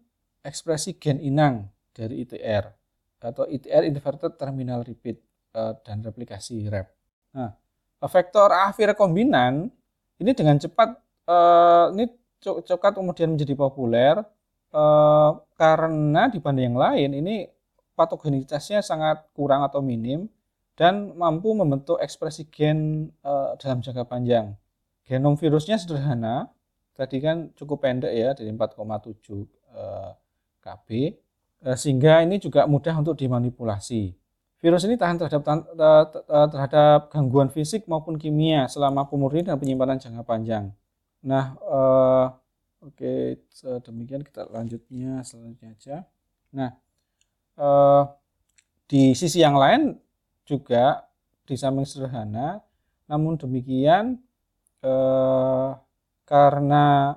ekspresi 0.45 0.97
gen 0.97 1.21
inang 1.21 1.69
dari 1.93 2.25
ITR 2.25 2.84
atau 3.21 3.47
ITR 3.49 3.87
inverted 3.87 4.37
terminal 4.37 4.85
repeat 4.85 5.17
eh, 5.55 5.73
dan 5.81 6.05
replikasi 6.05 6.69
rep. 6.69 6.87
Nah, 7.33 7.51
vektor 8.05 8.53
AV 8.53 8.93
rekombinan 8.93 9.67
ini 10.21 10.31
dengan 10.37 10.61
cepat 10.61 10.89
eh, 11.25 11.85
ini 11.97 12.05
cepat 12.45 13.01
kemudian 13.01 13.33
menjadi 13.33 13.57
populer 13.57 14.21
eh, 14.73 15.31
karena 15.57 16.29
dibanding 16.29 16.65
yang 16.73 16.77
lain 16.77 17.09
ini 17.17 17.35
patogenitasnya 17.97 18.83
sangat 18.83 19.25
kurang 19.33 19.65
atau 19.65 19.79
minim 19.79 20.27
dan 20.75 21.15
mampu 21.15 21.55
membentuk 21.55 21.95
ekspresi 22.03 22.51
gen 22.51 23.07
dalam 23.63 23.79
jangka 23.79 24.03
panjang. 24.03 24.59
Genom 25.07 25.39
virusnya 25.39 25.79
sederhana, 25.79 26.51
tadi 26.91 27.23
kan 27.23 27.55
cukup 27.55 27.87
pendek 27.87 28.11
ya 28.11 28.35
dari 28.35 28.51
4,7 28.51 28.75
uh, 29.71 30.11
KB, 30.59 30.87
sehingga 31.73 32.21
ini 32.21 32.37
juga 32.37 32.69
mudah 32.69 32.93
untuk 33.01 33.17
dimanipulasi. 33.17 34.13
virus 34.61 34.81
ini 34.85 34.97
tahan 34.97 35.21
terhadap 35.21 35.45
terhadap 36.49 36.99
gangguan 37.13 37.53
fisik 37.53 37.85
maupun 37.85 38.17
kimia 38.17 38.65
selama 38.65 39.05
pemurnian 39.05 39.45
dan 39.45 39.61
penyimpanan 39.61 40.01
jangka 40.01 40.25
panjang. 40.25 40.73
Nah, 41.21 41.53
uh, 41.61 42.33
oke, 42.81 42.97
okay, 42.97 43.37
demikian 43.85 44.25
kita 44.25 44.49
lanjutnya 44.49 45.21
selanjutnya 45.21 45.69
aja. 45.77 45.97
Nah, 46.49 46.73
uh, 47.61 48.09
di 48.89 49.13
sisi 49.13 49.41
yang 49.41 49.53
lain 49.53 50.01
juga 50.49 51.05
di 51.45 51.53
samping 51.53 51.85
sederhana, 51.85 52.61
namun 53.05 53.37
demikian 53.37 54.17
uh, 54.81 55.77
karena 56.25 57.13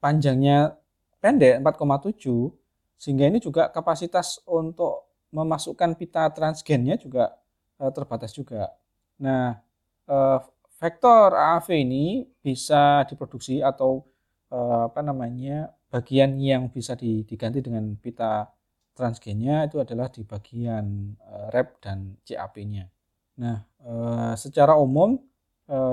panjangnya 0.00 0.76
pendek 1.20 1.60
4,7 1.64 2.59
sehingga 3.00 3.24
ini 3.24 3.40
juga 3.40 3.72
kapasitas 3.72 4.44
untuk 4.44 5.08
memasukkan 5.32 5.96
pita 5.96 6.28
transgennya 6.36 7.00
juga 7.00 7.32
uh, 7.80 7.88
terbatas 7.88 8.36
juga. 8.36 8.76
Nah, 9.24 9.56
uh, 10.04 10.38
vektor 10.76 11.32
AAV 11.32 11.80
ini 11.80 12.28
bisa 12.44 13.08
diproduksi 13.08 13.64
atau 13.64 14.04
uh, 14.52 14.92
apa 14.92 15.00
namanya 15.00 15.72
bagian 15.88 16.36
yang 16.36 16.68
bisa 16.68 16.92
diganti 16.92 17.64
dengan 17.64 17.96
pita 17.96 18.52
transgennya 18.92 19.64
itu 19.64 19.80
adalah 19.80 20.12
di 20.12 20.22
bagian 20.22 21.16
rep 21.50 21.80
dan 21.80 22.20
CAP-nya. 22.20 22.84
Nah, 23.40 23.64
secara 24.36 24.76
umum 24.76 25.16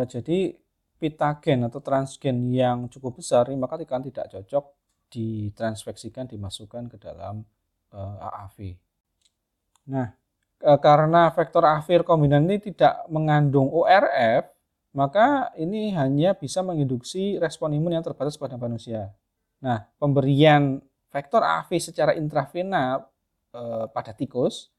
jadi 0.06 0.54
pita 1.00 1.40
gen 1.42 1.66
atau 1.66 1.80
transgen 1.82 2.52
yang 2.52 2.92
cukup 2.92 3.18
besar 3.18 3.48
maka 3.58 3.80
tidak 3.80 4.28
cocok 4.28 4.77
ditransfeksikan 5.12 6.28
dimasukkan 6.28 6.92
ke 6.92 6.98
dalam 7.00 7.44
uh, 7.96 8.18
AAV. 8.20 8.78
Nah, 9.88 10.12
e, 10.60 10.72
karena 10.84 11.32
vektor 11.32 11.64
AFIR 11.64 12.04
rekombinan 12.04 12.44
ini 12.46 12.60
tidak 12.60 13.08
mengandung 13.08 13.72
ORF, 13.72 14.52
maka 14.92 15.52
ini 15.56 15.96
hanya 15.96 16.36
bisa 16.36 16.60
menginduksi 16.60 17.40
respon 17.40 17.76
imun 17.76 17.98
yang 18.00 18.06
terbatas 18.06 18.36
pada 18.36 18.60
manusia. 18.60 19.16
Nah, 19.64 19.88
pemberian 19.98 20.84
vektor 21.10 21.42
AV 21.42 21.70
secara 21.80 22.12
intravena 22.14 23.02
e, 23.56 23.62
pada 23.90 24.12
tikus 24.12 24.70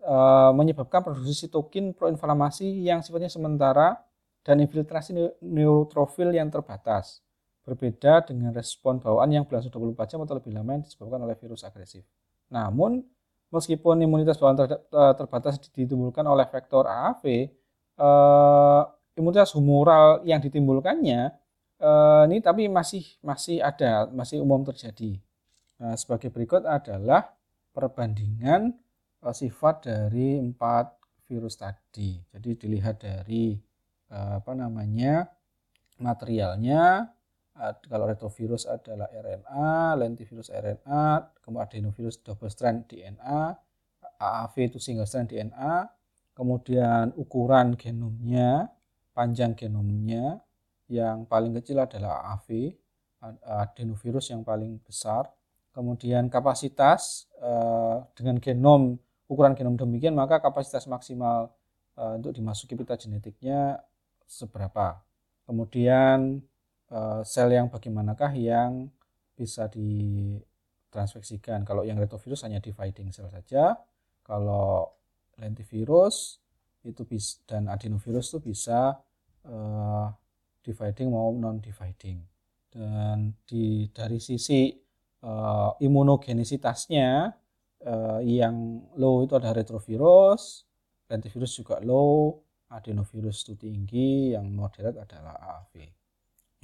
e, 0.00 0.16
menyebabkan 0.56 1.04
produksi 1.04 1.46
sitokin 1.46 1.92
proinflamasi 1.92 2.88
yang 2.88 3.04
sifatnya 3.04 3.28
sementara 3.28 4.00
dan 4.40 4.62
infiltrasi 4.62 5.12
neutrofil 5.42 6.32
yang 6.32 6.48
terbatas. 6.48 7.25
Berbeda 7.66 8.22
dengan 8.22 8.54
respon 8.54 9.02
bawaan 9.02 9.34
yang 9.34 9.42
berlangsung 9.42 9.74
24 9.74 10.06
jam 10.06 10.18
atau 10.22 10.38
lebih 10.38 10.54
lama 10.54 10.78
yang 10.78 10.82
disebabkan 10.86 11.18
oleh 11.26 11.34
virus 11.34 11.66
agresif. 11.66 12.06
Namun, 12.54 13.02
meskipun 13.50 13.98
imunitas 14.06 14.38
bawaan 14.38 14.54
eh, 14.70 15.14
terbatas 15.18 15.58
ditimbulkan 15.58 16.22
oleh 16.22 16.46
vektor 16.46 16.86
AAV, 16.86 17.24
eh, 17.26 18.82
imunitas 19.18 19.50
humoral 19.58 20.22
yang 20.22 20.38
ditimbulkannya 20.38 21.20
eh, 21.80 22.22
ini 22.30 22.38
tapi 22.38 22.70
masih 22.70 23.02
masih 23.24 23.60
ada, 23.60 24.06
masih 24.14 24.40
umum 24.40 24.62
terjadi. 24.62 25.18
Nah, 25.82 25.98
sebagai 25.98 26.32
berikut 26.32 26.64
adalah 26.64 27.34
perbandingan 27.74 28.72
eh, 29.26 29.34
sifat 29.34 29.90
dari 29.90 30.38
empat 30.40 30.96
virus 31.26 31.58
tadi. 31.58 32.16
Jadi 32.30 32.50
dilihat 32.54 33.02
dari 33.02 33.58
eh, 34.12 34.32
apa 34.40 34.52
namanya 34.54 35.26
materialnya, 35.96 37.08
kalau 37.88 38.04
retrovirus 38.04 38.68
adalah 38.68 39.08
RNA, 39.08 39.96
lentivirus 39.96 40.52
RNA, 40.52 41.40
kemudian 41.40 41.64
adenovirus 41.64 42.20
double 42.20 42.52
strand 42.52 42.84
DNA, 42.84 43.56
AAV 44.20 44.54
itu 44.68 44.78
single 44.80 45.08
strand 45.08 45.32
DNA, 45.32 45.88
kemudian 46.36 47.16
ukuran 47.16 47.74
genomnya, 47.80 48.68
panjang 49.16 49.56
genomnya, 49.56 50.44
yang 50.92 51.24
paling 51.24 51.56
kecil 51.56 51.80
adalah 51.80 52.36
AAV, 52.36 52.76
adenovirus 53.42 54.36
yang 54.36 54.44
paling 54.44 54.78
besar, 54.84 55.32
kemudian 55.72 56.28
kapasitas 56.28 57.28
eh, 57.40 57.96
dengan 58.16 58.40
genom 58.40 58.96
ukuran 59.26 59.58
genom 59.58 59.74
demikian 59.74 60.14
maka 60.14 60.38
kapasitas 60.38 60.86
maksimal 60.86 61.50
eh, 61.98 62.12
untuk 62.16 62.32
dimasuki 62.32 62.78
pita 62.78 62.94
genetiknya 62.96 63.82
seberapa. 64.24 65.00
Kemudian 65.46 66.42
Eh, 66.86 67.22
sel 67.26 67.50
yang 67.50 67.66
bagaimanakah 67.66 68.30
yang 68.38 68.86
bisa 69.34 69.66
ditransfeksikan. 69.66 71.66
Kalau 71.66 71.82
yang 71.82 71.98
retrovirus 71.98 72.46
hanya 72.46 72.62
dividing 72.62 73.10
sel 73.10 73.26
saja. 73.26 73.74
Kalau 74.22 74.94
lentivirus 75.38 76.38
itu 76.86 77.02
bisa 77.02 77.42
dan 77.50 77.66
adenovirus 77.66 78.30
itu 78.30 78.54
bisa 78.54 78.94
uh, 79.46 80.06
dividing 80.62 81.10
maupun 81.10 81.42
non 81.42 81.58
dividing. 81.58 82.22
Dan 82.70 83.34
di 83.42 83.90
dari 83.90 84.22
sisi 84.22 84.70
uh, 85.26 85.74
imunogenisitasnya 85.82 87.10
uh, 87.86 88.20
yang 88.22 88.86
low 88.98 89.26
itu 89.26 89.34
ada 89.34 89.50
retrovirus, 89.54 90.66
lentivirus 91.10 91.52
juga 91.58 91.82
low, 91.82 92.38
adenovirus 92.70 93.46
itu 93.46 93.54
tinggi, 93.58 94.34
yang 94.34 94.46
moderat 94.54 94.94
adalah 95.02 95.34
AAV. 95.38 96.05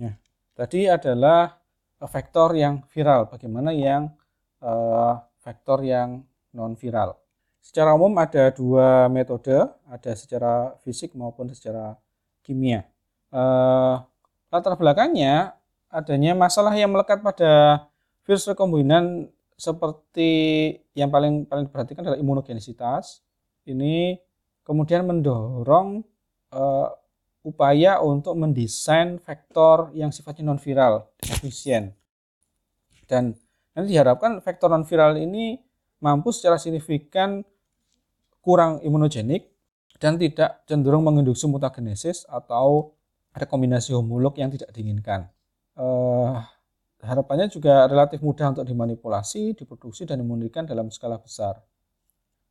Ya, 0.02 0.18
tadi 0.58 0.90
adalah 0.90 1.62
vektor 2.02 2.58
yang 2.58 2.82
viral. 2.90 3.30
Bagaimana 3.30 3.70
yang 3.70 4.10
uh, 4.58 5.22
vektor 5.46 5.86
yang 5.86 6.26
non 6.50 6.74
viral? 6.74 7.14
Secara 7.62 7.94
umum 7.94 8.10
ada 8.18 8.50
dua 8.50 9.06
metode, 9.06 9.54
ada 9.86 10.12
secara 10.18 10.74
fisik 10.82 11.14
maupun 11.14 11.54
secara 11.54 11.94
kimia. 12.42 12.82
Uh, 13.30 14.02
latar 14.50 14.74
belakangnya 14.74 15.54
adanya 15.86 16.34
masalah 16.34 16.74
yang 16.74 16.90
melekat 16.90 17.22
pada 17.22 17.86
virus 18.26 18.50
rekombinan 18.50 19.30
seperti 19.54 20.32
yang 20.98 21.14
paling 21.14 21.46
paling 21.46 21.70
diperhatikan 21.70 22.02
adalah 22.02 22.18
imunogenisitas. 22.18 23.22
Ini 23.62 24.18
kemudian 24.66 25.06
mendorong 25.06 26.02
uh, 26.50 26.88
upaya 27.42 27.98
untuk 27.98 28.38
mendesain 28.38 29.18
vektor 29.18 29.90
yang 29.94 30.14
sifatnya 30.14 30.46
non 30.46 30.62
viral 30.62 31.10
efisien 31.26 31.90
dan 33.10 33.34
nanti 33.74 33.92
diharapkan 33.92 34.38
vektor 34.40 34.70
non 34.70 34.86
viral 34.86 35.18
ini 35.18 35.58
mampu 36.02 36.30
secara 36.30 36.58
signifikan 36.58 37.42
kurang 38.42 38.82
imunogenik 38.82 39.52
dan 40.02 40.18
tidak 40.18 40.66
cenderung 40.66 41.06
menginduksi 41.06 41.46
mutagenesis 41.46 42.26
atau 42.26 42.90
rekombinasi 43.38 43.94
homolog 43.94 44.34
yang 44.34 44.50
tidak 44.50 44.74
diinginkan. 44.74 45.30
Eh, 45.78 46.32
harapannya 47.06 47.46
juga 47.46 47.86
relatif 47.86 48.18
mudah 48.18 48.50
untuk 48.50 48.66
dimanipulasi, 48.66 49.54
diproduksi, 49.54 50.02
dan 50.02 50.18
dimundurkan 50.18 50.66
dalam 50.66 50.90
skala 50.90 51.22
besar. 51.22 51.62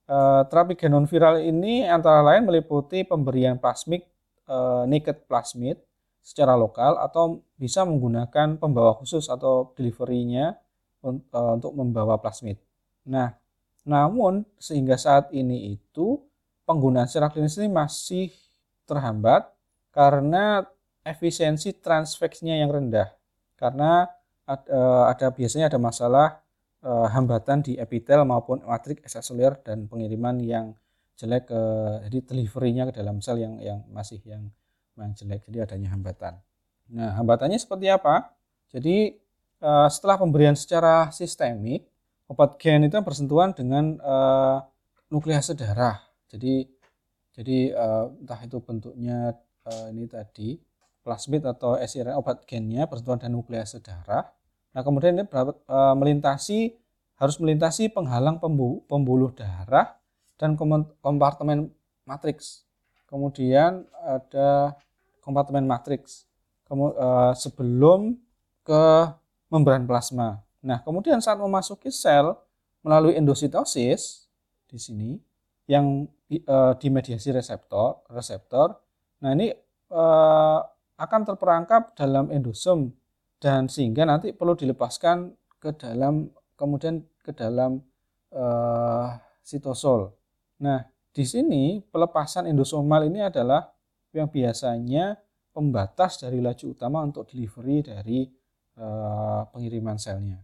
Eh, 0.08 0.42
terapi 0.48 0.80
genon 0.80 1.12
viral 1.12 1.44
ini 1.44 1.84
antara 1.86 2.24
lain 2.24 2.48
meliputi 2.48 3.04
pemberian 3.04 3.60
plasmik 3.60 4.08
uh, 4.48 4.86
naked 4.88 5.26
plasmid 5.30 5.78
secara 6.22 6.54
lokal 6.54 7.02
atau 7.02 7.42
bisa 7.58 7.82
menggunakan 7.82 8.58
pembawa 8.62 8.94
khusus 8.98 9.26
atau 9.28 9.74
deliverynya 9.74 10.58
uh, 11.02 11.54
untuk 11.58 11.74
membawa 11.74 12.22
plasmid. 12.22 12.62
Nah, 13.10 13.34
namun 13.82 14.46
sehingga 14.62 14.98
saat 14.98 15.34
ini 15.34 15.74
itu 15.74 16.22
penggunaan 16.70 17.10
secara 17.10 17.34
klinis 17.34 17.58
ini 17.58 17.74
masih 17.74 18.30
terhambat 18.86 19.50
karena 19.90 20.70
efisiensi 21.02 21.74
transfeksinya 21.82 22.54
yang 22.56 22.70
rendah. 22.70 23.10
Karena 23.58 24.06
ada, 24.46 25.10
ada 25.14 25.28
biasanya 25.34 25.70
ada 25.74 25.80
masalah 25.82 26.42
uh, 26.86 27.08
hambatan 27.10 27.66
di 27.66 27.78
epitel 27.78 28.26
maupun 28.26 28.62
matriks 28.66 29.06
ekstraseluler 29.06 29.58
dan 29.66 29.90
pengiriman 29.90 30.38
yang 30.42 30.66
jelek 31.22 31.54
ke 31.54 31.62
jadi 32.10 32.18
deliverynya 32.26 32.84
ke 32.90 32.94
dalam 32.98 33.22
sel 33.22 33.38
yang 33.38 33.62
yang 33.62 33.86
masih 33.94 34.18
yang 34.26 34.50
yang 34.98 35.14
jelek 35.14 35.46
jadi 35.46 35.70
adanya 35.70 35.94
hambatan. 35.94 36.42
Nah 36.90 37.14
hambatannya 37.22 37.62
seperti 37.62 37.94
apa? 37.94 38.34
Jadi 38.74 39.14
uh, 39.62 39.86
setelah 39.86 40.18
pemberian 40.18 40.58
secara 40.58 41.14
sistemik 41.14 41.86
obat 42.26 42.58
gen 42.58 42.90
itu 42.90 42.98
bersentuhan 43.06 43.54
dengan 43.54 44.02
uh, 44.02 44.66
nuklease 45.14 45.54
darah. 45.54 46.02
Jadi 46.26 46.66
jadi 47.38 47.58
uh, 47.78 48.10
entah 48.18 48.42
itu 48.42 48.58
bentuknya 48.58 49.38
ini 49.94 50.10
tadi 50.10 50.58
plasmid 51.06 51.46
atau 51.46 51.78
siRNA 51.78 52.18
obat 52.18 52.50
gennya 52.50 52.90
bersentuhan 52.90 53.22
dengan 53.22 53.46
nuklease 53.46 53.78
darah. 53.78 54.26
Nah 54.74 54.82
kemudian 54.82 55.14
ini 55.14 55.30
melintasi 55.70 56.74
harus 57.22 57.38
melintasi 57.38 57.94
penghalang 57.94 58.42
pembuluh 58.42 59.30
darah 59.38 60.01
dan 60.42 60.58
kompartemen 61.06 61.70
matriks. 62.10 62.66
Kemudian 63.06 63.86
ada 64.02 64.74
kompartemen 65.22 65.70
matriks 65.70 66.26
eh, 66.74 67.34
sebelum 67.38 68.18
ke 68.66 68.84
membran 69.54 69.86
plasma. 69.86 70.42
Nah, 70.66 70.82
kemudian 70.82 71.22
saat 71.22 71.38
memasuki 71.38 71.94
sel 71.94 72.34
melalui 72.82 73.14
endositosis 73.14 74.26
di 74.66 74.82
sini 74.82 75.12
yang 75.70 76.08
uh, 76.50 76.74
dimediasi 76.78 77.34
reseptor, 77.34 78.02
reseptor. 78.10 78.80
Nah, 79.22 79.34
ini 79.34 79.52
uh, 79.92 80.60
akan 80.98 81.22
terperangkap 81.26 81.98
dalam 81.98 82.30
endosom 82.30 82.94
dan 83.42 83.68
sehingga 83.68 84.06
nanti 84.06 84.32
perlu 84.32 84.54
dilepaskan 84.54 85.34
ke 85.58 85.74
dalam 85.78 86.30
kemudian 86.56 87.02
ke 87.22 87.34
dalam 87.34 87.82
sitosol. 89.44 90.21
Nah, 90.62 90.86
di 91.12 91.26
sini 91.26 91.82
pelepasan 91.82 92.46
endosomal 92.46 93.10
ini 93.10 93.26
adalah 93.26 93.74
yang 94.14 94.30
biasanya 94.30 95.18
pembatas 95.52 96.22
dari 96.22 96.40
laju 96.40 96.66
utama 96.72 97.04
untuk 97.04 97.28
delivery 97.28 97.84
dari 97.84 98.30
uh, 98.80 99.44
pengiriman 99.52 99.98
selnya. 100.00 100.40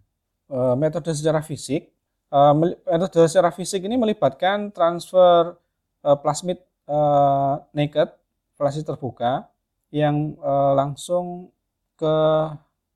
Uh, 0.49 0.75
metode 0.75 1.13
secara 1.13 1.39
fisik, 1.45 1.93
uh, 2.33 2.51
metode 2.83 3.29
secara 3.29 3.53
fisik 3.53 3.85
ini 3.85 3.95
melibatkan 3.95 4.73
transfer 4.73 5.55
uh, 6.03 6.17
plasmid 6.19 6.59
uh, 6.89 7.61
naked, 7.71 8.11
plasmid 8.59 8.83
terbuka 8.83 9.47
yang 9.93 10.35
uh, 10.43 10.75
langsung 10.75 11.53
ke 11.95 12.15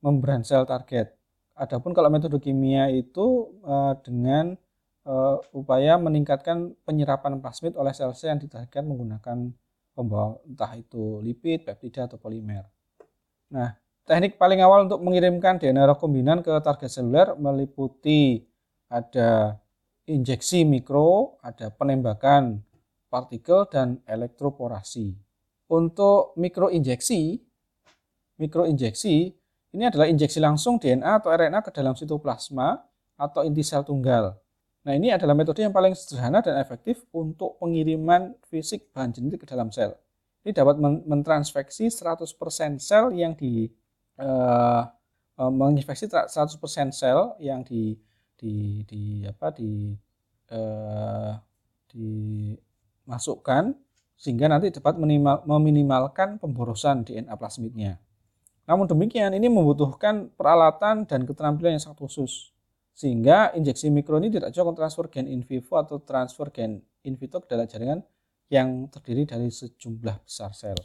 membran 0.03 0.43
sel 0.43 0.67
target. 0.67 1.15
Adapun 1.55 1.93
kalau 1.93 2.09
metode 2.09 2.41
kimia 2.41 2.89
itu 2.89 3.53
uh, 3.63 3.93
dengan 4.01 4.57
uh, 5.05 5.37
upaya 5.55 5.97
meningkatkan 5.97 6.73
penyerapan 6.85 7.39
plasmid 7.39 7.77
oleh 7.77 7.93
sel-sel 7.93 8.35
yang 8.35 8.41
ditargetkan 8.41 8.85
menggunakan 8.85 9.53
pembawa 9.91 10.39
entah 10.47 10.71
itu 10.77 11.19
lipid, 11.19 11.67
peptida 11.67 12.07
atau 12.07 12.17
polimer. 12.17 12.65
Nah, 13.51 13.75
teknik 14.07 14.39
paling 14.39 14.63
awal 14.63 14.87
untuk 14.87 15.03
mengirimkan 15.03 15.59
DNA 15.59 15.83
rekombinan 15.91 16.39
ke 16.39 16.51
target 16.63 16.89
seluler 16.89 17.35
meliputi 17.35 18.41
ada 18.87 19.59
injeksi 20.07 20.67
mikro, 20.67 21.39
ada 21.43 21.71
penembakan 21.71 22.63
partikel 23.11 23.67
dan 23.67 23.99
elektroporasi. 24.07 25.15
Untuk 25.71 26.35
mikroinjeksi, 26.35 27.39
mikroinjeksi 28.39 29.15
ini 29.71 29.83
adalah 29.87 30.11
injeksi 30.11 30.43
langsung 30.43 30.75
DNA 30.75 31.23
atau 31.23 31.31
RNA 31.31 31.63
ke 31.63 31.71
dalam 31.71 31.95
sitoplasma 31.95 32.83
atau 33.15 33.47
inti 33.47 33.63
sel 33.63 33.87
tunggal. 33.87 34.35
Nah, 34.81 34.97
ini 34.97 35.13
adalah 35.13 35.37
metode 35.37 35.61
yang 35.61 35.69
paling 35.69 35.93
sederhana 35.93 36.41
dan 36.41 36.57
efektif 36.57 37.05
untuk 37.13 37.61
pengiriman 37.61 38.33
fisik 38.49 38.89
bahan 38.89 39.13
genetik 39.13 39.45
ke 39.45 39.47
dalam 39.49 39.69
sel. 39.69 39.93
Ini 40.41 40.57
dapat 40.57 40.81
mentransfeksi 41.05 41.93
100% 41.93 42.81
sel 42.81 43.13
yang 43.13 43.37
di 43.37 43.69
uh, 44.17 44.89
menginfeksi 45.37 46.09
100% 46.09 46.57
sel 46.93 47.37
yang 47.37 47.61
di 47.61 47.93
di 48.33 48.81
di 48.89 49.21
apa 49.21 49.53
di 49.53 49.93
uh, 50.49 51.37
dimasukkan 51.93 53.77
sehingga 54.17 54.49
nanti 54.49 54.73
dapat 54.73 54.97
minimal, 54.97 55.45
meminimalkan 55.45 56.41
pemborosan 56.41 57.05
DNA 57.05 57.33
plasmidnya. 57.37 58.01
Namun 58.69 58.85
demikian, 58.85 59.33
ini 59.33 59.49
membutuhkan 59.49 60.29
peralatan 60.37 61.09
dan 61.09 61.25
keterampilan 61.25 61.77
yang 61.77 61.81
sangat 61.81 62.05
khusus. 62.05 62.53
Sehingga 63.01 63.49
injeksi 63.57 63.89
mikro 63.89 64.21
ini 64.21 64.29
tidak 64.29 64.53
cukup 64.53 64.77
transfer 64.77 65.09
gen 65.09 65.25
in 65.25 65.41
vivo 65.41 65.73
atau 65.73 65.97
transfer 66.05 66.53
gen 66.53 66.85
in 67.01 67.17
vitro 67.17 67.41
ke 67.41 67.49
dalam 67.49 67.65
jaringan 67.65 68.05
yang 68.53 68.85
terdiri 68.93 69.25
dari 69.25 69.49
sejumlah 69.49 70.21
besar 70.21 70.53
sel. 70.53 70.77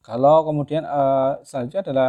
Kalau 0.00 0.48
kemudian 0.48 0.80
uh, 0.88 1.44
selanjutnya 1.44 1.92
adalah 1.92 2.08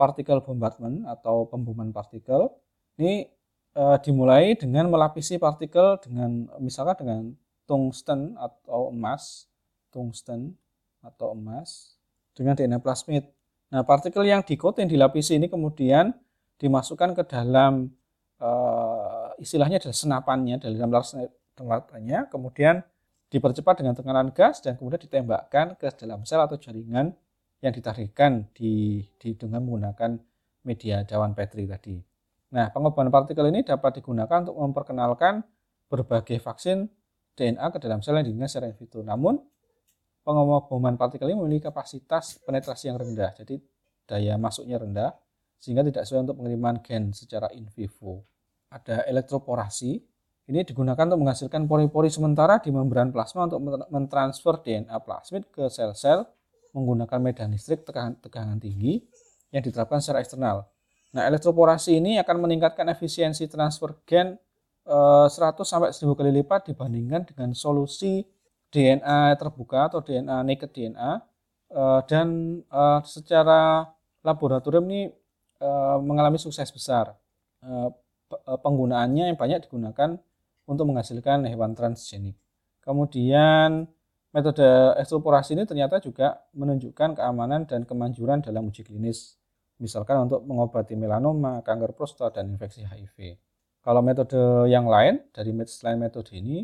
particle 0.00 0.40
bombardment 0.40 1.04
atau 1.04 1.44
pemboman 1.44 1.92
partikel. 1.92 2.48
Ini 2.96 3.28
uh, 3.76 4.00
dimulai 4.00 4.56
dengan 4.56 4.88
melapisi 4.88 5.36
partikel 5.36 6.00
dengan 6.00 6.48
misalkan 6.64 6.96
dengan 6.96 7.22
tungsten 7.68 8.40
atau 8.40 8.88
emas, 8.88 9.52
tungsten 9.92 10.56
atau 11.04 11.36
emas 11.36 12.00
dengan 12.32 12.56
DNA 12.56 12.80
plasmid. 12.80 13.28
Nah, 13.68 13.84
partikel 13.84 14.24
yang 14.24 14.40
dikotin 14.40 14.88
dilapisi 14.88 15.36
ini 15.36 15.52
kemudian 15.52 16.16
dimasukkan 16.56 17.12
ke 17.16 17.22
dalam 17.28 17.92
uh, 18.40 19.32
istilahnya 19.40 19.80
adalah 19.80 19.96
senapannya 19.96 20.56
dalam 20.60 20.92
senapannya, 21.56 22.28
kemudian 22.32 22.84
dipercepat 23.28 23.82
dengan 23.82 23.94
tekanan 23.96 24.30
gas 24.32 24.62
dan 24.62 24.78
kemudian 24.78 25.02
ditembakkan 25.02 25.74
ke 25.76 25.90
dalam 25.98 26.22
sel 26.24 26.40
atau 26.40 26.56
jaringan 26.56 27.12
yang 27.64 27.72
ditarikkan 27.72 28.46
di, 28.52 29.02
di 29.18 29.34
dengan 29.34 29.64
menggunakan 29.64 30.20
media 30.62 31.02
cawan 31.08 31.32
Petri 31.32 31.66
tadi. 31.66 31.96
Nah, 32.54 32.70
pengobatan 32.70 33.10
partikel 33.10 33.50
ini 33.50 33.66
dapat 33.66 33.98
digunakan 33.98 34.46
untuk 34.46 34.56
memperkenalkan 34.56 35.42
berbagai 35.90 36.38
vaksin 36.38 36.86
DNA 37.34 37.66
ke 37.74 37.78
dalam 37.82 38.00
sel 38.00 38.18
yang 38.22 38.26
digunakan 38.26 38.50
secara 38.50 38.70
in 38.70 38.76
vitro. 38.78 39.02
Namun, 39.02 39.36
pengoboman 40.22 40.94
partikel 40.94 41.30
ini 41.30 41.38
memiliki 41.38 41.66
kapasitas 41.70 42.42
penetrasi 42.42 42.90
yang 42.90 42.98
rendah, 42.98 43.34
jadi 43.34 43.58
daya 44.06 44.34
masuknya 44.38 44.78
rendah, 44.78 45.10
sehingga 45.56 45.82
tidak 45.86 46.04
sesuai 46.04 46.30
untuk 46.30 46.36
pengiriman 46.42 46.80
gen 46.84 47.10
secara 47.12 47.50
in 47.56 47.66
vivo. 47.72 48.24
Ada 48.70 49.06
elektroporasi, 49.08 49.98
ini 50.46 50.62
digunakan 50.62 51.10
untuk 51.10 51.26
menghasilkan 51.26 51.66
pori-pori 51.66 52.06
sementara 52.06 52.62
di 52.62 52.70
membran 52.70 53.10
plasma 53.10 53.50
untuk 53.50 53.62
mentransfer 53.90 54.62
DNA 54.62 54.96
plasmid 55.02 55.50
ke 55.50 55.66
sel-sel 55.66 56.22
menggunakan 56.70 57.18
medan 57.18 57.50
listrik 57.50 57.88
tegangan, 57.88 58.60
tinggi 58.60 59.00
yang 59.48 59.64
diterapkan 59.64 59.98
secara 59.98 60.20
eksternal. 60.20 60.68
Nah, 61.16 61.24
elektroporasi 61.24 61.96
ini 61.96 62.20
akan 62.20 62.44
meningkatkan 62.44 62.84
efisiensi 62.92 63.48
transfer 63.48 63.96
gen 64.04 64.36
100 64.86 65.32
eh, 65.34 65.66
sampai 65.66 65.90
1000 65.90 66.14
kali 66.14 66.30
lipat 66.44 66.70
dibandingkan 66.70 67.26
dengan 67.26 67.50
solusi 67.56 68.22
DNA 68.70 69.34
terbuka 69.34 69.90
atau 69.90 70.04
DNA 70.04 70.46
naked 70.46 70.70
DNA 70.70 71.12
eh, 71.74 72.00
dan 72.06 72.60
eh, 72.62 73.00
secara 73.02 73.88
laboratorium 74.22 74.86
ini 74.86 75.10
eh, 75.60 75.98
mengalami 76.02 76.38
sukses 76.40 76.68
besar. 76.70 77.14
Penggunaannya 78.46 79.32
yang 79.32 79.38
banyak 79.38 79.66
digunakan 79.66 80.14
untuk 80.66 80.84
menghasilkan 80.86 81.46
hewan 81.50 81.74
transgenik. 81.74 82.38
Kemudian 82.82 83.90
metode 84.30 84.66
ekstruporasi 85.02 85.58
ini 85.58 85.66
ternyata 85.66 85.98
juga 85.98 86.46
menunjukkan 86.54 87.18
keamanan 87.18 87.66
dan 87.66 87.82
kemanjuran 87.82 88.42
dalam 88.46 88.70
uji 88.70 88.86
klinis. 88.86 89.34
Misalkan 89.82 90.30
untuk 90.30 90.46
mengobati 90.46 90.94
melanoma, 90.94 91.62
kanker 91.66 91.90
prostat, 91.98 92.38
dan 92.38 92.54
infeksi 92.54 92.86
HIV. 92.86 93.38
Kalau 93.82 94.02
metode 94.02 94.70
yang 94.70 94.86
lain 94.86 95.22
dari 95.34 95.50
selain 95.66 95.98
metode 95.98 96.34
ini 96.38 96.62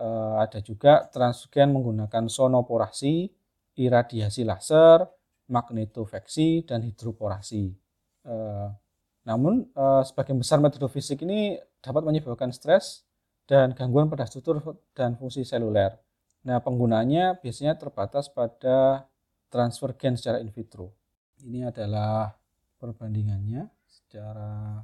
Eh, 0.00 0.34
ada 0.40 0.64
juga 0.64 1.04
transgen 1.12 1.76
menggunakan 1.76 2.24
sonoporasi, 2.24 3.28
iradiasi 3.76 4.48
laser, 4.48 5.04
magnetofeksi, 5.52 6.64
dan 6.64 6.80
hidroporasi. 6.88 7.68
Eh, 8.24 8.68
namun, 9.24 9.68
eh, 9.72 10.02
sebagian 10.04 10.40
besar 10.40 10.58
metode 10.60 10.88
fisik 10.92 11.24
ini 11.24 11.56
dapat 11.80 12.02
menyebabkan 12.04 12.52
stres 12.52 13.04
dan 13.48 13.72
gangguan 13.72 14.06
pada 14.12 14.28
struktur 14.28 14.62
dan 14.96 15.16
fungsi 15.16 15.42
seluler. 15.44 15.96
Nah, 16.46 16.60
penggunaannya 16.64 17.40
biasanya 17.44 17.76
terbatas 17.76 18.32
pada 18.32 19.08
transfer 19.52 19.92
gen 19.98 20.16
secara 20.16 20.40
in 20.40 20.48
vitro. 20.48 20.94
Ini 21.44 21.68
adalah 21.68 22.32
perbandingannya 22.80 23.68
secara 23.88 24.80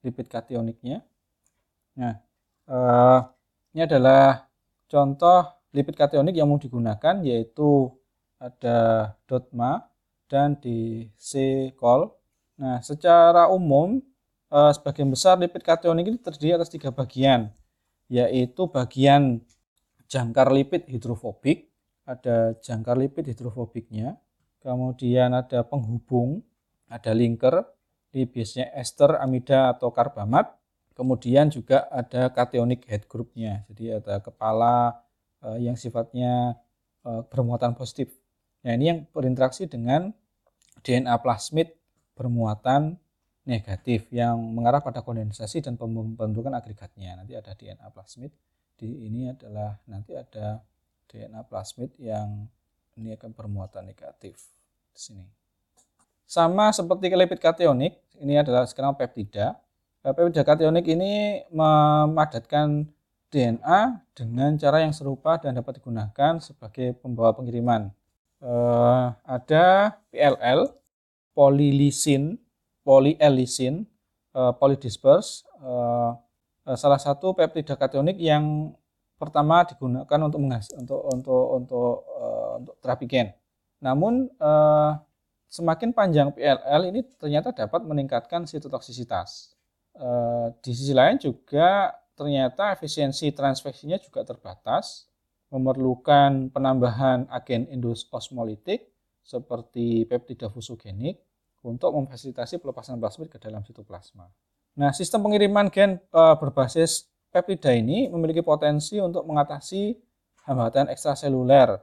lipid 0.06 0.30
kationiknya. 0.30 1.02
Nah, 1.98 2.14
eh, 2.70 3.20
ini 3.74 3.82
adalah 3.82 4.49
contoh 4.90 5.46
lipid 5.70 5.94
kationik 5.94 6.34
yang 6.34 6.50
mau 6.50 6.58
digunakan 6.58 7.22
yaitu 7.22 7.94
ada 8.42 9.12
dotma 9.30 9.86
dan 10.26 10.58
di 10.58 11.06
C-col. 11.14 12.10
Nah, 12.58 12.82
secara 12.82 13.46
umum 13.48 14.02
eh, 14.50 14.72
sebagian 14.74 15.08
besar 15.08 15.38
lipid 15.38 15.62
kationik 15.62 16.10
ini 16.10 16.18
terdiri 16.18 16.58
atas 16.58 16.68
tiga 16.68 16.90
bagian, 16.90 17.54
yaitu 18.10 18.66
bagian 18.66 19.40
jangkar 20.10 20.50
lipid 20.50 20.90
hidrofobik, 20.90 21.70
ada 22.02 22.58
jangkar 22.58 22.98
lipid 22.98 23.30
hidrofobiknya, 23.30 24.18
kemudian 24.58 25.30
ada 25.32 25.62
penghubung, 25.62 26.42
ada 26.90 27.14
linker, 27.14 27.64
Ini 28.10 28.26
biasanya 28.26 28.74
ester, 28.74 29.22
amida 29.22 29.70
atau 29.70 29.94
karbamat. 29.94 30.50
Kemudian 31.00 31.48
juga 31.48 31.88
ada 31.88 32.28
kationic 32.28 32.84
head 32.84 33.08
groupnya. 33.08 33.64
Jadi 33.72 33.96
ada 33.96 34.20
kepala 34.20 35.00
eh, 35.40 35.64
yang 35.64 35.80
sifatnya 35.80 36.60
eh, 37.08 37.22
bermuatan 37.32 37.72
positif. 37.72 38.12
Nah 38.60 38.76
ini 38.76 38.84
yang 38.92 38.98
berinteraksi 39.08 39.64
dengan 39.64 40.12
DNA 40.84 41.16
plasmid 41.24 41.72
bermuatan 42.12 43.00
negatif 43.48 44.12
yang 44.12 44.36
mengarah 44.36 44.84
pada 44.84 45.00
kondensasi 45.00 45.64
dan 45.64 45.80
pembentukan 45.80 46.52
agregatnya. 46.52 47.16
Nanti 47.16 47.32
ada 47.32 47.56
DNA 47.56 47.88
plasmid. 47.96 48.28
Di 48.76 49.08
ini 49.08 49.32
adalah 49.32 49.80
nanti 49.88 50.12
ada 50.12 50.60
DNA 51.08 51.40
plasmid 51.48 51.96
yang 51.96 52.44
ini 53.00 53.16
akan 53.16 53.32
bermuatan 53.32 53.88
negatif 53.88 54.36
di 54.92 55.00
sini. 55.00 55.26
Sama 56.28 56.70
seperti 56.70 57.10
lipid 57.10 57.40
kationik, 57.40 57.98
ini 58.20 58.36
adalah 58.36 58.68
sekarang 58.68 58.94
peptida. 58.94 59.56
Peptida 60.00 60.48
kationik 60.48 60.88
ini 60.88 61.44
memadatkan 61.52 62.88
DNA 63.28 64.00
dengan 64.16 64.56
cara 64.56 64.80
yang 64.80 64.96
serupa 64.96 65.36
dan 65.36 65.52
dapat 65.52 65.76
digunakan 65.76 66.40
sebagai 66.40 66.96
pembawa 66.96 67.36
pengiriman. 67.36 67.92
Eh, 68.40 69.06
ada 69.28 70.00
PLL, 70.08 70.72
polilisin, 71.36 72.40
polyelisin, 72.80 73.84
eh, 74.32 74.52
polydisperse, 74.56 75.44
eh, 75.60 76.10
eh, 76.72 76.76
salah 76.80 76.96
satu 76.96 77.36
peptida 77.36 77.76
kationik 77.76 78.16
yang 78.16 78.72
pertama 79.20 79.68
digunakan 79.68 80.20
untuk 80.24 80.40
untuk 80.80 81.00
untuk 81.12 81.44
untuk 81.60 81.92
uh, 82.08 82.56
untuk 82.56 82.74
terapi 82.80 83.04
gen. 83.04 83.28
Namun 83.84 84.32
uh, 84.40 84.96
semakin 85.44 85.92
panjang 85.92 86.32
PLL 86.32 86.88
ini 86.88 87.04
ternyata 87.20 87.52
dapat 87.52 87.84
meningkatkan 87.84 88.48
sitotoksisitas. 88.48 89.59
Uh, 90.00 90.48
di 90.64 90.72
sisi 90.72 90.96
lain 90.96 91.20
juga 91.20 91.92
ternyata 92.16 92.72
efisiensi 92.72 93.36
transveksinya 93.36 94.00
juga 94.00 94.24
terbatas, 94.24 95.12
memerlukan 95.52 96.48
penambahan 96.48 97.28
agen 97.28 97.68
endososmolitik 97.68 98.88
seperti 99.20 100.08
peptida 100.08 100.48
fusogenik 100.48 101.20
untuk 101.60 101.92
memfasilitasi 101.92 102.64
pelepasan 102.64 102.96
plasmid 102.96 103.28
ke 103.28 103.36
dalam 103.36 103.60
sitoplasma. 103.60 104.24
Nah, 104.80 104.96
sistem 104.96 105.20
pengiriman 105.20 105.68
gen 105.68 106.00
uh, 106.16 106.32
berbasis 106.40 107.12
peptida 107.28 107.76
ini 107.76 108.08
memiliki 108.08 108.40
potensi 108.40 108.96
untuk 108.96 109.28
mengatasi 109.28 109.92
hambatan 110.48 110.88
ekstraseluler 110.88 111.76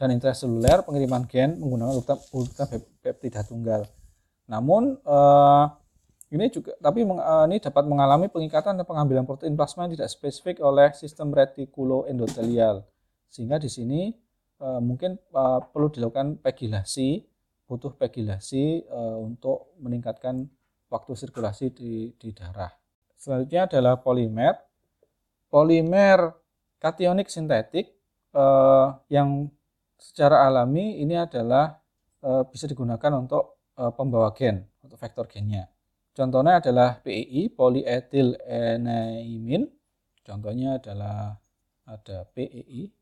dan 0.00 0.08
intraseluler 0.16 0.80
pengiriman 0.82 1.28
gen 1.28 1.60
menggunakan 1.60 1.92
urutan 2.32 2.66
peptida 3.04 3.44
tunggal. 3.44 3.84
Namun 4.48 4.96
eh, 4.96 5.64
ini 6.30 6.46
juga 6.46 6.78
tapi 6.78 7.02
eh, 7.02 7.44
ini 7.50 7.58
dapat 7.58 7.84
mengalami 7.90 8.30
pengikatan 8.30 8.78
dan 8.78 8.86
pengambilan 8.86 9.26
protein 9.26 9.58
plasma 9.58 9.90
yang 9.90 9.98
tidak 9.98 10.10
spesifik 10.14 10.62
oleh 10.62 10.94
sistem 10.94 11.34
retikuloendotelial. 11.34 12.86
Sehingga 13.26 13.58
di 13.58 13.66
sini 13.66 14.14
eh, 14.62 14.80
mungkin 14.80 15.18
eh, 15.18 15.60
perlu 15.74 15.90
dilakukan 15.90 16.38
pegilasi, 16.38 17.26
butuh 17.66 17.94
pegilasi 17.94 18.90
untuk 19.22 19.78
meningkatkan 19.78 20.42
waktu 20.90 21.12
sirkulasi 21.14 21.70
di, 21.70 22.10
di 22.18 22.34
darah. 22.34 22.74
Selanjutnya 23.14 23.70
adalah 23.70 23.94
polimer 24.02 24.58
polimer 25.46 26.34
kationik 26.82 27.30
sintetik 27.30 27.94
yang 29.06 29.46
secara 30.02 30.50
alami 30.50 30.98
ini 30.98 31.14
adalah 31.14 31.78
bisa 32.50 32.66
digunakan 32.66 33.22
untuk 33.22 33.62
pembawa 33.78 34.34
gen, 34.34 34.66
untuk 34.82 34.98
vektor 34.98 35.30
gennya. 35.30 35.70
Contohnya 36.20 36.60
adalah 36.60 37.00
PEI, 37.00 37.48
polyetil 37.48 38.36
enaimin. 38.44 39.64
Contohnya 40.20 40.76
adalah 40.76 41.40
ada 41.88 42.28
PEI. 42.36 42.92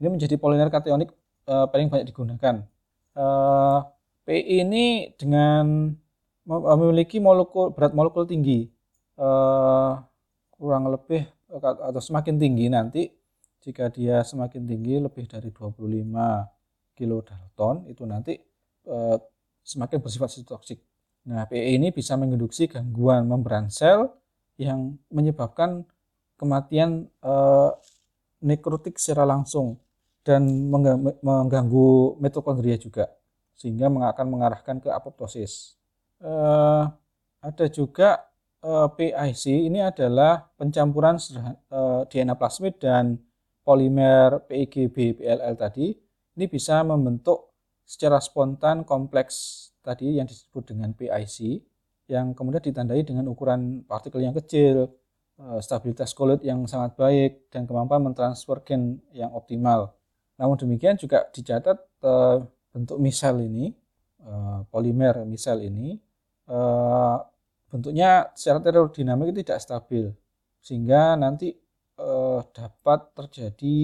Ini 0.00 0.08
menjadi 0.08 0.40
polimer 0.40 0.72
kationik 0.72 1.12
eh, 1.44 1.66
paling 1.68 1.92
banyak 1.92 2.08
digunakan. 2.08 2.64
Eh, 3.12 3.78
PEI 4.24 4.64
ini 4.64 5.12
dengan 5.12 5.92
memiliki 6.48 7.20
molekul 7.20 7.76
berat 7.76 7.92
molekul 7.92 8.24
tinggi, 8.24 8.64
eh, 9.20 9.92
kurang 10.56 10.88
lebih 10.88 11.28
atau 11.52 12.00
semakin 12.00 12.40
tinggi 12.40 12.72
nanti 12.72 13.12
jika 13.60 13.92
dia 13.92 14.24
semakin 14.24 14.64
tinggi 14.64 15.04
lebih 15.04 15.28
dari 15.28 15.52
25 15.52 16.96
kilodalton 16.96 17.92
itu 17.92 18.08
nanti 18.08 18.40
eh, 18.88 19.16
semakin 19.60 20.00
bersifat 20.00 20.32
toksik. 20.48 20.80
Nah, 21.22 21.46
PE 21.46 21.78
ini 21.78 21.94
bisa 21.94 22.18
menginduksi 22.18 22.66
gangguan 22.66 23.30
membran 23.30 23.70
sel 23.70 24.10
yang 24.58 24.98
menyebabkan 25.10 25.86
kematian 26.34 27.06
eh, 27.22 27.70
nekrotik 28.42 28.98
secara 28.98 29.26
langsung 29.26 29.78
dan 30.26 30.46
mengganggu 31.22 32.18
mitokondria 32.18 32.78
juga 32.78 33.10
sehingga 33.54 33.86
akan 33.86 34.26
mengarahkan 34.26 34.82
ke 34.82 34.90
apoptosis. 34.90 35.78
Eh, 36.22 36.84
ada 37.42 37.66
juga 37.66 38.22
uh, 38.62 38.86
eh, 38.86 39.10
PIC 39.10 39.66
ini 39.66 39.82
adalah 39.82 40.46
pencampuran 40.54 41.18
eh, 41.18 42.02
DNA 42.06 42.38
plasmid 42.38 42.78
dan 42.78 43.18
polimer 43.66 44.42
PIGB 44.46 45.18
PLL 45.18 45.54
tadi. 45.58 45.90
Ini 46.38 46.46
bisa 46.46 46.80
membentuk 46.86 47.52
secara 47.82 48.22
spontan 48.22 48.86
kompleks 48.86 49.68
tadi 49.82 50.16
yang 50.16 50.26
disebut 50.30 50.72
dengan 50.74 50.94
PIC 50.94 51.62
yang 52.10 52.34
kemudian 52.34 52.62
ditandai 52.62 53.02
dengan 53.06 53.30
ukuran 53.30 53.86
partikel 53.86 54.20
yang 54.22 54.34
kecil, 54.34 54.90
uh, 55.38 55.58
stabilitas 55.62 56.12
kulit 56.12 56.42
yang 56.44 56.66
sangat 56.66 56.98
baik, 56.98 57.48
dan 57.48 57.66
kemampuan 57.66 58.02
mentransfer 58.04 58.62
gen 58.66 59.00
yang 59.14 59.30
optimal. 59.32 59.94
Namun 60.36 60.58
demikian 60.58 60.98
juga 60.98 61.26
dicatat 61.30 61.78
uh, 62.04 62.42
bentuk 62.74 62.98
misel 63.00 63.38
ini, 63.40 63.72
uh, 64.26 64.66
polimer 64.68 65.24
misel 65.24 65.62
ini, 65.62 65.96
bentuknya 67.72 68.28
secara 68.36 68.60
termodinamik 68.60 69.32
tidak 69.32 69.58
stabil 69.64 70.12
sehingga 70.62 71.16
nanti 71.16 71.56
eh, 71.98 72.40
dapat 72.52 73.00
terjadi 73.16 73.76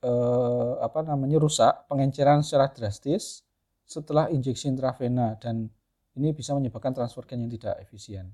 eh, 0.00 0.72
apa 0.80 1.02
namanya 1.02 1.42
rusak 1.42 1.90
pengenceran 1.90 2.46
secara 2.46 2.70
drastis 2.70 3.42
setelah 3.84 4.32
injeksi 4.32 4.72
intravena 4.72 5.36
dan 5.36 5.68
ini 6.16 6.32
bisa 6.32 6.56
menyebabkan 6.56 6.94
transfer 6.96 7.26
gen 7.28 7.46
yang 7.46 7.52
tidak 7.52 7.80
efisien. 7.84 8.32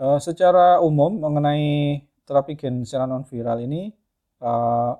Eh, 0.00 0.18
secara 0.20 0.80
umum 0.80 1.20
mengenai 1.20 2.00
terapi 2.24 2.56
gen 2.56 2.86
secara 2.88 3.04
non 3.04 3.24
viral 3.26 3.60
ini 3.64 3.92
eh, 4.40 4.92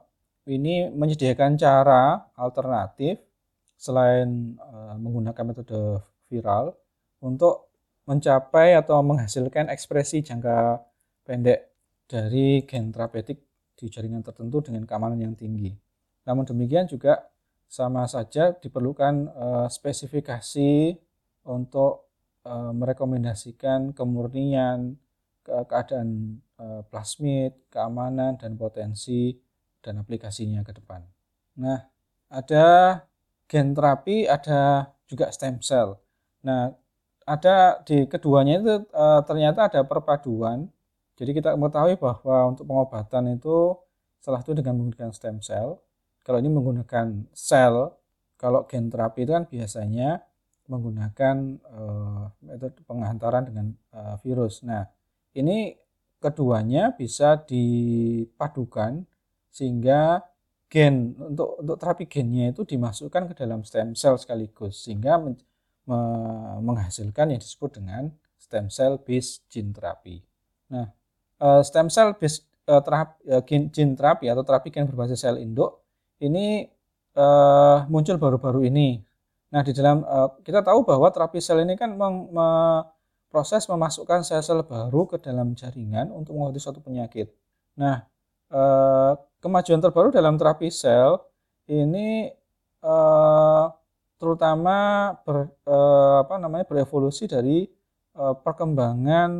ini 0.50 0.90
menyediakan 0.90 1.56
cara 1.60 2.32
alternatif 2.36 3.20
selain 3.80 4.56
eh, 4.60 4.94
menggunakan 5.00 5.44
metode 5.46 6.04
viral 6.28 6.76
untuk 7.24 7.70
mencapai 8.04 8.74
atau 8.74 9.00
menghasilkan 9.06 9.70
ekspresi 9.70 10.24
jangka 10.24 10.82
pendek 11.22 11.70
dari 12.10 12.66
gen 12.66 12.90
terapeutik 12.90 13.38
di 13.78 13.86
jaringan 13.86 14.20
tertentu 14.20 14.60
dengan 14.60 14.84
keamanan 14.84 15.16
yang 15.16 15.34
tinggi. 15.38 15.72
Namun 16.26 16.44
demikian 16.44 16.90
juga 16.90 17.29
sama 17.70 18.10
saja 18.10 18.50
diperlukan 18.58 19.30
uh, 19.30 19.66
spesifikasi 19.70 20.98
untuk 21.46 22.10
uh, 22.42 22.74
merekomendasikan 22.74 23.94
kemurnian, 23.94 24.98
ke 25.46 25.54
keadaan 25.70 26.42
uh, 26.58 26.82
plasmid, 26.90 27.54
keamanan 27.70 28.34
dan 28.36 28.58
potensi 28.58 29.38
dan 29.80 30.02
aplikasinya 30.02 30.66
ke 30.66 30.74
depan. 30.74 31.00
Nah, 31.62 31.86
ada 32.28 33.00
gen 33.50 33.74
terapi, 33.74 34.26
ada 34.26 34.92
juga 35.10 35.30
stem 35.34 35.58
cell. 35.62 35.98
Nah, 36.46 36.70
ada 37.26 37.82
di 37.82 38.06
keduanya 38.06 38.62
itu 38.62 38.74
e, 38.86 39.04
ternyata 39.26 39.66
ada 39.66 39.80
perpaduan. 39.82 40.70
Jadi 41.18 41.30
kita 41.36 41.58
mengetahui 41.58 42.00
bahwa 42.00 42.54
untuk 42.54 42.64
pengobatan 42.64 43.36
itu 43.36 43.76
salah 44.22 44.40
satu 44.40 44.56
dengan 44.56 44.78
menggunakan 44.80 45.12
stem 45.12 45.38
cell. 45.42 45.82
Kalau 46.20 46.38
ini 46.38 46.50
menggunakan 46.52 47.30
sel, 47.32 47.96
kalau 48.36 48.64
gen 48.68 48.88
terapi 48.92 49.24
itu 49.24 49.32
kan 49.32 49.44
biasanya 49.48 50.24
menggunakan 50.70 51.36
e, 51.60 51.82
metode 52.46 52.80
penghantaran 52.86 53.48
dengan 53.50 53.66
e, 53.90 54.00
virus. 54.22 54.62
Nah, 54.62 54.86
ini 55.34 55.74
keduanya 56.20 56.92
bisa 56.94 57.40
dipadukan 57.40 59.02
sehingga 59.50 60.22
gen 60.70 61.18
untuk 61.18 61.58
untuk 61.58 61.76
terapi 61.80 62.06
gennya 62.06 62.54
itu 62.54 62.62
dimasukkan 62.62 63.32
ke 63.32 63.34
dalam 63.34 63.66
stem 63.66 63.98
cell 63.98 64.14
sekaligus 64.14 64.86
sehingga 64.86 65.18
menghasilkan 66.62 67.34
yang 67.34 67.40
disebut 67.42 67.82
dengan 67.82 68.14
stem 68.38 68.70
cell 68.70 69.02
based 69.02 69.50
gene 69.50 69.74
therapy. 69.74 70.22
Nah, 70.70 70.86
eh, 71.42 71.62
stem 71.66 71.90
cell 71.90 72.14
based 72.14 72.46
eh, 72.70 72.82
terapi, 72.86 73.16
eh, 73.26 73.42
gene 73.74 73.94
terapi 73.98 74.30
atau 74.30 74.46
terapi 74.46 74.70
gen 74.70 74.86
berbasis 74.86 75.26
sel 75.26 75.42
induk 75.42 75.79
ini 76.22 76.68
muncul 77.90 78.16
baru-baru 78.16 78.70
ini. 78.70 79.02
Nah, 79.50 79.66
di 79.66 79.74
dalam 79.74 80.04
kita 80.46 80.62
tahu 80.62 80.86
bahwa 80.86 81.10
terapi 81.10 81.42
sel 81.42 81.64
ini 81.66 81.74
kan 81.74 81.96
proses 83.30 83.64
memasukkan 83.70 84.26
sel-sel 84.26 84.66
baru 84.66 85.06
ke 85.06 85.22
dalam 85.22 85.54
jaringan 85.54 86.10
untuk 86.10 86.34
mengobati 86.34 86.58
suatu 86.58 86.82
penyakit. 86.82 87.30
Nah, 87.78 88.02
eh, 88.50 89.12
kemajuan 89.38 89.78
terbaru 89.78 90.10
dalam 90.10 90.34
terapi 90.34 90.68
sel 90.68 91.22
ini 91.70 92.26
eh, 92.82 93.64
terutama 94.18 94.76
ber, 95.22 95.48
eh, 95.64 96.16
apa 96.26 96.34
namanya 96.42 96.66
berevolusi 96.66 97.30
dari 97.30 97.70
eh, 98.18 98.34
perkembangan 98.42 99.30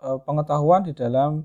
eh, 0.00 0.18
pengetahuan 0.24 0.88
di 0.88 0.96
dalam 0.96 1.44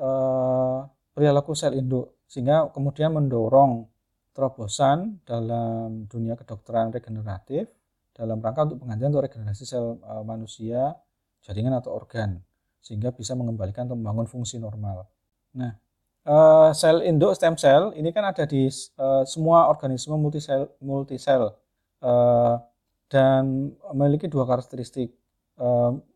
eh, 0.00 0.78
perilaku 1.12 1.52
sel 1.52 1.76
induk 1.76 2.16
sehingga 2.24 2.72
kemudian 2.72 3.12
mendorong 3.12 3.84
terobosan 4.30 5.20
dalam 5.26 6.06
dunia 6.06 6.38
kedokteran 6.38 6.94
regeneratif 6.94 7.68
dalam 8.14 8.42
rangka 8.42 8.68
untuk 8.68 8.84
penggantian 8.84 9.10
untuk 9.14 9.24
regenerasi 9.26 9.64
sel 9.64 9.96
uh, 10.04 10.20
manusia, 10.26 10.92
jaringan 11.40 11.78
atau 11.78 11.96
organ 11.96 12.42
sehingga 12.80 13.12
bisa 13.12 13.36
mengembalikan 13.36 13.88
atau 13.88 13.96
membangun 13.96 14.28
fungsi 14.28 14.60
normal. 14.60 15.08
Nah, 15.56 15.72
uh, 16.28 16.70
sel 16.76 17.00
induk 17.06 17.32
stem 17.32 17.56
cell 17.56 17.96
ini 17.96 18.12
kan 18.12 18.28
ada 18.28 18.44
di 18.44 18.68
uh, 19.00 19.24
semua 19.24 19.72
organisme 19.72 20.16
multisel 20.16 20.68
multisel 20.84 21.56
dan 23.12 23.76
memiliki 23.92 24.24
dua 24.24 24.48
karakteristik 24.48 25.12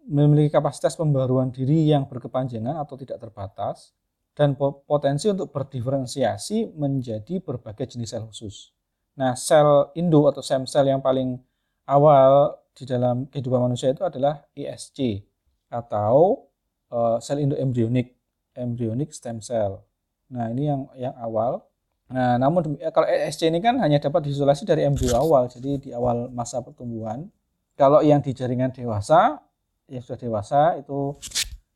memiliki 0.08 0.48
kapasitas 0.48 0.96
pembaruan 0.96 1.52
diri 1.52 1.92
yang 1.92 2.08
berkepanjangan 2.08 2.80
atau 2.80 2.96
tidak 2.96 3.20
terbatas 3.20 3.92
dan 4.34 4.58
potensi 4.58 5.30
untuk 5.30 5.54
berdiferensiasi 5.54 6.74
menjadi 6.74 7.38
berbagai 7.38 7.94
jenis 7.94 8.10
sel 8.10 8.26
khusus. 8.26 8.74
Nah, 9.14 9.38
sel 9.38 9.94
induk 9.94 10.34
atau 10.34 10.42
stem 10.42 10.66
cell 10.66 10.90
yang 10.90 10.98
paling 10.98 11.38
awal 11.86 12.58
di 12.74 12.82
dalam 12.82 13.30
kehidupan 13.30 13.62
manusia 13.62 13.94
itu 13.94 14.02
adalah 14.02 14.42
ISC 14.58 15.22
atau 15.70 16.50
uh, 16.90 17.22
sel 17.22 17.38
induk 17.38 17.62
embrionik, 17.62 18.18
embryonic 18.58 19.14
stem 19.14 19.38
cell. 19.38 19.86
Nah, 20.34 20.50
ini 20.50 20.66
yang 20.66 20.90
yang 20.98 21.14
awal. 21.14 21.62
Nah, 22.10 22.34
namun 22.36 22.74
kalau 22.90 23.06
ISC 23.06 23.46
ini 23.46 23.62
kan 23.62 23.78
hanya 23.78 24.02
dapat 24.02 24.26
diisolasi 24.26 24.66
dari 24.66 24.82
embrio 24.82 25.14
awal, 25.14 25.46
jadi 25.46 25.78
di 25.78 25.90
awal 25.94 26.26
masa 26.34 26.58
pertumbuhan. 26.58 27.30
Kalau 27.78 28.02
yang 28.02 28.18
di 28.18 28.34
jaringan 28.34 28.74
dewasa, 28.74 29.38
yang 29.86 30.02
sudah 30.02 30.18
dewasa 30.18 30.60
itu 30.78 31.14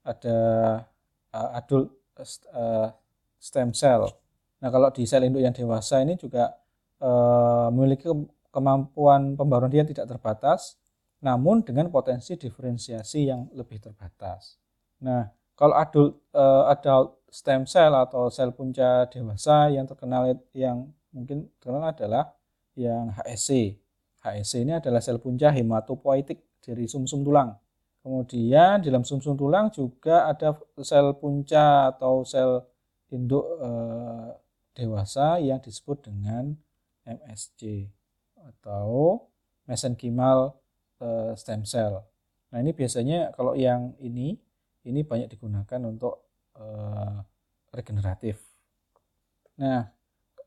ada 0.02 0.38
uh, 1.34 1.58
adult 1.58 1.97
uh, 2.52 2.88
stem 3.38 3.70
cell. 3.74 4.10
Nah, 4.58 4.68
kalau 4.74 4.90
di 4.90 5.06
sel 5.06 5.26
induk 5.26 5.42
yang 5.42 5.54
dewasa 5.54 6.02
ini 6.02 6.18
juga 6.18 6.50
uh, 6.98 7.70
memiliki 7.70 8.10
kemampuan 8.50 9.38
pembaruan 9.38 9.70
dia 9.70 9.86
tidak 9.86 10.10
terbatas, 10.10 10.74
namun 11.22 11.62
dengan 11.62 11.90
potensi 11.90 12.34
diferensiasi 12.34 13.30
yang 13.30 13.46
lebih 13.54 13.78
terbatas. 13.78 14.58
Nah, 15.02 15.30
kalau 15.54 15.74
adult 15.78 16.22
adult 16.70 17.22
stem 17.30 17.66
cell 17.68 17.94
atau 17.94 18.30
sel 18.30 18.50
punca 18.54 19.06
dewasa 19.10 19.70
yang 19.70 19.86
terkenal 19.86 20.34
yang 20.56 20.90
mungkin 21.12 21.50
terkenal 21.60 21.92
adalah 21.92 22.34
yang 22.74 23.10
HSC. 23.14 23.78
HSC 24.22 24.66
ini 24.66 24.74
adalah 24.74 25.02
sel 25.02 25.22
punca 25.22 25.50
hematopoietik 25.50 26.42
dari 26.62 26.86
sumsum 26.90 27.22
-sum 27.22 27.26
tulang. 27.26 27.50
Kemudian 28.08 28.80
di 28.80 28.88
dalam 28.88 29.04
sumsum 29.04 29.36
-sum 29.36 29.40
tulang 29.44 29.68
juga 29.68 30.32
ada 30.32 30.56
sel 30.80 31.12
punca 31.20 31.92
atau 31.92 32.24
sel 32.24 32.64
induk 33.12 33.44
eh, 33.60 34.32
dewasa 34.72 35.36
yang 35.36 35.60
disebut 35.60 36.08
dengan 36.08 36.56
MSC 37.04 37.84
atau 38.40 39.20
mesenkimal 39.68 40.56
eh, 41.04 41.36
stem 41.36 41.68
cell. 41.68 42.00
Nah 42.48 42.58
ini 42.64 42.72
biasanya 42.72 43.36
kalau 43.36 43.52
yang 43.52 43.92
ini 44.00 44.40
ini 44.88 45.04
banyak 45.04 45.28
digunakan 45.28 45.80
untuk 45.84 46.32
eh, 46.56 47.20
regeneratif. 47.76 48.40
Nah 49.60 49.84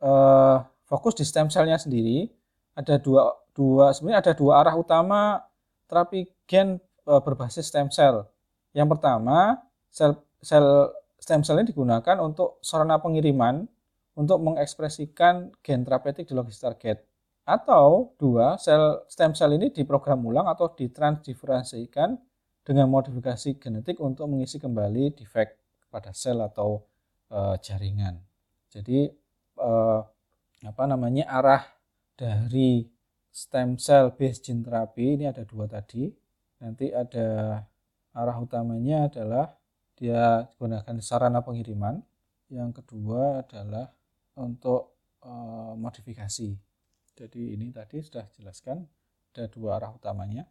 eh, 0.02 0.58
fokus 0.90 1.14
di 1.14 1.30
stem 1.30 1.46
cellnya 1.46 1.78
sendiri 1.78 2.26
ada 2.74 2.98
dua 2.98 3.38
dua 3.54 3.94
sebenarnya 3.94 4.26
ada 4.26 4.34
dua 4.34 4.66
arah 4.66 4.74
utama 4.74 5.46
terapi 5.86 6.26
gen 6.50 6.82
berbasis 7.06 7.68
stem 7.68 7.90
cell. 7.90 8.30
Yang 8.72 8.98
pertama, 8.98 9.60
sel 9.92 10.22
sel 10.40 10.92
stem 11.22 11.46
cell 11.46 11.62
ini 11.62 11.70
digunakan 11.70 12.18
untuk 12.24 12.58
sarana 12.66 12.98
pengiriman 12.98 13.68
untuk 14.18 14.42
mengekspresikan 14.44 15.54
gen 15.64 15.86
terapeutik 15.86 16.28
di 16.28 16.34
logis 16.34 16.60
target. 16.60 17.04
Atau 17.46 18.14
dua, 18.22 18.56
sel 18.62 19.04
stem 19.10 19.34
cell 19.34 19.54
ini 19.58 19.74
diprogram 19.74 20.22
ulang 20.24 20.48
atau 20.48 20.72
ditransdiferensikan 20.72 22.18
dengan 22.62 22.88
modifikasi 22.88 23.58
genetik 23.58 23.98
untuk 23.98 24.30
mengisi 24.30 24.62
kembali 24.62 25.18
defek 25.18 25.58
pada 25.90 26.14
sel 26.14 26.38
atau 26.46 26.86
e, 27.28 27.58
jaringan. 27.58 28.22
Jadi 28.70 29.10
e, 29.58 29.72
apa 30.62 30.84
namanya 30.86 31.26
arah 31.28 31.66
dari 32.14 32.86
stem 33.34 33.82
cell 33.82 34.14
based 34.14 34.46
gene 34.46 34.62
therapy 34.62 35.18
ini 35.18 35.26
ada 35.26 35.42
dua 35.42 35.66
tadi 35.66 36.21
nanti 36.62 36.94
ada 36.94 37.60
arah 38.14 38.38
utamanya 38.38 39.10
adalah 39.10 39.58
dia 39.98 40.46
gunakan 40.62 40.96
sarana 41.02 41.42
pengiriman. 41.42 42.00
Yang 42.52 42.84
kedua 42.84 43.42
adalah 43.42 43.90
untuk 44.38 44.96
e, 45.24 45.32
modifikasi. 45.76 46.50
Jadi 47.18 47.42
ini 47.56 47.74
tadi 47.74 48.00
sudah 48.00 48.28
jelaskan 48.36 48.86
ada 49.32 49.48
dua 49.48 49.80
arah 49.80 49.92
utamanya. 49.96 50.46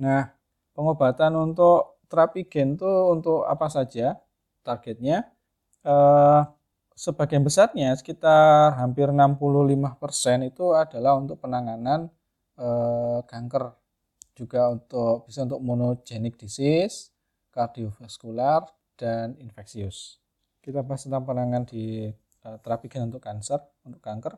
Nah 0.00 0.30
pengobatan 0.76 1.32
untuk 1.34 2.02
terapi 2.06 2.46
gen 2.46 2.76
itu 2.78 2.92
untuk 3.10 3.42
apa 3.48 3.66
saja? 3.72 4.20
Targetnya 4.62 5.26
e, 5.80 5.94
sebagian 6.96 7.44
besarnya 7.44 7.96
sekitar 7.96 8.76
hampir 8.76 9.08
65% 9.08 10.50
itu 10.50 10.76
adalah 10.76 11.16
untuk 11.16 11.40
penanganan 11.40 12.12
e, 12.58 12.68
kanker 13.24 13.85
juga 14.36 14.68
untuk 14.68 15.24
bisa 15.24 15.48
untuk 15.48 15.64
monogenic 15.64 16.36
disease, 16.36 17.10
kardiovaskular, 17.50 18.68
dan 19.00 19.32
infeksius. 19.40 20.20
Kita 20.60 20.84
bahas 20.84 21.08
tentang 21.08 21.24
penanganan 21.24 21.64
di 21.64 22.12
uh, 22.44 22.56
terapi 22.60 22.92
gen 22.92 23.08
untuk 23.08 23.24
kanker, 23.24 23.60
untuk 23.88 24.04
kanker. 24.04 24.36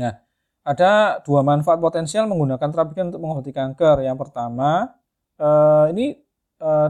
Nah, 0.00 0.16
ada 0.64 1.20
dua 1.20 1.44
manfaat 1.44 1.76
potensial 1.76 2.24
menggunakan 2.24 2.72
terapi 2.72 2.92
gen 2.96 3.12
untuk 3.12 3.20
mengobati 3.20 3.52
kanker. 3.52 4.00
Yang 4.00 4.16
pertama, 4.24 4.96
uh, 5.36 5.92
ini 5.92 6.16
uh, 6.64 6.88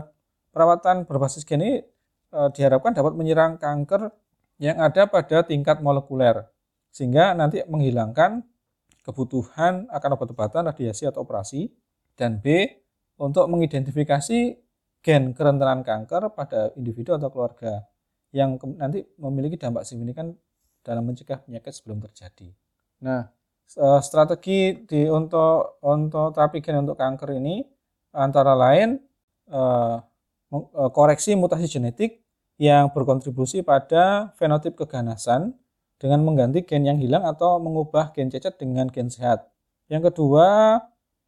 perawatan 0.55 1.05
berbasis 1.05 1.42
gen 1.42 1.61
ini 1.61 1.74
diharapkan 2.34 2.90
dapat 2.90 3.14
menyerang 3.14 3.62
kanker 3.62 4.11
yang 4.59 4.82
ada 4.82 5.07
pada 5.07 5.46
tingkat 5.46 5.78
molekuler, 5.78 6.50
sehingga 6.90 7.30
nanti 7.30 7.62
menghilangkan 7.62 8.42
kebutuhan 9.07 9.86
akan 9.86 10.11
obat-obatan, 10.18 10.66
radiasi 10.66 11.07
atau 11.07 11.22
operasi 11.22 11.70
dan 12.15 12.43
B 12.43 12.67
untuk 13.19 13.47
mengidentifikasi 13.51 14.41
gen 15.05 15.37
kerentanan 15.37 15.85
kanker 15.85 16.33
pada 16.33 16.73
individu 16.75 17.15
atau 17.15 17.29
keluarga 17.29 17.85
yang 18.35 18.59
nanti 18.81 19.05
memiliki 19.21 19.61
dampak 19.61 19.87
signifikan 19.87 20.35
dalam 20.83 21.07
mencegah 21.07 21.39
penyakit 21.45 21.71
sebelum 21.71 22.03
terjadi. 22.03 22.51
Nah, 23.05 23.31
eh, 23.79 24.01
strategi 24.03 24.85
di 24.89 25.07
untuk 25.07 25.79
untuk 25.85 26.35
terapi 26.35 26.59
gen 26.65 26.83
untuk 26.83 26.99
kanker 26.99 27.37
ini 27.39 27.62
antara 28.17 28.57
lain 28.59 28.99
eh, 29.51 29.97
eh, 30.55 30.91
koreksi 30.91 31.37
mutasi 31.39 31.69
genetik 31.71 32.25
yang 32.59 32.91
berkontribusi 32.95 33.67
pada 33.67 34.35
fenotip 34.39 34.79
keganasan 34.79 35.55
dengan 35.99 36.23
mengganti 36.27 36.62
gen 36.67 36.87
yang 36.87 36.99
hilang 36.99 37.23
atau 37.27 37.59
mengubah 37.62 38.15
gen 38.15 38.31
cacat 38.31 38.55
dengan 38.59 38.87
gen 38.91 39.11
sehat. 39.11 39.47
Yang 39.91 40.11
kedua, 40.15 40.79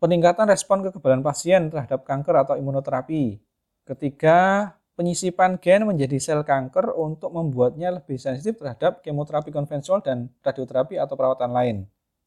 peningkatan 0.01 0.49
respon 0.49 0.85
kekebalan 0.85 1.25
pasien 1.25 1.73
terhadap 1.73 2.05
kanker 2.05 2.45
atau 2.45 2.55
imunoterapi. 2.57 3.41
Ketiga, 3.87 4.73
penyisipan 4.99 5.57
gen 5.63 5.87
menjadi 5.87 6.17
sel 6.21 6.43
kanker 6.43 6.93
untuk 6.97 7.33
membuatnya 7.33 7.95
lebih 7.95 8.19
sensitif 8.19 8.59
terhadap 8.61 9.01
kemoterapi 9.05 9.53
konvensional 9.53 10.03
dan 10.03 10.33
radioterapi 10.43 11.01
atau 11.01 11.15
perawatan 11.15 11.51
lain. 11.53 11.77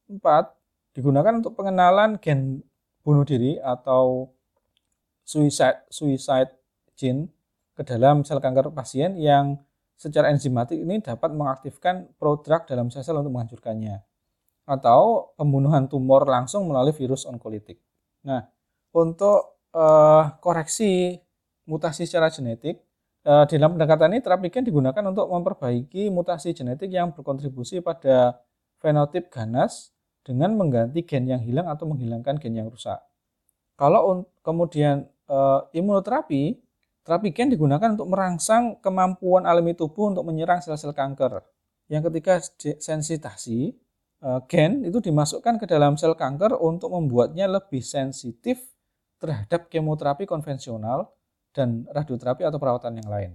Empat, 0.10 0.56
digunakan 0.96 1.38
untuk 1.38 1.54
pengenalan 1.54 2.18
gen 2.18 2.64
bunuh 3.06 3.26
diri 3.26 3.58
atau 3.62 4.34
suicide, 5.26 5.86
suicide 5.90 6.52
gene 6.98 7.30
ke 7.78 7.86
dalam 7.86 8.26
sel 8.26 8.42
kanker 8.42 8.74
pasien 8.74 9.16
yang 9.16 9.60
secara 10.00 10.32
enzimatik 10.32 10.80
ini 10.80 11.04
dapat 11.04 11.36
mengaktifkan 11.36 12.08
prodrug 12.16 12.64
dalam 12.66 12.88
sel-sel 12.88 13.20
untuk 13.20 13.36
menghancurkannya 13.36 14.09
atau 14.70 15.34
pembunuhan 15.34 15.90
tumor 15.90 16.30
langsung 16.30 16.70
melalui 16.70 16.94
virus 16.94 17.26
onkolitik. 17.26 17.82
Nah, 18.22 18.46
untuk 18.94 19.66
uh, 19.74 20.38
koreksi 20.38 21.18
mutasi 21.66 22.06
secara 22.06 22.30
genetik, 22.30 22.78
uh, 23.26 23.50
dalam 23.50 23.74
pendekatan 23.74 24.14
ini 24.14 24.22
terapi 24.22 24.54
gen 24.54 24.70
digunakan 24.70 25.02
untuk 25.10 25.26
memperbaiki 25.26 26.14
mutasi 26.14 26.54
genetik 26.54 26.94
yang 26.94 27.18
berkontribusi 27.18 27.82
pada 27.82 28.38
fenotip 28.78 29.34
ganas 29.34 29.90
dengan 30.22 30.54
mengganti 30.54 31.02
gen 31.02 31.26
yang 31.26 31.42
hilang 31.42 31.66
atau 31.66 31.90
menghilangkan 31.90 32.38
gen 32.38 32.54
yang 32.54 32.70
rusak. 32.70 33.02
Kalau 33.74 34.30
kemudian 34.46 35.10
uh, 35.32 35.66
imunoterapi, 35.74 36.62
terapi 37.02 37.34
gen 37.34 37.50
digunakan 37.50 37.98
untuk 37.98 38.06
merangsang 38.06 38.78
kemampuan 38.86 39.50
alami 39.50 39.74
tubuh 39.74 40.14
untuk 40.14 40.28
menyerang 40.30 40.62
sel-sel 40.62 40.94
kanker. 40.94 41.42
Yang 41.90 42.14
ketiga 42.14 42.38
sensitasi, 42.78 43.74
gen 44.52 44.84
itu 44.84 45.00
dimasukkan 45.00 45.56
ke 45.60 45.66
dalam 45.66 45.96
sel 45.96 46.12
kanker 46.12 46.60
untuk 46.60 46.92
membuatnya 46.92 47.48
lebih 47.48 47.80
sensitif 47.80 48.60
terhadap 49.20 49.72
kemoterapi 49.72 50.28
konvensional 50.28 51.12
dan 51.56 51.88
radioterapi 51.92 52.44
atau 52.44 52.60
perawatan 52.60 53.00
yang 53.00 53.10
lain. 53.10 53.32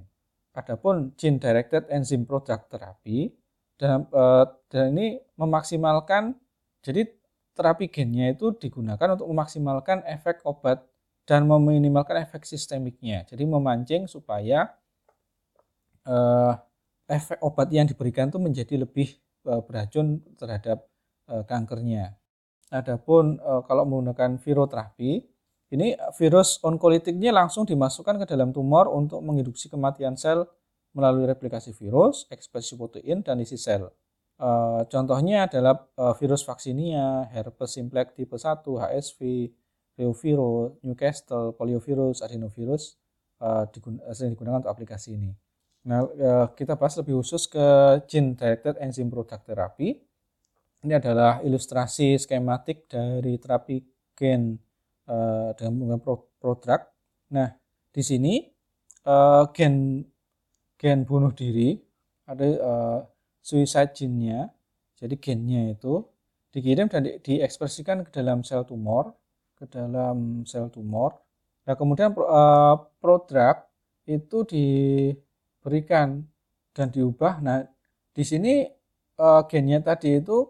Adapun 0.54 1.16
gene 1.16 1.40
directed 1.40 1.88
enzyme 1.90 2.28
product 2.28 2.70
therapy 2.70 3.32
dan, 3.80 4.06
uh, 4.14 4.46
dan 4.70 4.94
ini 4.94 5.18
memaksimalkan 5.34 6.38
jadi 6.84 7.10
terapi 7.56 7.88
gennya 7.88 8.34
itu 8.34 8.52
digunakan 8.54 9.16
untuk 9.16 9.30
memaksimalkan 9.30 10.04
efek 10.04 10.44
obat 10.44 10.84
dan 11.24 11.48
meminimalkan 11.48 12.20
efek 12.22 12.44
sistemiknya. 12.44 13.24
Jadi 13.24 13.48
memancing 13.48 14.04
supaya 14.04 14.68
uh, 16.04 16.52
efek 17.08 17.40
obat 17.40 17.72
yang 17.72 17.88
diberikan 17.88 18.28
itu 18.28 18.36
menjadi 18.36 18.84
lebih 18.84 19.16
beracun 19.44 20.24
terhadap 20.40 20.88
uh, 21.28 21.44
kankernya. 21.44 22.16
Adapun 22.72 23.38
uh, 23.44 23.62
kalau 23.68 23.84
menggunakan 23.84 24.40
viroterapi, 24.40 25.22
ini 25.74 25.94
virus 26.16 26.58
onkolitiknya 26.64 27.30
langsung 27.34 27.68
dimasukkan 27.68 28.24
ke 28.24 28.26
dalam 28.30 28.50
tumor 28.56 28.88
untuk 28.88 29.20
menginduksi 29.20 29.68
kematian 29.68 30.16
sel 30.16 30.48
melalui 30.94 31.26
replikasi 31.26 31.74
virus, 31.74 32.30
ekspresi 32.30 32.78
protein, 32.78 33.26
dan 33.26 33.42
isi 33.42 33.58
sel. 33.58 33.90
Contohnya 34.90 35.46
adalah 35.46 35.90
virus 36.18 36.42
vaksinia, 36.46 37.26
herpes 37.30 37.78
simplex 37.78 38.14
tipe 38.18 38.34
1, 38.34 38.62
HSV, 38.62 39.20
reovirus, 39.98 40.78
Newcastle, 40.82 41.54
poliovirus, 41.58 42.22
adenovirus 42.22 42.98
sering 44.14 44.32
digunakan 44.34 44.62
untuk 44.62 44.72
aplikasi 44.72 45.18
ini. 45.18 45.34
Nah, 45.84 46.08
e, 46.08 46.30
kita 46.56 46.80
bahas 46.80 46.96
lebih 46.96 47.20
khusus 47.20 47.44
ke 47.44 47.66
gene 48.08 48.32
directed 48.36 48.80
enzyme 48.80 49.12
product 49.12 49.44
therapy. 49.44 50.00
Ini 50.84 51.00
adalah 51.00 51.40
ilustrasi 51.44 52.16
skematik 52.20 52.88
dari 52.88 53.40
terapi 53.40 53.80
gen 54.12 54.60
uh, 55.08 55.56
dengan 55.56 55.72
menggunakan 55.80 56.20
produk. 56.36 56.80
Nah, 57.32 57.56
di 57.88 58.02
sini 58.04 58.44
uh, 59.08 59.48
gen 59.56 60.04
gen 60.76 61.08
bunuh 61.08 61.32
diri 61.32 61.80
ada 62.28 62.44
suicide 63.40 63.96
gene-nya. 63.96 64.52
Jadi 65.00 65.16
gennya 65.16 65.72
itu 65.72 66.04
dikirim 66.52 66.92
dan 66.92 67.08
di, 67.08 67.16
diekspresikan 67.16 68.04
ke 68.04 68.10
dalam 68.12 68.44
sel 68.44 68.68
tumor, 68.68 69.16
ke 69.56 69.64
dalam 69.68 70.44
sel 70.44 70.68
tumor. 70.68 71.16
Nah, 71.64 71.74
kemudian 71.80 72.12
produk 73.00 73.56
itu 74.04 74.38
diberikan 75.64 76.20
dan 76.76 76.92
diubah. 76.92 77.40
Nah, 77.40 77.64
di 78.12 78.20
sini 78.20 78.68
uh, 79.16 79.48
gennya 79.48 79.80
tadi 79.80 80.20
itu 80.20 80.44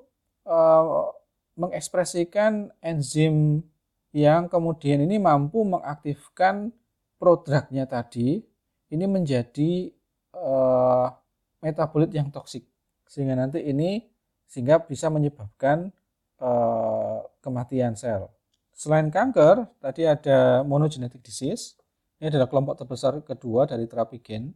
uh, 0.50 1.06
mengekspresikan 1.54 2.74
enzim 2.82 3.62
yang 4.10 4.50
kemudian 4.50 5.06
ini 5.06 5.22
mampu 5.22 5.62
mengaktifkan 5.62 6.74
produknya 7.22 7.86
tadi 7.86 8.42
ini 8.90 9.06
menjadi 9.06 9.94
uh, 10.34 11.14
metabolit 11.62 12.10
yang 12.10 12.34
toksik 12.34 12.66
sehingga 13.06 13.38
nanti 13.38 13.62
ini 13.62 14.02
sehingga 14.50 14.82
bisa 14.82 15.14
menyebabkan 15.14 15.94
uh, 16.42 17.22
kematian 17.38 17.94
sel. 17.94 18.34
Selain 18.74 19.06
kanker, 19.06 19.70
tadi 19.78 20.02
ada 20.02 20.66
monogenetic 20.66 21.22
disease. 21.22 21.78
Ini 22.18 22.34
adalah 22.34 22.50
kelompok 22.50 22.82
terbesar 22.82 23.22
kedua 23.22 23.70
dari 23.70 23.86
terapi 23.86 24.18
gen. 24.18 24.50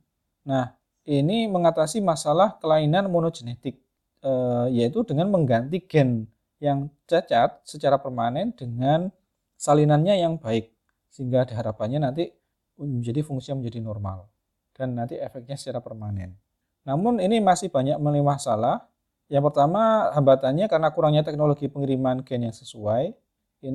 Nah, 0.48 0.72
ini 1.04 1.44
mengatasi 1.44 2.00
masalah 2.00 2.56
kelainan 2.56 3.12
monogenetik, 3.12 3.76
uh, 4.24 4.64
yaitu 4.72 5.04
dengan 5.04 5.28
mengganti 5.28 5.84
gen 5.84 6.24
yang 6.58 6.88
cacat 7.04 7.60
secara 7.68 8.00
permanen 8.00 8.56
dengan 8.56 9.12
salinannya 9.60 10.24
yang 10.24 10.40
baik 10.40 10.72
sehingga 11.12 11.46
harapannya 11.48 12.02
nanti 12.02 12.32
menjadi 12.78 13.26
fungsinya 13.26 13.60
menjadi 13.60 13.80
normal 13.82 14.26
dan 14.74 14.94
nanti 14.94 15.18
efeknya 15.18 15.58
secara 15.58 15.82
permanen. 15.82 16.38
Namun 16.86 17.18
ini 17.18 17.42
masih 17.42 17.68
banyak 17.68 17.98
melalui 17.98 18.24
masalah. 18.24 18.86
Yang 19.28 19.52
pertama 19.52 20.08
hambatannya 20.16 20.70
karena 20.72 20.88
kurangnya 20.94 21.22
teknologi 21.26 21.68
pengiriman 21.68 22.24
gen 22.24 22.48
yang 22.48 22.56
sesuai, 22.56 23.12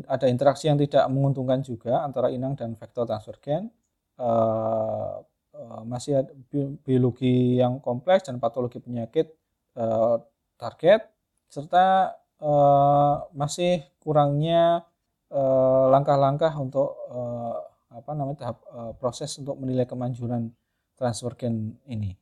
ada 0.09 0.25
interaksi 0.25 0.65
yang 0.71 0.79
tidak 0.81 1.05
menguntungkan 1.13 1.61
juga 1.61 2.01
antara 2.01 2.33
inang 2.33 2.57
dan 2.57 2.73
vektor 2.73 3.05
transfer 3.05 3.37
gen. 3.37 3.69
Uh, 4.17 5.21
masih 5.85 6.25
ada 6.25 6.31
biologi 6.81 7.61
yang 7.61 7.77
kompleks 7.77 8.25
dan 8.25 8.41
patologi 8.41 8.81
penyakit 8.81 9.29
uh, 9.77 10.17
target 10.57 11.05
serta 11.45 12.17
uh, 12.41 13.29
masih 13.37 13.85
kurangnya 14.01 14.81
Eh, 15.33 15.85
langkah-langkah 15.89 16.53
untuk 16.61 16.93
uh, 17.09 17.57
apa 17.89 18.13
namanya 18.13 18.37
tahap 18.45 18.57
uh, 18.69 18.93
proses 18.93 19.33
untuk 19.41 19.57
menilai 19.57 19.89
kemanjuran 19.89 20.53
transfer 20.93 21.33
gen 21.33 21.73
ini. 21.89 22.13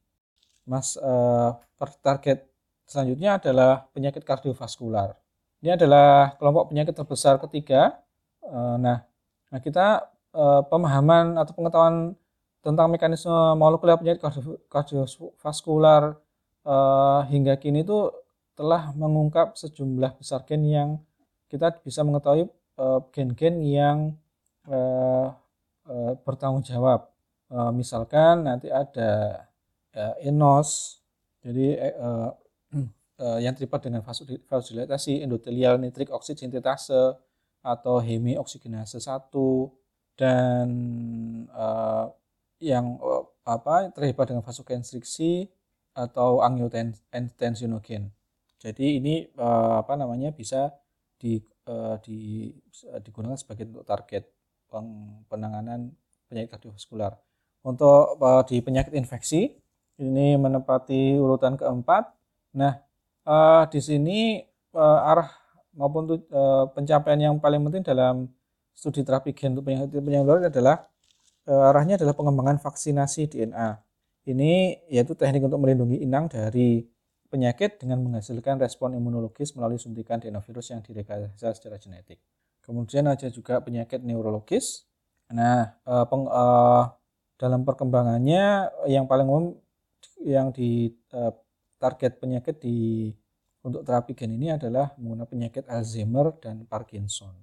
Mas 0.63 0.95
uh, 0.95 1.59
target 1.99 2.47
selanjutnya 2.87 3.35
adalah 3.35 3.83
penyakit 3.91 4.23
kardiovaskular. 4.23 5.19
Ini 5.59 5.75
adalah 5.75 6.39
kelompok 6.39 6.71
penyakit 6.71 6.95
terbesar 6.95 7.35
ketiga. 7.43 7.99
Uh, 8.39 8.79
nah, 8.79 9.03
nah 9.51 9.59
kita 9.59 10.07
uh, 10.31 10.63
pemahaman 10.71 11.35
atau 11.35 11.51
pengetahuan 11.51 12.15
tentang 12.61 12.87
mekanisme 12.93 13.33
molekuler 13.57 13.97
penyakit 13.97 14.21
kardiovaskular 14.69 16.15
uh, 16.65 17.21
hingga 17.29 17.57
kini 17.57 17.81
itu 17.81 18.13
telah 18.53 18.93
mengungkap 18.93 19.57
sejumlah 19.57 20.17
besar 20.21 20.45
gen 20.45 20.63
yang 20.69 20.89
kita 21.49 21.73
bisa 21.81 22.05
mengetahui 22.05 22.47
Eh, 22.81 22.99
gen-gen 23.13 23.61
yang 23.61 23.97
uh, 24.65 25.29
uh, 25.85 26.13
bertanggung 26.25 26.65
jawab. 26.65 27.13
Uh, 27.51 27.69
misalkan 27.69 28.47
nanti 28.47 28.73
ada 28.73 29.45
uh, 29.93 30.15
enos, 30.23 30.97
jadi 31.45 31.93
uh, 31.99 32.31
uh, 33.21 33.37
yang 33.37 33.53
terlibat 33.53 33.85
dengan 33.85 34.01
vasodilatasi, 34.49 35.21
endotelial 35.21 35.77
nitrik 35.77 36.09
oksid 36.09 36.41
sintetase 36.41 37.21
atau 37.61 38.01
hemioksigenase 38.01 38.97
1 38.97 39.29
dan 40.17 40.67
uh, 41.53 42.09
yang 42.61 43.01
uh, 43.01 43.25
apa 43.43 43.89
terlibat 43.91 44.29
dengan 44.29 44.45
vasokonstriksi 44.45 45.49
atau 45.97 46.45
angiotensinogen. 46.45 48.13
Jadi 48.61 49.01
ini 49.01 49.25
uh, 49.35 49.81
apa 49.81 49.97
namanya 49.97 50.29
bisa 50.31 50.71
di 51.17 51.41
uh, 51.67 51.97
di, 51.99 52.47
uh, 52.87 53.01
digunakan 53.01 53.35
sebagai 53.35 53.67
untuk 53.67 53.83
target 53.83 54.23
penanganan 55.27 55.91
penyakit 56.31 56.55
kardiovaskular. 56.55 57.19
Untuk 57.67 58.15
di 58.47 58.63
penyakit 58.63 58.95
infeksi 58.95 59.51
ini 59.99 60.39
menempati 60.39 61.19
urutan 61.19 61.59
keempat. 61.59 62.07
Nah, 62.55 62.79
di 63.67 63.79
sini 63.83 64.39
arah 64.71 65.27
maupun 65.75 66.23
pencapaian 66.71 67.19
yang 67.19 67.35
paling 67.43 67.59
penting 67.67 67.83
dalam 67.83 68.31
studi 68.71 69.03
terapi 69.03 69.35
gen 69.35 69.59
untuk 69.59 69.67
penyakit 69.67 69.91
penyakit 69.91 70.55
adalah 70.55 70.87
arahnya 71.57 71.99
adalah 71.99 72.15
pengembangan 72.15 72.61
vaksinasi 72.61 73.31
DNA. 73.31 73.69
Ini 74.29 74.85
yaitu 74.87 75.17
teknik 75.17 75.43
untuk 75.43 75.59
melindungi 75.59 75.99
inang 75.99 76.29
dari 76.29 76.85
penyakit 77.31 77.81
dengan 77.81 78.03
menghasilkan 78.05 78.59
respon 78.61 78.93
imunologis 78.93 79.55
melalui 79.57 79.79
suntikan 79.79 80.19
adenovirus 80.21 80.75
yang 80.75 80.81
direkayasa 80.83 81.57
secara 81.57 81.79
genetik. 81.81 82.21
Kemudian 82.61 83.09
ada 83.09 83.27
juga 83.31 83.63
penyakit 83.63 84.03
neurologis. 84.05 84.85
Nah, 85.33 85.73
eh, 85.81 86.05
peng, 86.05 86.27
eh, 86.27 86.83
dalam 87.41 87.65
perkembangannya 87.65 88.69
yang 88.85 89.09
paling 89.09 89.25
umum 89.25 89.45
yang 90.21 90.53
di 90.53 90.93
eh, 90.93 91.33
target 91.81 92.21
penyakit 92.21 92.61
di 92.61 93.09
untuk 93.61 93.85
terapi 93.85 94.17
gen 94.17 94.33
ini 94.37 94.53
adalah 94.53 94.93
menggunakan 94.97 95.29
penyakit 95.29 95.63
Alzheimer 95.69 96.33
dan 96.41 96.65
Parkinson. 96.65 97.33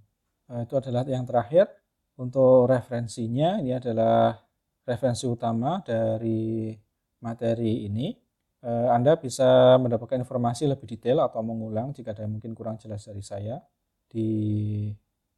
Eh, 0.51 0.67
itu 0.67 0.75
adalah 0.79 1.07
yang 1.07 1.27
terakhir. 1.27 1.71
Untuk 2.19 2.67
referensinya 2.67 3.63
ini 3.63 3.79
adalah 3.79 4.35
referensi 4.83 5.23
utama 5.31 5.79
dari 5.87 6.75
materi 7.23 7.87
ini. 7.87 8.11
Eh, 8.59 8.89
Anda 8.91 9.15
bisa 9.15 9.79
mendapatkan 9.79 10.19
informasi 10.27 10.67
lebih 10.67 10.91
detail 10.91 11.23
atau 11.23 11.47
mengulang 11.47 11.95
jika 11.95 12.11
ada 12.11 12.27
yang 12.27 12.35
mungkin 12.35 12.59
kurang 12.59 12.75
jelas 12.83 13.07
dari 13.07 13.23
saya 13.23 13.63
di 14.11 14.91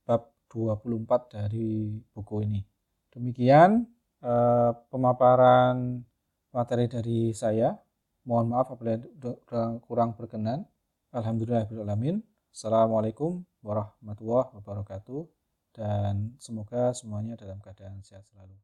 bab 0.09 0.49
24 0.49 1.37
dari 1.37 2.01
buku 2.17 2.49
ini. 2.49 2.65
Demikian 3.13 3.85
eh, 4.25 4.73
pemaparan 4.89 6.01
materi 6.49 6.89
dari 6.89 7.37
saya. 7.37 7.77
Mohon 8.25 8.47
maaf 8.57 8.73
apabila 8.73 8.97
kurang 9.85 10.17
berkenan. 10.17 10.65
Alhamdulillahirrahmanirrahim. 11.13 12.25
Assalamualaikum 12.49 13.45
warahmatullahi 13.61 14.49
wabarakatuh. 14.57 15.40
Dan 15.75 16.35
semoga 16.39 16.93
semuanya 16.93 17.35
dalam 17.39 17.59
keadaan 17.63 18.03
sehat 18.03 18.27
selalu. 18.31 18.57